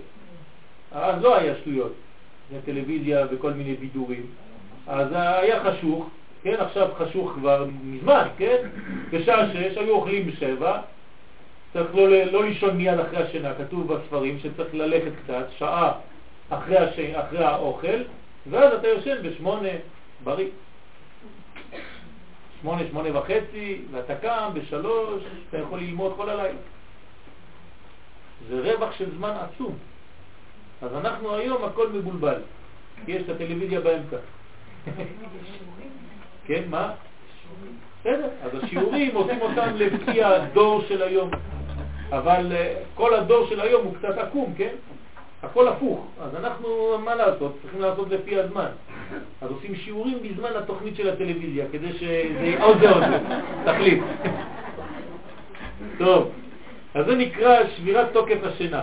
[0.91, 1.93] אז לא היה שטויות,
[2.51, 4.25] זה טלוויזיה וכל מיני בידורים.
[4.87, 6.09] אז היה חשוך,
[6.43, 8.57] כן, עכשיו חשוך כבר מזמן, כן?
[9.09, 10.81] בשעה שש היו אוכלים בשבע,
[11.73, 15.91] צריך לא, לא לישון מיד אחרי השינה, כתוב בספרים שצריך ללכת קצת, שעה
[16.49, 16.99] אחרי, הש...
[16.99, 18.01] אחרי האוכל,
[18.49, 19.69] ואז אתה יושן בשמונה,
[20.23, 20.47] בריא.
[22.61, 26.57] שמונה, שמונה וחצי, ואתה קם בשלוש, אתה יכול ללמוד כל הלילה.
[28.49, 29.75] זה רווח של זמן עצום.
[30.81, 32.41] אז אנחנו היום הכל מבולבל,
[33.05, 34.17] כי יש את הטלוויזיה באמצע.
[36.45, 36.91] כן, מה?
[37.99, 41.29] בסדר, אז השיעורים עושים אותם לפי הדור של היום.
[42.11, 44.73] אבל אה, כל הדור של היום הוא קצת עקום, כן?
[45.43, 46.07] הכל הפוך.
[46.21, 47.57] אז אנחנו, מה לעשות?
[47.61, 48.67] צריכים לעשות לפי הזמן.
[49.41, 53.19] אז עושים שיעורים בזמן התוכנית של הטלוויזיה, כדי שזה עוד זה עוד זה,
[53.65, 54.03] תחליט.
[55.97, 56.31] טוב,
[56.93, 58.81] אז זה נקרא שבירת תוקף השינה.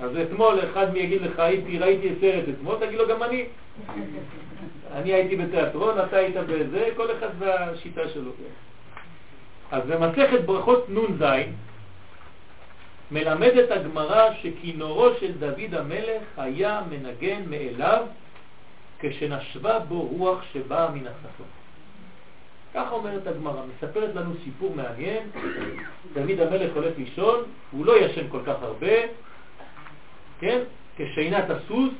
[0.00, 3.44] אז אתמול אחד מי יגיד לך, הייתי, ראיתי סרט אתמול, תגיד לו גם אני.
[4.92, 8.30] אני הייתי בתיאטרון, אתה היית בזה, כל אחד והשיטה שלו.
[9.70, 11.24] אז במסכת ברכות נ"ז
[13.10, 18.06] מלמדת הגמרא שכינורו של דוד המלך היה מנגן מאליו
[18.98, 21.46] כשנשבה בו רוח שבאה מן הצפון.
[22.74, 25.30] ככה אומרת הגמרא, מספרת לנו סיפור מעניין,
[26.14, 28.96] דוד המלך הולך לישון, הוא לא ישן כל כך הרבה,
[30.40, 30.60] כן?
[30.96, 31.90] כשינת הסוס,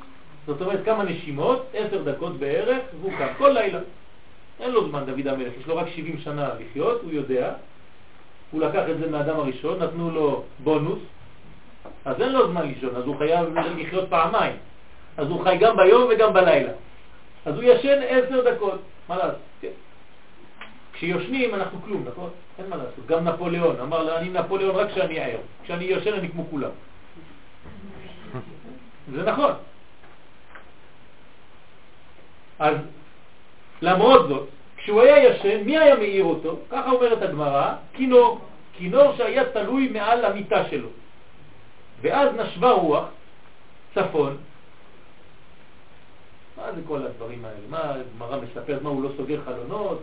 [0.47, 3.79] זאת אומרת כמה נשימות, עשר דקות בערך, והוא קם כל לילה.
[4.59, 7.53] אין לו זמן דוד המלך, יש לו רק 70 שנה לחיות, הוא יודע.
[8.51, 10.99] הוא לקח את זה מהאדם הראשון, נתנו לו בונוס,
[12.05, 14.55] אז אין לו זמן לישון, אז הוא חייב לחיות פעמיים.
[15.17, 16.71] אז הוא חי גם ביום וגם בלילה.
[17.45, 19.39] אז הוא ישן עשר דקות, מה לעשות?
[19.61, 19.67] כן.
[20.93, 22.29] כשיושנים אנחנו כלום, נכון?
[22.59, 23.05] אין מה לעשות.
[23.05, 25.37] גם נפוליאון אמר לה, אני נפוליאון רק כשאני ער.
[25.63, 26.69] כשאני יושן אני כמו כולם.
[29.11, 29.51] זה נכון.
[32.59, 32.75] אז
[33.81, 34.47] למרות זאת,
[34.77, 36.59] כשהוא היה ישן, מי היה מאיר אותו?
[36.69, 38.39] ככה אומרת הגמרא, כינור,
[38.73, 40.89] כינור שהיה תלוי מעל המיטה שלו.
[42.01, 43.05] ואז נשבה רוח,
[43.95, 44.37] צפון.
[46.57, 47.57] מה זה כל הדברים האלה?
[47.69, 48.81] מה הגמרא מספרת?
[48.81, 50.01] מה, הוא לא סוגר חלונות?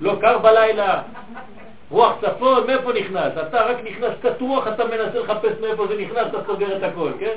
[0.00, 1.02] לא קר בלילה?
[1.90, 3.32] רוח צפון, מאיפה נכנס?
[3.48, 7.12] אתה רק נכנס קצת רוח, אתה מנסה לחפש מאיפה זה נכנס, אתה סוגר את הכל,
[7.20, 7.36] כן?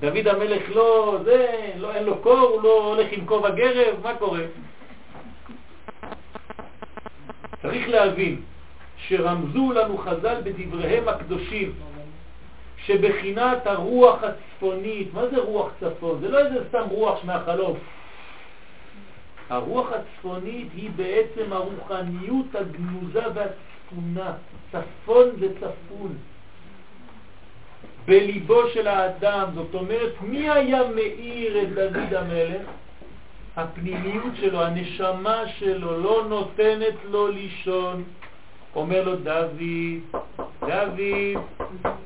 [0.00, 4.14] דוד המלך לא, זה, לא, אין לו קור, הוא לא הולך עם כובע גרב, מה
[4.14, 4.42] קורה?
[7.62, 8.40] צריך להבין
[8.96, 11.72] שרמזו לנו חז"ל בדבריהם הקדושים
[12.84, 16.20] שבחינת הרוח הצפונית, מה זה רוח צפון?
[16.20, 17.78] זה לא איזה סתם רוח מהחלוף.
[19.48, 24.32] הרוח הצפונית היא בעצם הרוחניות הגנוזה והצפונה.
[24.72, 26.16] צפון זה צפון.
[28.06, 32.62] בליבו של האדם, זאת אומרת, מי היה מאיר את דוד המלך?
[33.56, 38.04] הפנימיות שלו, הנשמה שלו, לא נותנת לו לישון.
[38.76, 39.62] אומר לו דוד,
[40.60, 41.00] דוד,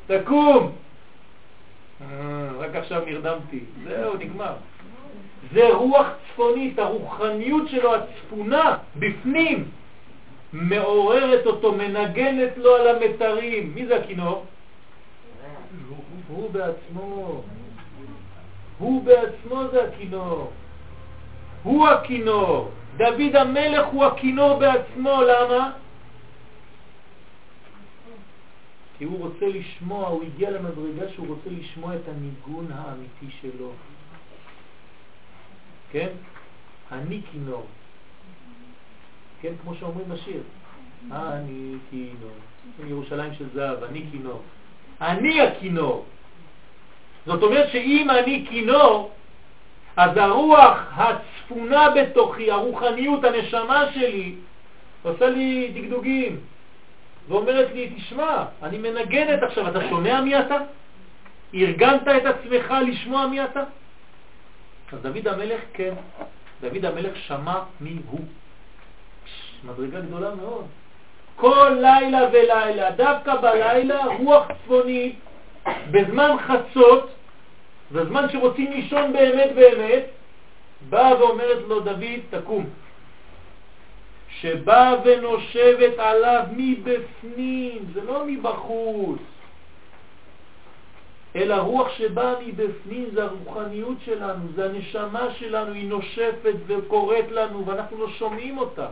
[0.07, 0.73] תקום!
[2.01, 4.53] אה, רק עכשיו נרדמתי, זהו, נגמר.
[5.53, 9.65] זה רוח צפונית, הרוחניות שלו, הצפונה, בפנים,
[10.53, 13.73] מעוררת אותו, מנגנת לו על המתרים.
[13.75, 14.45] מי זה הכינור?
[16.29, 17.43] הוא בעצמו.
[18.79, 20.53] הוא בעצמו זה הכינור.
[21.63, 22.71] הוא הכינור.
[22.97, 25.73] דוד המלך הוא הכינור בעצמו, למה?
[28.99, 33.73] כי הוא רוצה לשמוע, הוא הגיע למדרגה שהוא רוצה לשמוע את הניגון האמיתי שלו.
[35.93, 36.09] כן?
[36.93, 37.67] אני כינור.
[39.41, 40.43] כן, כמו שאומרים בשיר.
[41.13, 42.37] אני כינור.
[42.87, 44.43] ירושלים של זהב, אני כינור.
[45.01, 46.05] אני הכינור.
[47.27, 49.11] זאת אומרת שאם אני כינור,
[49.97, 54.35] אז הרוח הצפונה בתוכי, הרוחניות, הנשמה שלי,
[55.03, 56.41] עושה לי דגדוגים,
[57.29, 60.57] ואומרת לי, תשמע, אני מנגנת עכשיו, אתה שומע מי אתה?
[61.55, 63.65] ארגנת את עצמך לשמוע מי אתה?
[64.93, 65.95] אז דוד המלך, כן,
[66.61, 68.21] דוד המלך שמע מי הוא.
[69.65, 70.67] מדרגה גדולה מאוד.
[71.41, 75.17] כל לילה ולילה, דווקא בלילה, רוח צפונית,
[75.91, 77.11] בזמן חצות,
[77.93, 80.05] בזמן שרוצים לישון באמת באמת,
[80.89, 82.67] באה ואומרת לו, דוד, תקום.
[84.41, 89.21] שבאה ונושבת עליו מבפנים, זה לא מבחוץ,
[91.37, 97.99] אלא רוח שבאה מבפנים, זה הרוחניות שלנו, זה הנשמה שלנו, היא נושפת וקוראת לנו ואנחנו
[97.99, 98.87] לא שומעים אותה.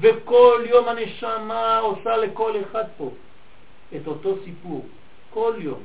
[0.00, 3.10] וכל יום הנשמה עושה לכל אחד פה
[3.96, 4.86] את אותו סיפור,
[5.30, 5.80] כל יום.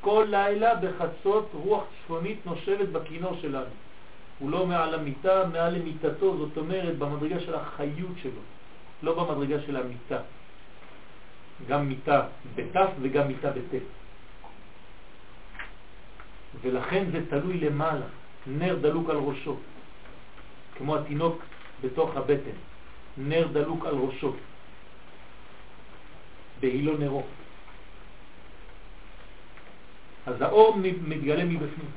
[0.00, 3.74] כל לילה בחצות רוח צפונית נושבת בכינור שלנו.
[4.38, 8.40] הוא לא מעל המיטה, מעל למיטתו, זאת אומרת במדרגה של החיות שלו,
[9.02, 10.18] לא במדרגה של המיטה.
[11.68, 13.84] גם מיטה בתף וגם מיטה בטף.
[16.60, 18.06] ולכן זה תלוי למעלה,
[18.46, 19.56] נר דלוק על ראשו,
[20.76, 21.42] כמו התינוק
[21.82, 22.58] בתוך הבטן,
[23.18, 24.32] נר דלוק על ראשו,
[26.60, 27.22] בהילו נרו.
[30.26, 31.90] אז האור מתגלה מבפנים.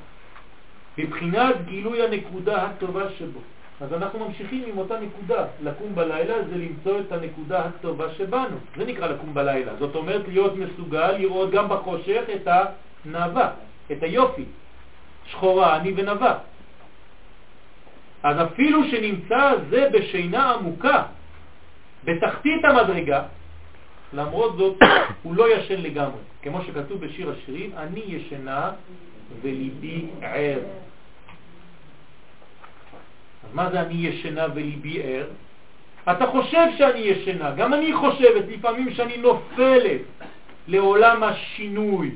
[0.98, 3.40] מבחינת גילוי הנקודה הטובה שבו.
[3.80, 5.46] אז אנחנו ממשיכים עם אותה נקודה.
[5.62, 8.56] לקום בלילה זה למצוא את הנקודה הטובה שבנו.
[8.76, 9.72] זה נקרא לקום בלילה.
[9.78, 12.48] זאת אומרת להיות מסוגל לראות גם בחושך את
[13.04, 13.50] הנאווה,
[13.92, 14.44] את היופי.
[15.26, 16.38] שחורה, אני ונאווה.
[18.22, 21.02] אז אפילו שנמצא זה בשינה עמוקה,
[22.04, 23.22] בתחתית המדרגה,
[24.12, 24.76] למרות זאת
[25.22, 26.20] הוא לא ישן לגמרי.
[26.42, 28.70] כמו שכתוב בשיר השירים, אני ישנה
[29.42, 30.58] וליבי ער.
[33.44, 35.26] אז מה זה אני ישנה וליבי ער?
[36.10, 40.00] אתה חושב שאני ישנה, גם אני חושבת לפעמים שאני נופלת
[40.68, 42.10] לעולם השינוי,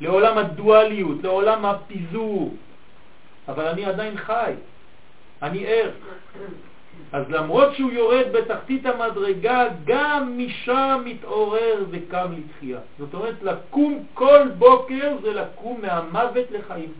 [0.00, 2.54] לעולם הדואליות, לעולם הפיזור,
[3.48, 4.52] אבל אני עדיין חי,
[5.42, 5.90] אני ער.
[7.12, 12.78] אז למרות שהוא יורד בתחתית המדרגה, גם משם מתעורר וקם לתחייה.
[12.98, 16.92] זאת אומרת, לקום כל בוקר זה לקום מהמוות לחיים.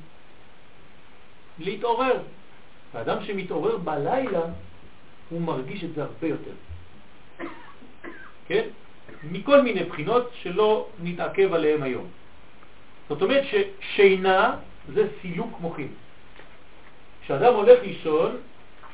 [1.59, 2.18] להתעורר.
[2.95, 4.43] האדם שמתעורר בלילה,
[5.30, 6.51] הוא מרגיש את זה הרבה יותר.
[8.47, 8.64] כן?
[9.30, 12.07] מכל מיני בחינות שלא נתעכב עליהם היום.
[13.09, 14.57] זאת אומרת ששינה
[14.95, 15.88] זה סילוק מוחין.
[17.31, 18.37] כשאדם הולך לישון,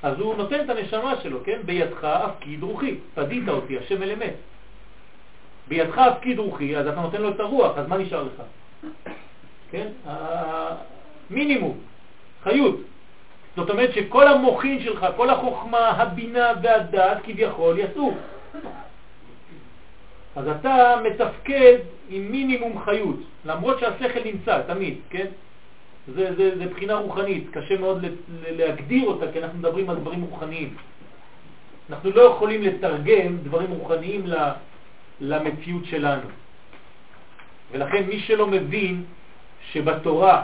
[0.02, 1.58] אז הוא נותן את הנשמה שלו, כן?
[1.64, 4.34] בידך הפקיד רוחי, פדית אותי, השם אל אמת.
[5.68, 8.42] בידך הפקיד רוחי, אז אתה נותן לו את הרוח, אז מה נשאר לך?
[9.70, 9.88] כן?
[11.30, 11.78] מינימום,
[12.42, 12.76] חיות.
[13.56, 18.12] זאת אומרת שכל המוחין שלך, כל החוכמה, הבינה והדעת כביכול יצאו.
[20.36, 21.78] אז אתה מתפקד
[22.08, 25.26] עם מינימום חיות, למרות שהשכל נמצא תמיד, כן?
[26.14, 28.04] זה, זה, זה בחינה רוחנית, קשה מאוד
[28.50, 30.74] להגדיר אותה כי אנחנו מדברים על דברים רוחניים.
[31.90, 34.26] אנחנו לא יכולים לתרגם דברים רוחניים
[35.20, 36.28] למציאות שלנו.
[37.72, 39.04] ולכן מי שלא מבין
[39.72, 40.42] שבתורה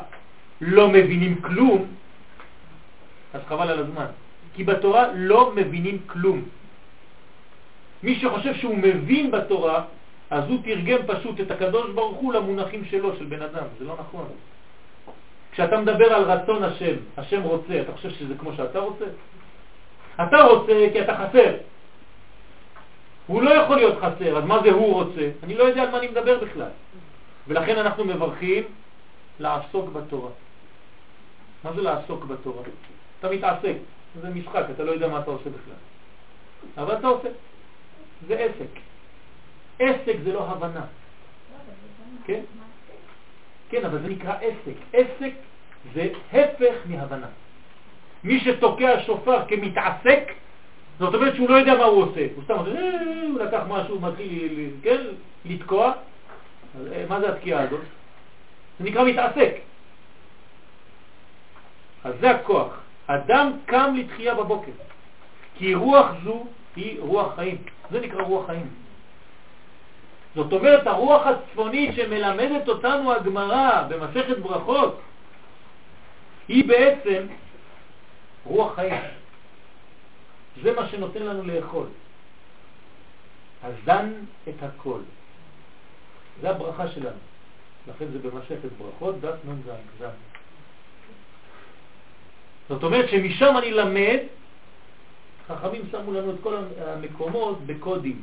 [0.60, 1.86] לא מבינים כלום,
[3.34, 4.06] אז חבל על הזמן.
[4.54, 6.42] כי בתורה לא מבינים כלום.
[8.02, 9.84] מי שחושב שהוא מבין בתורה,
[10.30, 13.64] אז הוא תרגם פשוט את הקדוש ברוך הוא למונחים שלו, של בן אדם.
[13.78, 14.26] זה לא נכון.
[15.52, 19.04] כשאתה מדבר על רצון השם, השם רוצה, אתה חושב שזה כמו שאתה רוצה?
[20.14, 21.54] אתה רוצה כי אתה חסר.
[23.26, 25.30] הוא לא יכול להיות חסר, אז מה זה הוא רוצה?
[25.42, 26.68] אני לא יודע על מה אני מדבר בכלל.
[27.48, 28.64] ולכן אנחנו מברכים
[29.40, 30.30] לעסוק בתורה.
[31.64, 32.62] מה זה לעסוק בתורה?
[33.20, 33.74] אתה מתעסק,
[34.20, 35.80] זה משחק, אתה לא יודע מה אתה עושה בכלל.
[36.78, 37.28] אבל אתה עושה.
[38.26, 38.80] זה עסק.
[39.78, 40.84] עסק זה לא הבנה.
[42.24, 42.40] כן?
[43.72, 44.76] כן, אבל זה נקרא עסק.
[44.92, 45.32] עסק
[45.94, 47.26] זה הפך מהבנה.
[48.24, 50.32] מי שתוקע שופר כמתעסק,
[50.98, 52.26] זאת אומרת שהוא לא יודע מה הוא עושה.
[52.34, 55.00] הוא סתם אומר, אה, הוא לקח משהו, מתחיל כן,
[55.44, 55.92] לתקוע.
[56.92, 57.80] אה, מה זה התקיעה הזאת?
[58.78, 59.54] זה נקרא מתעסק.
[62.04, 62.80] אז זה הכוח.
[63.06, 64.72] אדם קם לתחייה בבוקר,
[65.54, 66.46] כי רוח זו
[66.76, 67.56] היא רוח חיים.
[67.90, 68.81] זה נקרא רוח חיים.
[70.34, 75.00] זאת אומרת, הרוח הצפונית שמלמדת אותנו הגמרא במסכת ברכות,
[76.48, 77.26] היא בעצם
[78.44, 79.02] רוח חיים.
[80.62, 81.86] זה מה שנותן לנו לאכול.
[83.62, 84.12] הזן
[84.48, 84.98] את הכל.
[86.40, 87.18] זה הברכה שלנו.
[87.88, 90.08] לכן זה במסכת ברכות, דת נ"ז, זן.
[92.68, 94.18] זאת אומרת שמשם אני למד,
[95.48, 96.56] חכמים שמו לנו את כל
[96.86, 98.22] המקומות בקודים.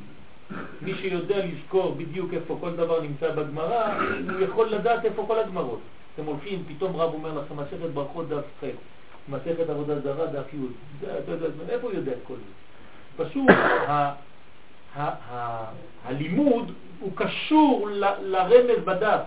[0.82, 3.94] מי שיודע לזכור בדיוק איפה כל דבר נמצא בגמרא,
[4.32, 5.80] הוא יכול לדעת איפה כל הגמרות.
[6.16, 8.66] אתם הולכים, פתאום רב אומר לכם, מסכת ברכות דף ח',
[9.30, 10.58] מסכת עבודה זרה דף י',
[11.70, 13.24] איפה הוא יודע את כל זה?
[13.24, 13.50] פשוט
[16.06, 17.90] הלימוד הוא קשור
[18.22, 19.22] לרמז בדף,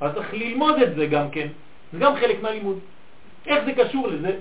[0.00, 1.48] אבל צריך ללמוד את זה גם כן,
[1.92, 2.78] זה גם חלק מהלימוד.
[3.46, 4.36] איך זה קשור לזה?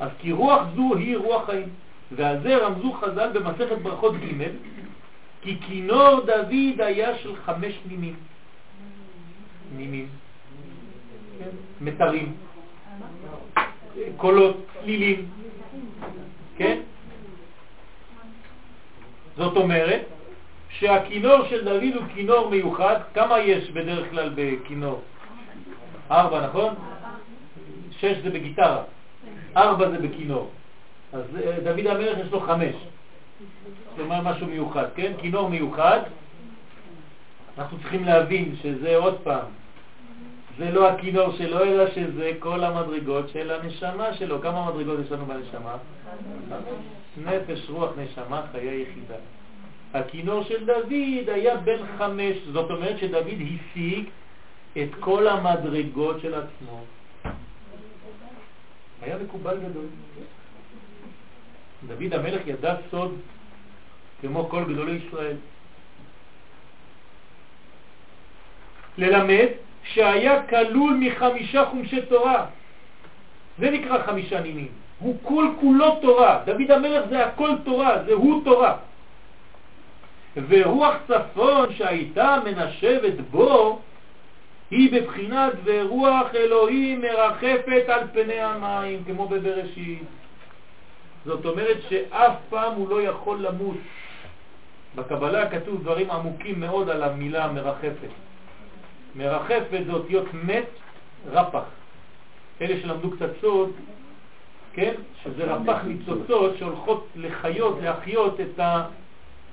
[0.00, 1.68] אז כי רוח זו היא רוח חיים.
[2.12, 4.42] ועל זה רמזו חז"ל במסכת ברכות ג'
[5.42, 8.16] כי כינור דוד היה של חמש נימים.
[9.76, 10.08] נימים,
[11.38, 11.50] כן?
[14.16, 15.26] קולות, צלילים,
[16.56, 16.80] כן?
[19.36, 20.02] זאת אומרת
[20.70, 25.02] שהכינור של דוד הוא כינור מיוחד, כמה יש בדרך כלל בכינור?
[26.10, 26.74] ארבע, נכון?
[27.90, 28.82] שש זה בגיטרה,
[29.56, 30.50] ארבע זה בכינור.
[31.12, 32.74] אז אה, דוד המלך יש לו חמש.
[33.96, 35.12] כלומר משהו מיוחד, כן?
[35.18, 36.00] כינור מיוחד.
[37.58, 39.46] אנחנו צריכים להבין שזה עוד פעם,
[40.58, 44.42] זה לא הכינור שלו, אלא שזה כל המדרגות של הנשמה שלו.
[44.42, 45.76] כמה מדרגות יש לנו בנשמה?
[47.24, 49.14] נפש, רוח, נשמה, חיי יחידה.
[49.94, 54.04] הכינור של דוד היה בן חמש, זאת אומרת שדוד השיג
[54.72, 56.84] את כל המדרגות של עצמו.
[59.02, 59.86] היה מקובל גדול.
[61.86, 63.14] דוד המלך ידע סוד
[64.20, 65.36] כמו כל גדולי ישראל.
[68.98, 69.46] ללמד
[69.82, 72.46] שהיה כלול מחמישה חומשי תורה.
[73.58, 74.68] זה נקרא חמישה נימים.
[74.98, 76.40] הוא כל כולו תורה.
[76.44, 78.76] דוד המלך זה הכל תורה, זה הוא תורה.
[80.48, 83.80] ורוח צפון שהייתה מנשבת בו
[84.70, 90.17] היא בבחינת ורוח אלוהים מרחפת על פני המים, כמו בבראשית.
[91.28, 93.76] זאת אומרת שאף פעם הוא לא יכול למות.
[94.94, 98.12] בקבלה כתוב דברים עמוקים מאוד על המילה מרחפת.
[99.14, 100.68] מרחפת זה אותיות מת
[101.30, 101.62] רפח.
[102.60, 103.70] אלה שלמדו קצת סוד,
[104.72, 104.94] כן?
[105.24, 108.60] שזה רפח ניצוצות שהולכות לחיות, להחיות את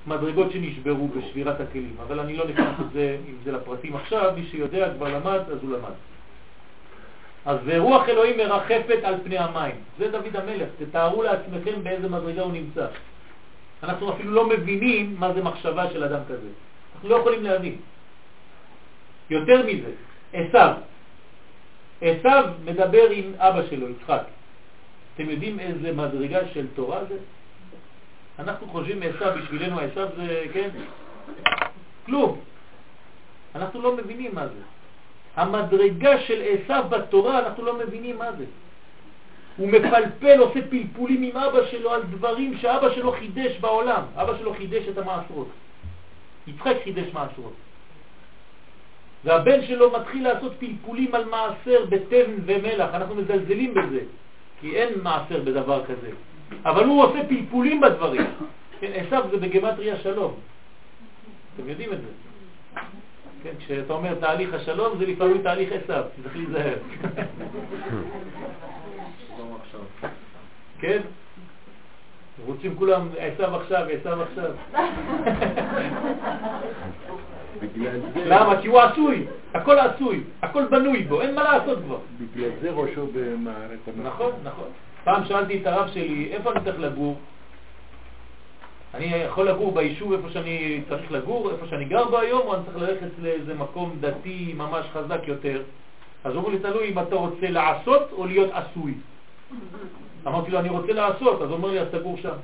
[0.08, 1.96] המדרגות שנשברו בשבירת הכלים.
[2.08, 5.58] אבל אני לא נכנס את זה, אם זה לפרטים עכשיו, מי שיודע כבר למד, אז
[5.62, 5.96] הוא למד.
[7.46, 9.76] אז רוח אלוהים מרחפת על פני המים.
[10.00, 12.88] זה דוד המלך, תתארו לעצמכם באיזה מדרגה הוא נמצא.
[13.84, 16.48] אנחנו אפילו לא מבינים מה זה מחשבה של אדם כזה.
[16.96, 17.76] אנחנו לא יכולים להבין.
[19.30, 19.92] יותר מזה,
[20.34, 20.74] עשיו.
[22.02, 24.22] עשיו מדבר עם אבא שלו, יצחק.
[25.16, 27.18] אתם יודעים איזה מדרגה של תורה זה?
[28.40, 30.70] אנחנו חושבים עשיו, בשבילנו עשיו זה, כן?
[32.06, 32.40] כלום.
[33.56, 34.75] אנחנו לא מבינים מה זה.
[35.36, 38.46] המדרגה של עשיו בתורה, אנחנו לא מבינים מה זה.
[39.58, 44.02] הוא מפלפל, עושה פלפולים עם אבא שלו על דברים שאבא שלו חידש בעולם.
[44.16, 45.48] אבא שלו חידש את המעשרות.
[46.48, 47.54] יצחק חידש מעשרות.
[49.24, 52.90] והבן שלו מתחיל לעשות פלפולים על מעשר בתבן ומלח.
[52.94, 54.00] אנחנו מזלזלים בזה,
[54.62, 56.10] כי אין מעשר בדבר כזה.
[56.66, 58.26] אבל הוא עושה פלפולים בדברים.
[58.80, 60.34] כן, עשיו זה בגמטריה שלום.
[61.56, 62.08] אתם יודעים את זה.
[63.46, 66.78] כן, כשאתה אומר תהליך השלום זה לפעמים תהליך עשיו, צריך להיזהר.
[70.80, 71.02] כן?
[72.46, 74.52] רוצים כולם עשיו עכשיו, עשיו עכשיו.
[78.26, 78.62] למה?
[78.62, 82.00] כי הוא עשוי, הכל עשוי, הכל בנוי בו, אין מה לעשות כבר.
[82.20, 84.68] בגלל זה ראשו במערכת נכון, נכון.
[85.04, 87.20] פעם שאלתי את הרב שלי, איפה אני צריך לגור?
[88.96, 92.64] אני יכול לגור ביישוב איפה שאני צריך לגור, איפה שאני גר בו היום, או אני
[92.66, 95.62] צריך ללכת לאיזה מקום דתי ממש חזק יותר?
[96.24, 98.94] אז אמרו לי, תלוי אם אתה רוצה לעשות או להיות עשוי.
[100.28, 102.36] אמרתי לו, אני רוצה לעשות, אז הוא אומר לי, אז תגור שם.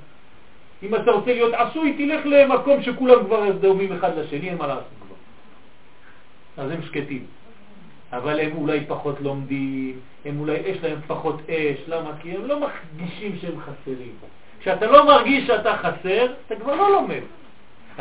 [0.84, 4.88] אם אתה רוצה להיות עשוי, תלך למקום שכולם כבר דומים אחד לשני, אין מה לעשות
[5.06, 5.16] כבר.
[6.64, 7.26] אז הם שקטים.
[8.12, 12.12] אבל הם אולי פחות לומדים, הם אולי יש להם פחות אש, למה?
[12.22, 14.14] כי הם לא מרגישים שהם חסרים.
[14.62, 17.22] כשאתה לא מרגיש שאתה חסר, אתה כבר לא לומד.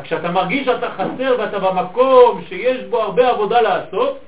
[0.02, 4.18] כשאתה מרגיש שאתה חסר ואתה במקום שיש בו הרבה עבודה לעשות,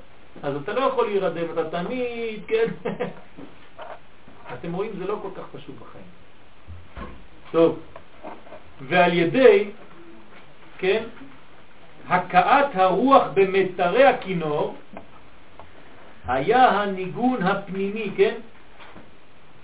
[0.43, 2.65] אז אתה לא יכול להירדם, אתה תמיד, כן?
[4.53, 6.05] אתם רואים, זה לא כל כך פשוט בחיים.
[7.51, 7.79] טוב,
[8.81, 9.69] ועל ידי,
[10.77, 11.03] כן,
[12.09, 14.75] הכאת הרוח במתרי הכינור,
[16.27, 18.35] היה הניגון הפנימי, כן?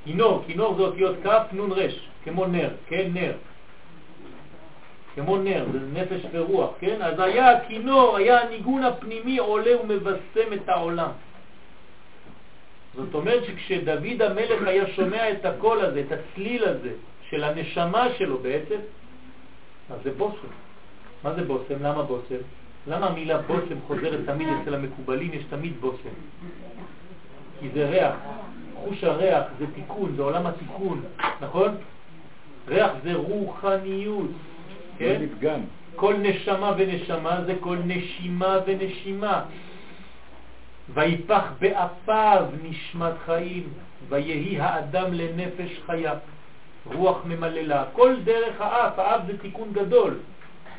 [0.06, 3.34] כינור, כינור זה אותיות כף, נון רש, כמו נר, כן, נר.
[5.16, 7.02] כמו נר, זה נפש ורוח, כן?
[7.02, 11.10] אז היה הכינור, היה הניגון הפנימי עולה ומבשם את העולם.
[12.96, 16.92] זאת אומרת שכשדוד המלך היה שומע את הקול הזה, את הצליל הזה,
[17.30, 18.80] של הנשמה שלו בעצם,
[19.90, 20.48] אז זה בושם.
[21.24, 21.84] מה זה בושם?
[21.84, 22.36] למה בושם?
[22.88, 25.34] למה המילה בושם חוזרת תמיד אצל המקובלים?
[25.34, 26.16] יש תמיד בושם.
[27.60, 28.16] כי זה ריח.
[28.84, 31.02] חוש הריח זה תיקון, זה עולם התיקון,
[31.42, 31.76] נכון?
[32.68, 34.30] ריח זה רוחניות,
[34.98, 35.22] כן?
[35.22, 35.60] נפגם.
[35.96, 39.42] כל נשמה ונשמה זה כל נשימה ונשימה.
[40.94, 43.64] ויפח באפיו נשמת חיים,
[44.10, 46.14] ויהי האדם לנפש חיה,
[46.86, 47.84] רוח ממללה.
[47.94, 50.18] כל דרך האף, האף זה תיקון גדול.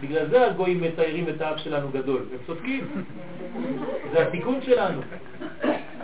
[0.01, 2.23] בגלל זה הגויים מתארים את האף שלנו גדול.
[2.33, 3.05] הם צודקים.
[4.13, 5.01] זה התיקון שלנו.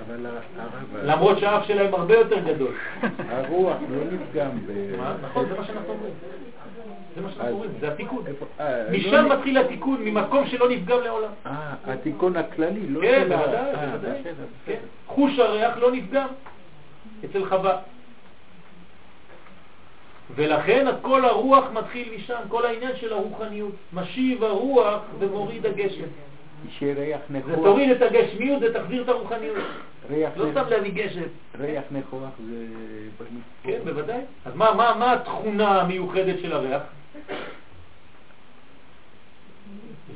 [0.07, 1.05] אבל הרב...
[1.05, 2.73] למרות שהאף שלהם הרבה יותר גדול.
[3.28, 4.73] הרוח לא נפגם ב...
[5.23, 6.12] נכון, זה מה שאנחנו אומרים.
[7.16, 8.24] זה מה שאנחנו אומרים, זה התיקון.
[8.61, 11.31] אה, לא משם מתחיל התיקון, ממקום שלא נפגם לעולם.
[11.47, 14.20] אה, התיקון הכללי, לא כן, בוודאי, אה,
[14.66, 14.78] כן.
[15.07, 16.27] חוש הריח לא נפגם
[17.24, 17.77] אצל חווה.
[20.35, 23.73] ולכן כל הרוח מתחיל משם, כל העניין של הרוחניות.
[23.93, 26.07] משיב הרוח ומוריד הגשם.
[26.78, 29.57] שריח זה ניחוח, תוריד את הגשמיות, זה תחזיר את הרוחניות.
[30.11, 31.23] ריח לא סתם להביא גשם.
[31.59, 32.66] ריח ניחוח זה...
[33.62, 34.20] כן, בוודאי.
[34.45, 36.83] אז מה, מה, מה התכונה המיוחדת של הריח?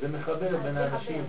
[0.01, 1.25] זה מחבר בין האנשים.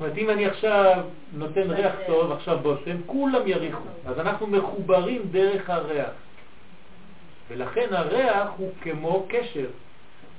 [0.00, 3.88] אומרת, אם אני עכשיו נותן ריח טוב, עכשיו בושם, כולם יריחו.
[4.06, 6.10] אז אנחנו מחוברים דרך הריח.
[7.48, 9.66] ולכן הריח הוא כמו קשר.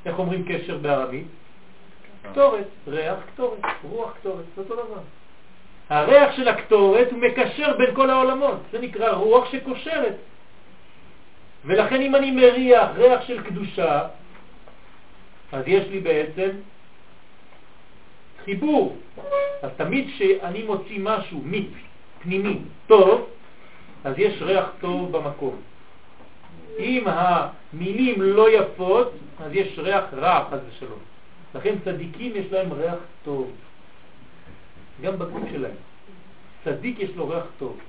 [0.05, 1.27] איך אומרים קשר בארמית?
[2.31, 5.01] קטורת, ריח קטורת, רוח קטורת, זה אותו דבר.
[5.91, 10.15] הריח של הקטורת הוא מקשר בין כל העולמות, זה נקרא רוח שקושרת.
[11.65, 14.07] ולכן אם אני מריח ריח של קדושה,
[15.51, 16.49] אז יש לי בעצם
[18.45, 18.95] חיבור.
[19.61, 21.71] אז תמיד כשאני מוציא משהו מיץ
[22.23, 22.57] פנימי
[22.87, 23.27] טוב,
[24.03, 25.55] אז יש ריח טוב במקום.
[26.79, 29.11] אם המילים לא יפות,
[29.43, 30.99] אז יש ריח רע, חס ושלום.
[31.55, 33.51] לכן צדיקים יש להם ריח טוב,
[35.01, 35.75] גם בגוף שלהם.
[36.63, 37.79] צדיק יש לו ריח טוב,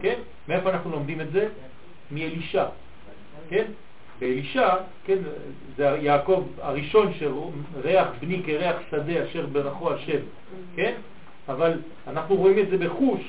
[0.00, 0.18] כן?
[0.48, 1.48] מאיפה אנחנו לומדים את זה?
[2.10, 2.64] מאלישע,
[3.48, 3.64] כן?
[4.18, 4.74] באלישע,
[5.04, 5.18] כן,
[5.76, 10.20] זה יעקב הראשון שריח בני כריח שדה אשר ברכו השם,
[10.76, 10.94] כן?
[11.48, 13.20] אבל אנחנו רואים את זה בחוש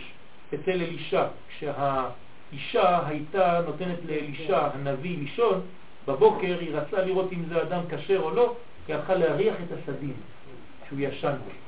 [0.53, 5.61] אצל אלישע, כשהאישה הייתה נותנת לאלישע הנביא לישון,
[6.07, 8.55] בבוקר היא רצה לראות אם זה אדם כשר או לא,
[8.87, 10.13] היא הלכה להריח את הסדין
[10.87, 11.64] שהוא ישן בו.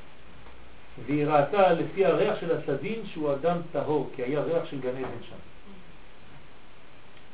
[1.06, 5.22] והיא ראתה לפי הריח של הסדין שהוא אדם טהור, כי היה ריח של גן עדן
[5.28, 5.36] שם.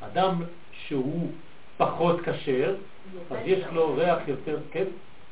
[0.01, 0.43] אדם
[0.73, 1.33] שהוא
[1.77, 2.75] פחות כשר,
[3.31, 4.85] אז יש לו ריח יותר, כן?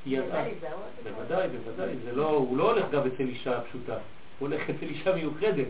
[0.06, 0.44] ידע.
[1.02, 1.94] בוודאי, בוודאי.
[2.04, 3.94] זה לא, הוא לא הולך גם אצל אישה פשוטה,
[4.38, 5.68] הוא הולך אצל אישה מיוחדת.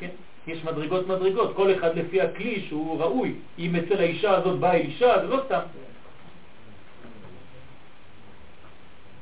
[0.00, 0.08] כן?
[0.46, 3.34] יש מדרגות מדרגות, כל אחד לפי הכלי שהוא ראוי.
[3.58, 5.60] אם אצל האישה הזאת באה אישה, זה לא סתם.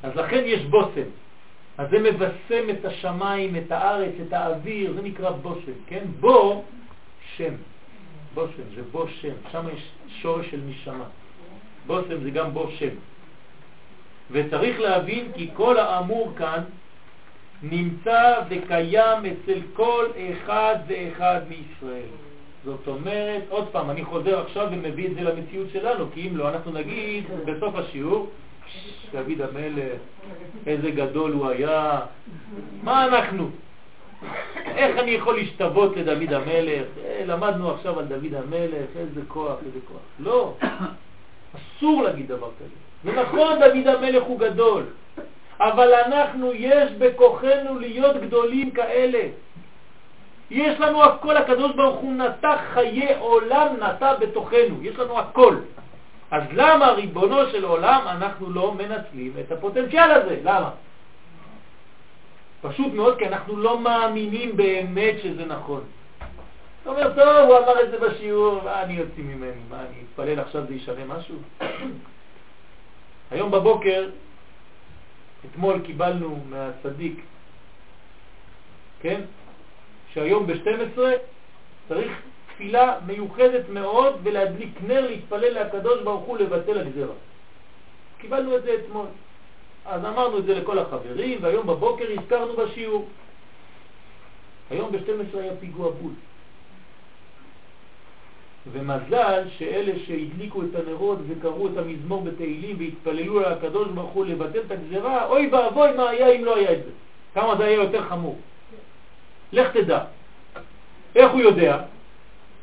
[0.02, 1.08] אז לכן יש בושם.
[1.80, 6.04] אז זה מבשם את השמיים, את הארץ, את האוויר, זה נקרא בושם, כן?
[6.20, 6.64] בו
[7.36, 7.54] שם.
[8.34, 11.04] בושם, זה בו שם, שם יש שורש של נשמה.
[11.86, 12.94] בושם זה גם בו שם.
[14.30, 16.62] וצריך להבין כי כל האמור כאן
[17.62, 22.10] נמצא וקיים אצל כל אחד ואחד מישראל.
[22.64, 26.48] זאת אומרת, עוד פעם, אני חוזר עכשיו ומביא את זה למציאות שלנו, כי אם לא,
[26.48, 28.30] אנחנו נגיד בסוף השיעור,
[29.12, 29.98] דוד המלך,
[30.66, 32.00] איזה גדול הוא היה,
[32.82, 33.50] מה אנחנו?
[34.66, 36.86] איך אני יכול להשתוות לדוד המלך?
[37.04, 40.00] אה, למדנו עכשיו על דוד המלך, איזה כוח, איזה כוח.
[40.18, 40.54] לא,
[41.56, 42.74] אסור להגיד דבר כזה.
[43.04, 44.82] ונכון, דוד המלך הוא גדול,
[45.60, 49.22] אבל אנחנו, יש בכוחנו להיות גדולים כאלה.
[50.50, 55.56] יש לנו הכל, הקדוש ברוך הוא נטע חיי עולם, נטע בתוכנו, יש לנו הכל.
[56.30, 60.40] אז למה, ריבונו של עולם, אנחנו לא מנצלים את הפוטנציאל הזה?
[60.42, 60.70] למה?
[62.60, 65.80] פשוט מאוד, כי אנחנו לא מאמינים באמת שזה נכון.
[66.82, 69.60] אתה אומר, טוב, הוא אמר את זה בשיעור, מה אני יוצא ממני?
[69.68, 71.36] מה, אני אתפלל עכשיו זה ישנה משהו?
[73.30, 74.08] היום בבוקר,
[75.44, 77.20] אתמול קיבלנו מהצדיק,
[79.00, 79.20] כן?
[80.12, 81.00] שהיום ב-12
[81.88, 82.12] צריך
[82.60, 87.14] תפילה מיוחדת מאוד ולהדליק נר להתפלל לקדוש ברוך הוא לבטל הגזרה.
[88.18, 89.06] קיבלנו את זה אתמול.
[89.86, 93.08] אז אמרנו את זה לכל החברים, והיום בבוקר הזכרנו בשיעור.
[94.70, 96.12] היום ב-12 היה פיגוע בול.
[98.72, 104.60] ומזל שאלה שהדליקו את הנרות וקראו את המזמור בתהילים והתפללו על הקדוש ברוך הוא לבטל
[104.66, 106.90] את הגזרה, אוי ואבוי מה היה אם לא היה את זה.
[107.34, 108.38] כמה זה היה יותר חמור.
[109.52, 110.04] לך תדע.
[111.16, 111.82] איך הוא יודע?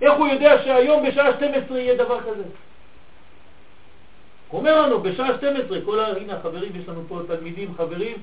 [0.02, 2.44] איך הוא יודע שהיום בשעה 12 יהיה דבר כזה?
[4.48, 6.08] הוא אומר לנו, בשעה 12, כל ה...
[6.08, 8.18] הנה החברים, יש לנו פה תלמידים, חברים,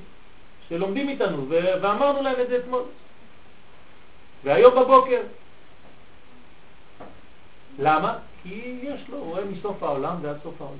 [0.68, 1.60] שלומדים איתנו, ו...
[1.82, 2.82] ואמרנו להם את זה אתמול.
[4.44, 5.20] והיום בבוקר.
[7.78, 8.18] למה?
[8.42, 10.78] כי יש לו, הוא רואה מסוף העולם ועד סוף העולם.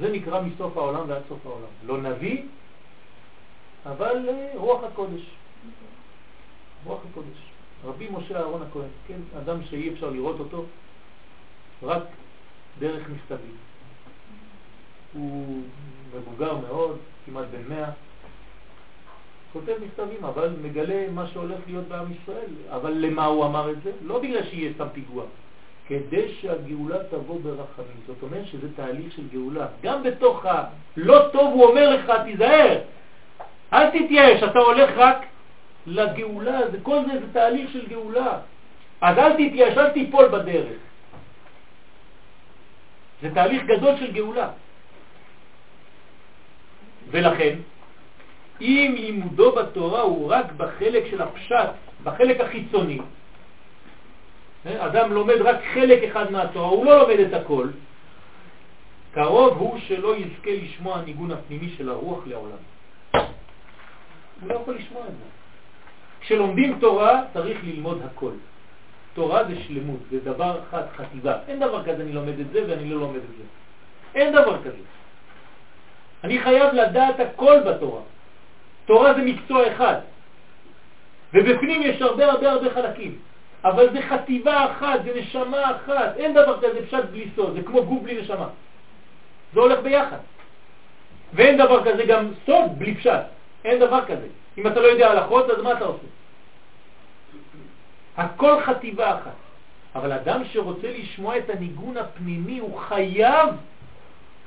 [0.00, 1.68] זה נקרא מסוף העולם ועד סוף העולם.
[1.86, 2.42] לא נביא,
[3.86, 5.22] אבל אה, רוח הקודש.
[6.84, 7.55] רוח הקודש.
[7.84, 10.64] רבי משה אהרון הכהן, כן, אדם שאי אפשר לראות אותו,
[11.82, 12.02] רק
[12.78, 13.56] דרך מכתבים.
[15.12, 15.62] הוא
[16.16, 17.90] מבוגר מאוד, כמעט בן מאה,
[19.52, 22.50] כותב מכתבים, אבל מגלה מה שהולך להיות בעם ישראל.
[22.70, 23.92] אבל למה הוא אמר את זה?
[24.02, 25.24] לא בגלל שיהיה סתם פיגוע,
[25.88, 28.00] כדי שהגאולה תבוא ברחמים.
[28.06, 29.66] זאת אומרת שזה תהליך של גאולה.
[29.82, 32.78] גם בתוך הלא טוב הוא אומר לך, תיזהר,
[33.72, 35.26] אל תתייאש, אתה הולך רק
[35.86, 38.38] לגאולה, זה, כל זה זה תהליך של גאולה.
[39.00, 40.78] אז אל תתייאש, אל תיפול בדרך.
[43.22, 44.50] זה תהליך גדול של גאולה.
[47.10, 47.56] ולכן,
[48.60, 51.70] אם לימודו בתורה הוא רק בחלק של הפשט,
[52.02, 52.98] בחלק החיצוני,
[54.66, 57.68] אה, אדם לומד רק חלק אחד מהתורה, הוא לא לומד את הכל,
[59.12, 62.62] קרוב הוא שלא יזכה לשמוע הניגון הפנימי של הרוח לעולם.
[64.40, 65.35] הוא לא יכול לשמוע את זה.
[66.26, 68.32] כשלומדים תורה צריך ללמוד הכל.
[69.14, 71.38] תורה זה שלמות, זה דבר אחד, חטיבה.
[71.48, 73.44] אין דבר כזה אני לומד את זה ואני לא לומד את זה.
[74.14, 74.82] אין דבר כזה.
[76.24, 78.00] אני חייב לדעת הכל בתורה.
[78.84, 79.94] תורה זה מקצוע אחד,
[81.34, 83.18] ובפנים יש הרבה הרבה הרבה חלקים.
[83.64, 87.84] אבל זה חטיבה אחת, זה נשמה אחת, אין דבר כזה פשט בלי סוד, זה כמו
[87.84, 88.48] גוף בלי נשמה.
[89.54, 90.22] זה הולך ביחד.
[91.32, 93.22] ואין דבר כזה גם סוד בלי פשט,
[93.64, 94.26] אין דבר כזה.
[94.58, 96.06] אם אתה לא יודע הלכות, אז מה אתה עושה?
[98.16, 99.36] הכל חטיבה אחת.
[99.94, 103.48] אבל אדם שרוצה לשמוע את הניגון הפנימי, הוא חייב,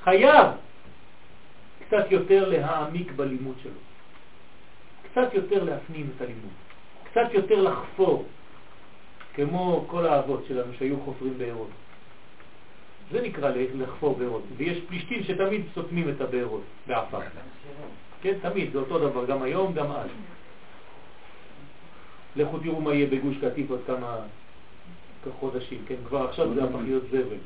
[0.03, 0.48] חייב,
[1.88, 3.80] קצת יותר להעמיק בלימוד שלו.
[5.11, 6.53] קצת יותר להפנים את הלימוד.
[7.03, 8.26] קצת יותר לחפור,
[9.34, 11.69] כמו כל האבות שלנו שהיו חופרים בארות.
[13.11, 14.44] זה נקרא לחפור בארות.
[14.57, 17.19] ויש פלישתים שתמיד סותמים את הבארות בעפר.
[18.22, 20.10] כן, תמיד, זה אותו דבר, גם היום, גם אז.
[22.36, 24.18] לכו תראו מה יהיה בגוש קטיף עוד כמה
[25.40, 27.38] חודשים, כן, כבר עכשיו זה הפך להיות זבל.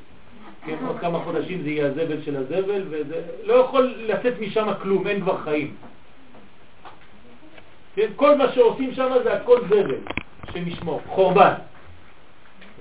[0.65, 5.07] כן, עוד כמה חודשים זה יהיה הזבל של הזבל, וזה לא יכול לצאת משם כלום,
[5.07, 5.75] אין כבר חיים.
[7.95, 9.99] כן, כל מה שעושים שם זה הכל זבל,
[10.53, 11.53] שנשמור, חורבן.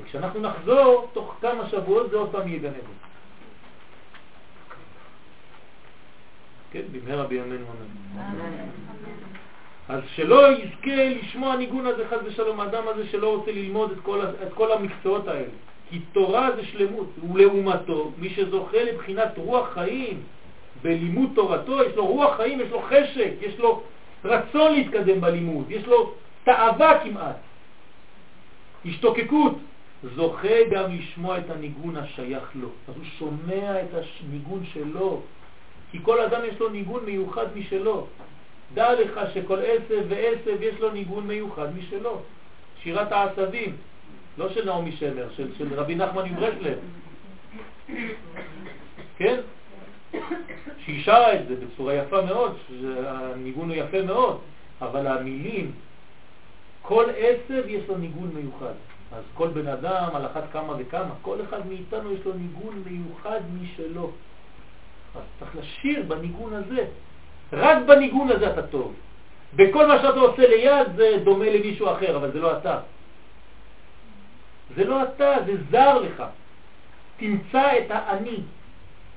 [0.03, 3.03] וכשאנחנו נחזור, תוך כמה שבועות זה עוד פעם יהיה גן עדן.
[6.73, 8.23] כן, במהרה בימינו אמן.
[9.89, 14.21] אז שלא יזכה לשמוע ניגון הזה חס ושלום, האדם הזה שלא רוצה ללמוד את כל,
[14.43, 15.49] את כל המקצועות האלה.
[15.91, 20.21] כי תורה זה שלמות, ולעומתו, מי שזוכה לבחינת רוח חיים
[20.83, 23.83] בלימוד תורתו, יש לו רוח חיים, יש לו חשק, יש לו
[24.25, 27.37] רצון להתקדם בלימוד, יש לו תאווה כמעט,
[28.87, 29.59] השתוקקות,
[30.15, 32.69] זוכה גם לשמוע את הניגון השייך לו.
[32.89, 35.23] אז הוא שומע את הניגון שלו,
[35.93, 38.07] כי כל אדם יש לו ניגון מיוחד משלו.
[38.75, 42.21] דע לך שכל עשב ועשב יש לו ניגון מיוחד משלו.
[42.83, 43.77] שירת העשבים,
[44.39, 46.79] לא של נעמי שמר, של, של רבי נחמן מברסלב.
[49.17, 49.41] כן?
[50.79, 52.57] שהיא שרה את זה בצורה יפה מאוד,
[53.07, 54.39] הניגון הוא יפה מאוד,
[54.81, 55.73] אבל המילים,
[56.83, 58.75] כל עשב יש לו ניגון מיוחד.
[59.13, 63.41] אז כל בן אדם על אחת כמה וכמה, כל אחד מאיתנו יש לו ניגון מיוחד
[63.63, 64.11] משלו.
[65.15, 66.85] אז צריך לשיר בניגון הזה.
[67.53, 68.95] רק בניגון הזה אתה טוב.
[69.57, 72.79] בכל מה שאתה עושה ליד זה דומה למישהו אחר, אבל זה לא אתה.
[74.77, 76.23] זה לא אתה, זה זר לך.
[77.17, 78.39] תמצא את האני,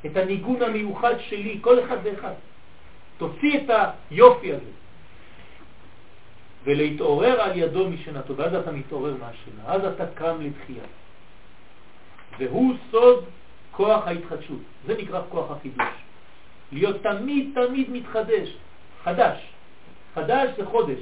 [0.05, 2.33] את הניגון המיוחד שלי, כל אחד ואחד.
[3.17, 3.69] תוציא את
[4.11, 4.71] היופי הזה.
[6.63, 10.83] ולהתעורר על ידו משנתו, ואז אתה מתעורר מהשינה, אז אתה קם לתחייה.
[12.39, 13.25] והוא סוד
[13.75, 15.87] כוח ההתחדשות, זה נקרא כוח החידוש.
[16.71, 18.57] להיות תמיד תמיד מתחדש,
[19.03, 19.37] חדש.
[20.15, 20.99] חדש זה חודש.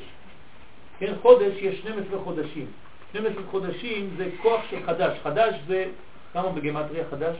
[0.99, 2.65] כן, חודש יש 12 חודשים.
[3.09, 5.19] 12 חודשים זה כוח של חדש.
[5.23, 5.85] חדש זה,
[6.33, 7.35] כמה בגמטריה חדש?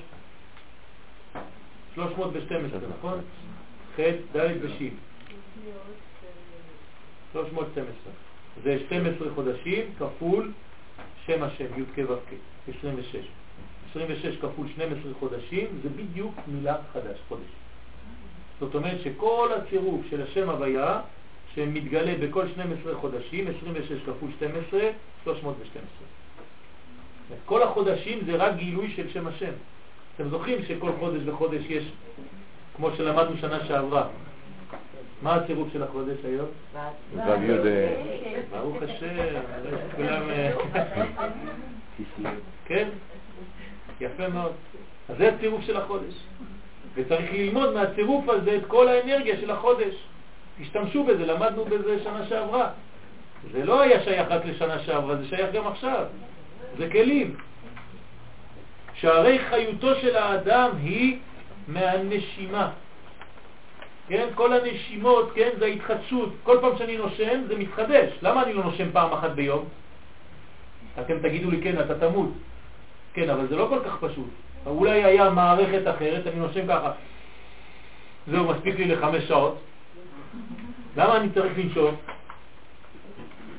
[1.96, 3.22] 312, נכון?
[3.96, 4.00] ח',
[4.36, 4.82] ד' וש'.
[7.34, 8.14] 312.
[8.64, 10.52] זה 12 חודשים כפול
[11.26, 12.34] שם השם, י' ו' כ',
[12.80, 13.16] 26.
[13.94, 17.52] 26 כפול 12 חודשים זה בדיוק מילה חדש, חודש.
[18.60, 21.02] זאת אומרת שכל הצירוף של השם הוויה
[21.56, 24.80] שמתגלה בכל 12 חודשים, 26 כפול 12,
[25.24, 25.82] 312.
[27.46, 29.52] כל החודשים זה רק גילוי של שם השם.
[30.16, 31.84] אתם זוכרים שכל חודש וחודש יש,
[32.76, 34.08] כמו שלמדנו שנה שעברה,
[35.22, 36.48] מה הצירוף של החודש היום?
[38.52, 39.40] ברוך השם,
[39.96, 40.30] כולם...
[40.30, 40.54] אה,
[42.66, 42.90] כן,
[44.02, 44.52] יפה מאוד.
[45.10, 46.14] אז זה הצירוף של החודש.
[46.96, 49.96] וצריך ללמוד מהצירוף הזה את כל האנרגיה של החודש.
[50.62, 52.70] תשתמשו בזה, למדנו בזה שנה שעברה.
[53.52, 56.06] זה לא היה שייך רק לשנה שעברה, זה שייך גם עכשיו.
[56.78, 57.36] זה כלים.
[58.94, 61.18] שהרי חיותו של האדם היא
[61.68, 62.70] מהנשימה.
[64.08, 64.28] כן?
[64.36, 65.50] כל הנשימות, כן?
[65.60, 66.30] זה ההתחדשות.
[66.44, 68.10] כל פעם שאני נושם זה מתחדש.
[68.22, 69.66] למה אני לא נושם פעם אחת ביום?
[71.02, 72.30] אתם תגידו לי, כן, אתה תמות.
[73.14, 74.30] כן, אבל זה לא כל כך פשוט.
[74.66, 76.92] אולי היה מערכת אחרת, אני נושם ככה.
[78.28, 79.58] זהו, מספיק לי לחמש שעות.
[80.98, 81.96] למה אני צריך לנשום?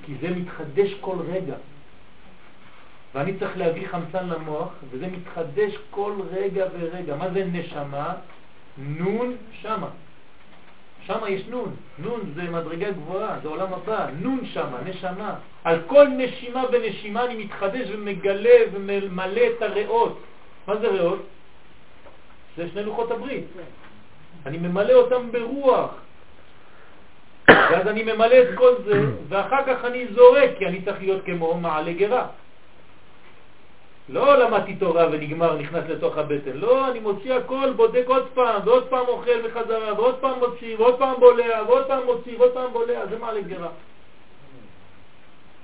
[0.02, 1.54] כי זה מתחדש כל רגע.
[3.14, 7.16] ואני צריך להביא חמצן למוח, וזה מתחדש כל רגע ורגע.
[7.16, 8.14] מה זה נשמה?
[8.78, 9.88] נון שמה.
[11.06, 15.34] שם יש נון, נון זה מדרגה גבוהה, זה עולם הבא, נון שם, נשמה.
[15.64, 20.20] על כל נשימה ונשימה אני מתחדש ומגלה וממלא את הריאות.
[20.66, 21.22] מה זה ריאות?
[22.56, 23.44] זה שני לוחות הברית.
[24.46, 25.90] אני ממלא אותם ברוח.
[27.48, 31.54] ואז אני ממלא את כל זה, ואחר כך אני זורק, כי אני צריך להיות כמו
[31.54, 32.26] מעלה גרה.
[34.08, 36.52] לא למדתי תורה ונגמר, נכנס לתוך הבטן.
[36.54, 40.98] לא, אני מוציא הכל, בודק עוד פעם, ועוד פעם אוכל בחזרה, ועוד פעם מוציא, ועוד
[40.98, 43.68] פעם בולע, ועוד פעם מוציא, ועוד פעם בולע, זה מעלה גרה.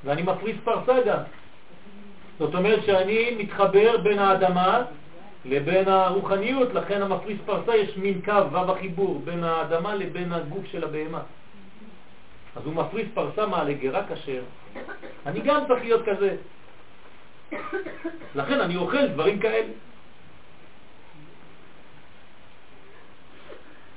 [0.05, 1.19] ואני מפריס פרסה גם.
[2.39, 4.83] זאת אומרת שאני מתחבר בין האדמה
[5.45, 10.85] לבין הרוחניות, לכן המפריס פרסה יש מין קו, וו החיבור, בין האדמה לבין הגוף של
[10.85, 11.21] הבהמה.
[12.57, 14.43] אז הוא מפריס פרסה מעלה גרה כשר.
[15.27, 16.37] אני גם צריך להיות כזה.
[18.35, 19.72] לכן אני אוכל דברים כאלה.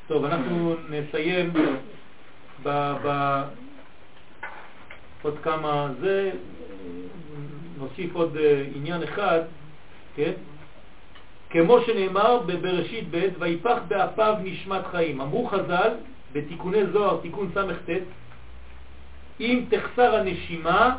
[0.07, 1.53] טוב, אנחנו נסיים
[2.63, 2.69] ב...
[3.03, 3.41] ב...
[5.21, 6.31] עוד כמה זה,
[7.77, 9.39] נוסיף עוד אה, עניין אחד,
[10.15, 10.31] כן?
[11.49, 15.21] כמו שנאמר בבראשית ב' ויפח באפיו נשמת חיים.
[15.21, 15.91] אמרו חז"ל
[16.33, 17.89] בתיקוני זוהר, תיקון ס"ט,
[19.39, 20.97] אם תחסר הנשימה,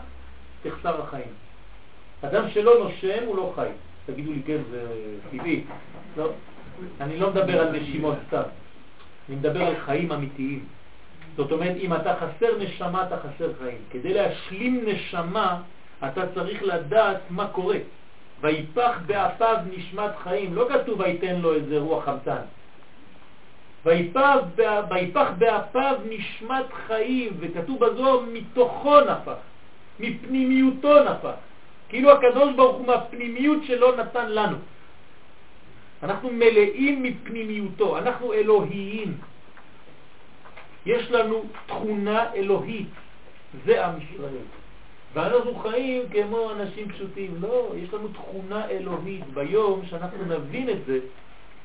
[0.62, 1.43] תחסר החיים.
[2.24, 3.68] אדם שלא נושם הוא לא חי.
[4.06, 4.86] תגידו לי, כן, זה
[5.30, 5.64] טבעי.
[6.16, 6.30] לא,
[7.00, 8.42] אני לא מדבר על נשימות סתם,
[9.28, 10.64] אני מדבר על חיים אמיתיים.
[11.36, 13.78] זאת אומרת, אם אתה חסר נשמה, אתה חסר חיים.
[13.90, 15.62] כדי להשלים נשמה,
[16.08, 17.78] אתה צריך לדעת מה קורה.
[18.40, 22.40] ויפח באפיו נשמת חיים, לא כתוב ויתן לו איזה רוח חמצן.
[23.84, 29.36] ויפח באפיו נשמת חיים, וכתוב בזו מתוכו נפח,
[30.00, 31.34] מפנימיותו נפח.
[31.94, 34.56] כאילו הקדוש ברוך הוא מהפנימיות שלו נתן לנו.
[36.02, 39.14] אנחנו מלאים מפנימיותו, אנחנו אלוהיים.
[40.86, 42.88] יש לנו תכונה אלוהית,
[43.66, 44.46] זה עם ישראל.
[45.14, 47.34] ואנחנו חיים כמו אנשים פשוטים.
[47.40, 49.24] לא, יש לנו תכונה אלוהית.
[49.34, 50.98] ביום שאנחנו נבין את זה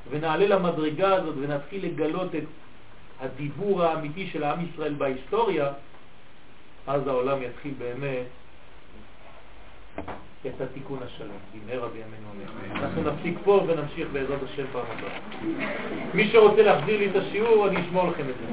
[0.10, 2.46] ונעלה למדרגה הזאת ונתחיל לגלות את
[3.20, 5.72] הדיבור האמיתי של עם ישראל בהיסטוריה,
[6.88, 8.39] אז העולם יתחיל באמת
[10.48, 12.72] את התיקון השלם, במהרה בימינו אמן.
[12.82, 15.20] אנחנו נפסיק פה ונמשיך בעזרת השם פעם הבאה.
[16.14, 18.46] מי שרוצה להחזיר לי את השיעור, אני אשמור לכם את זה.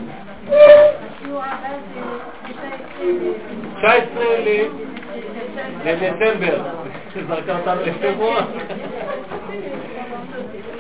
[1.17, 2.01] השיעור הבא זה
[3.79, 4.25] 19
[5.85, 6.63] לדצמבר,
[7.29, 8.47] זרקה אותנו לפברואר.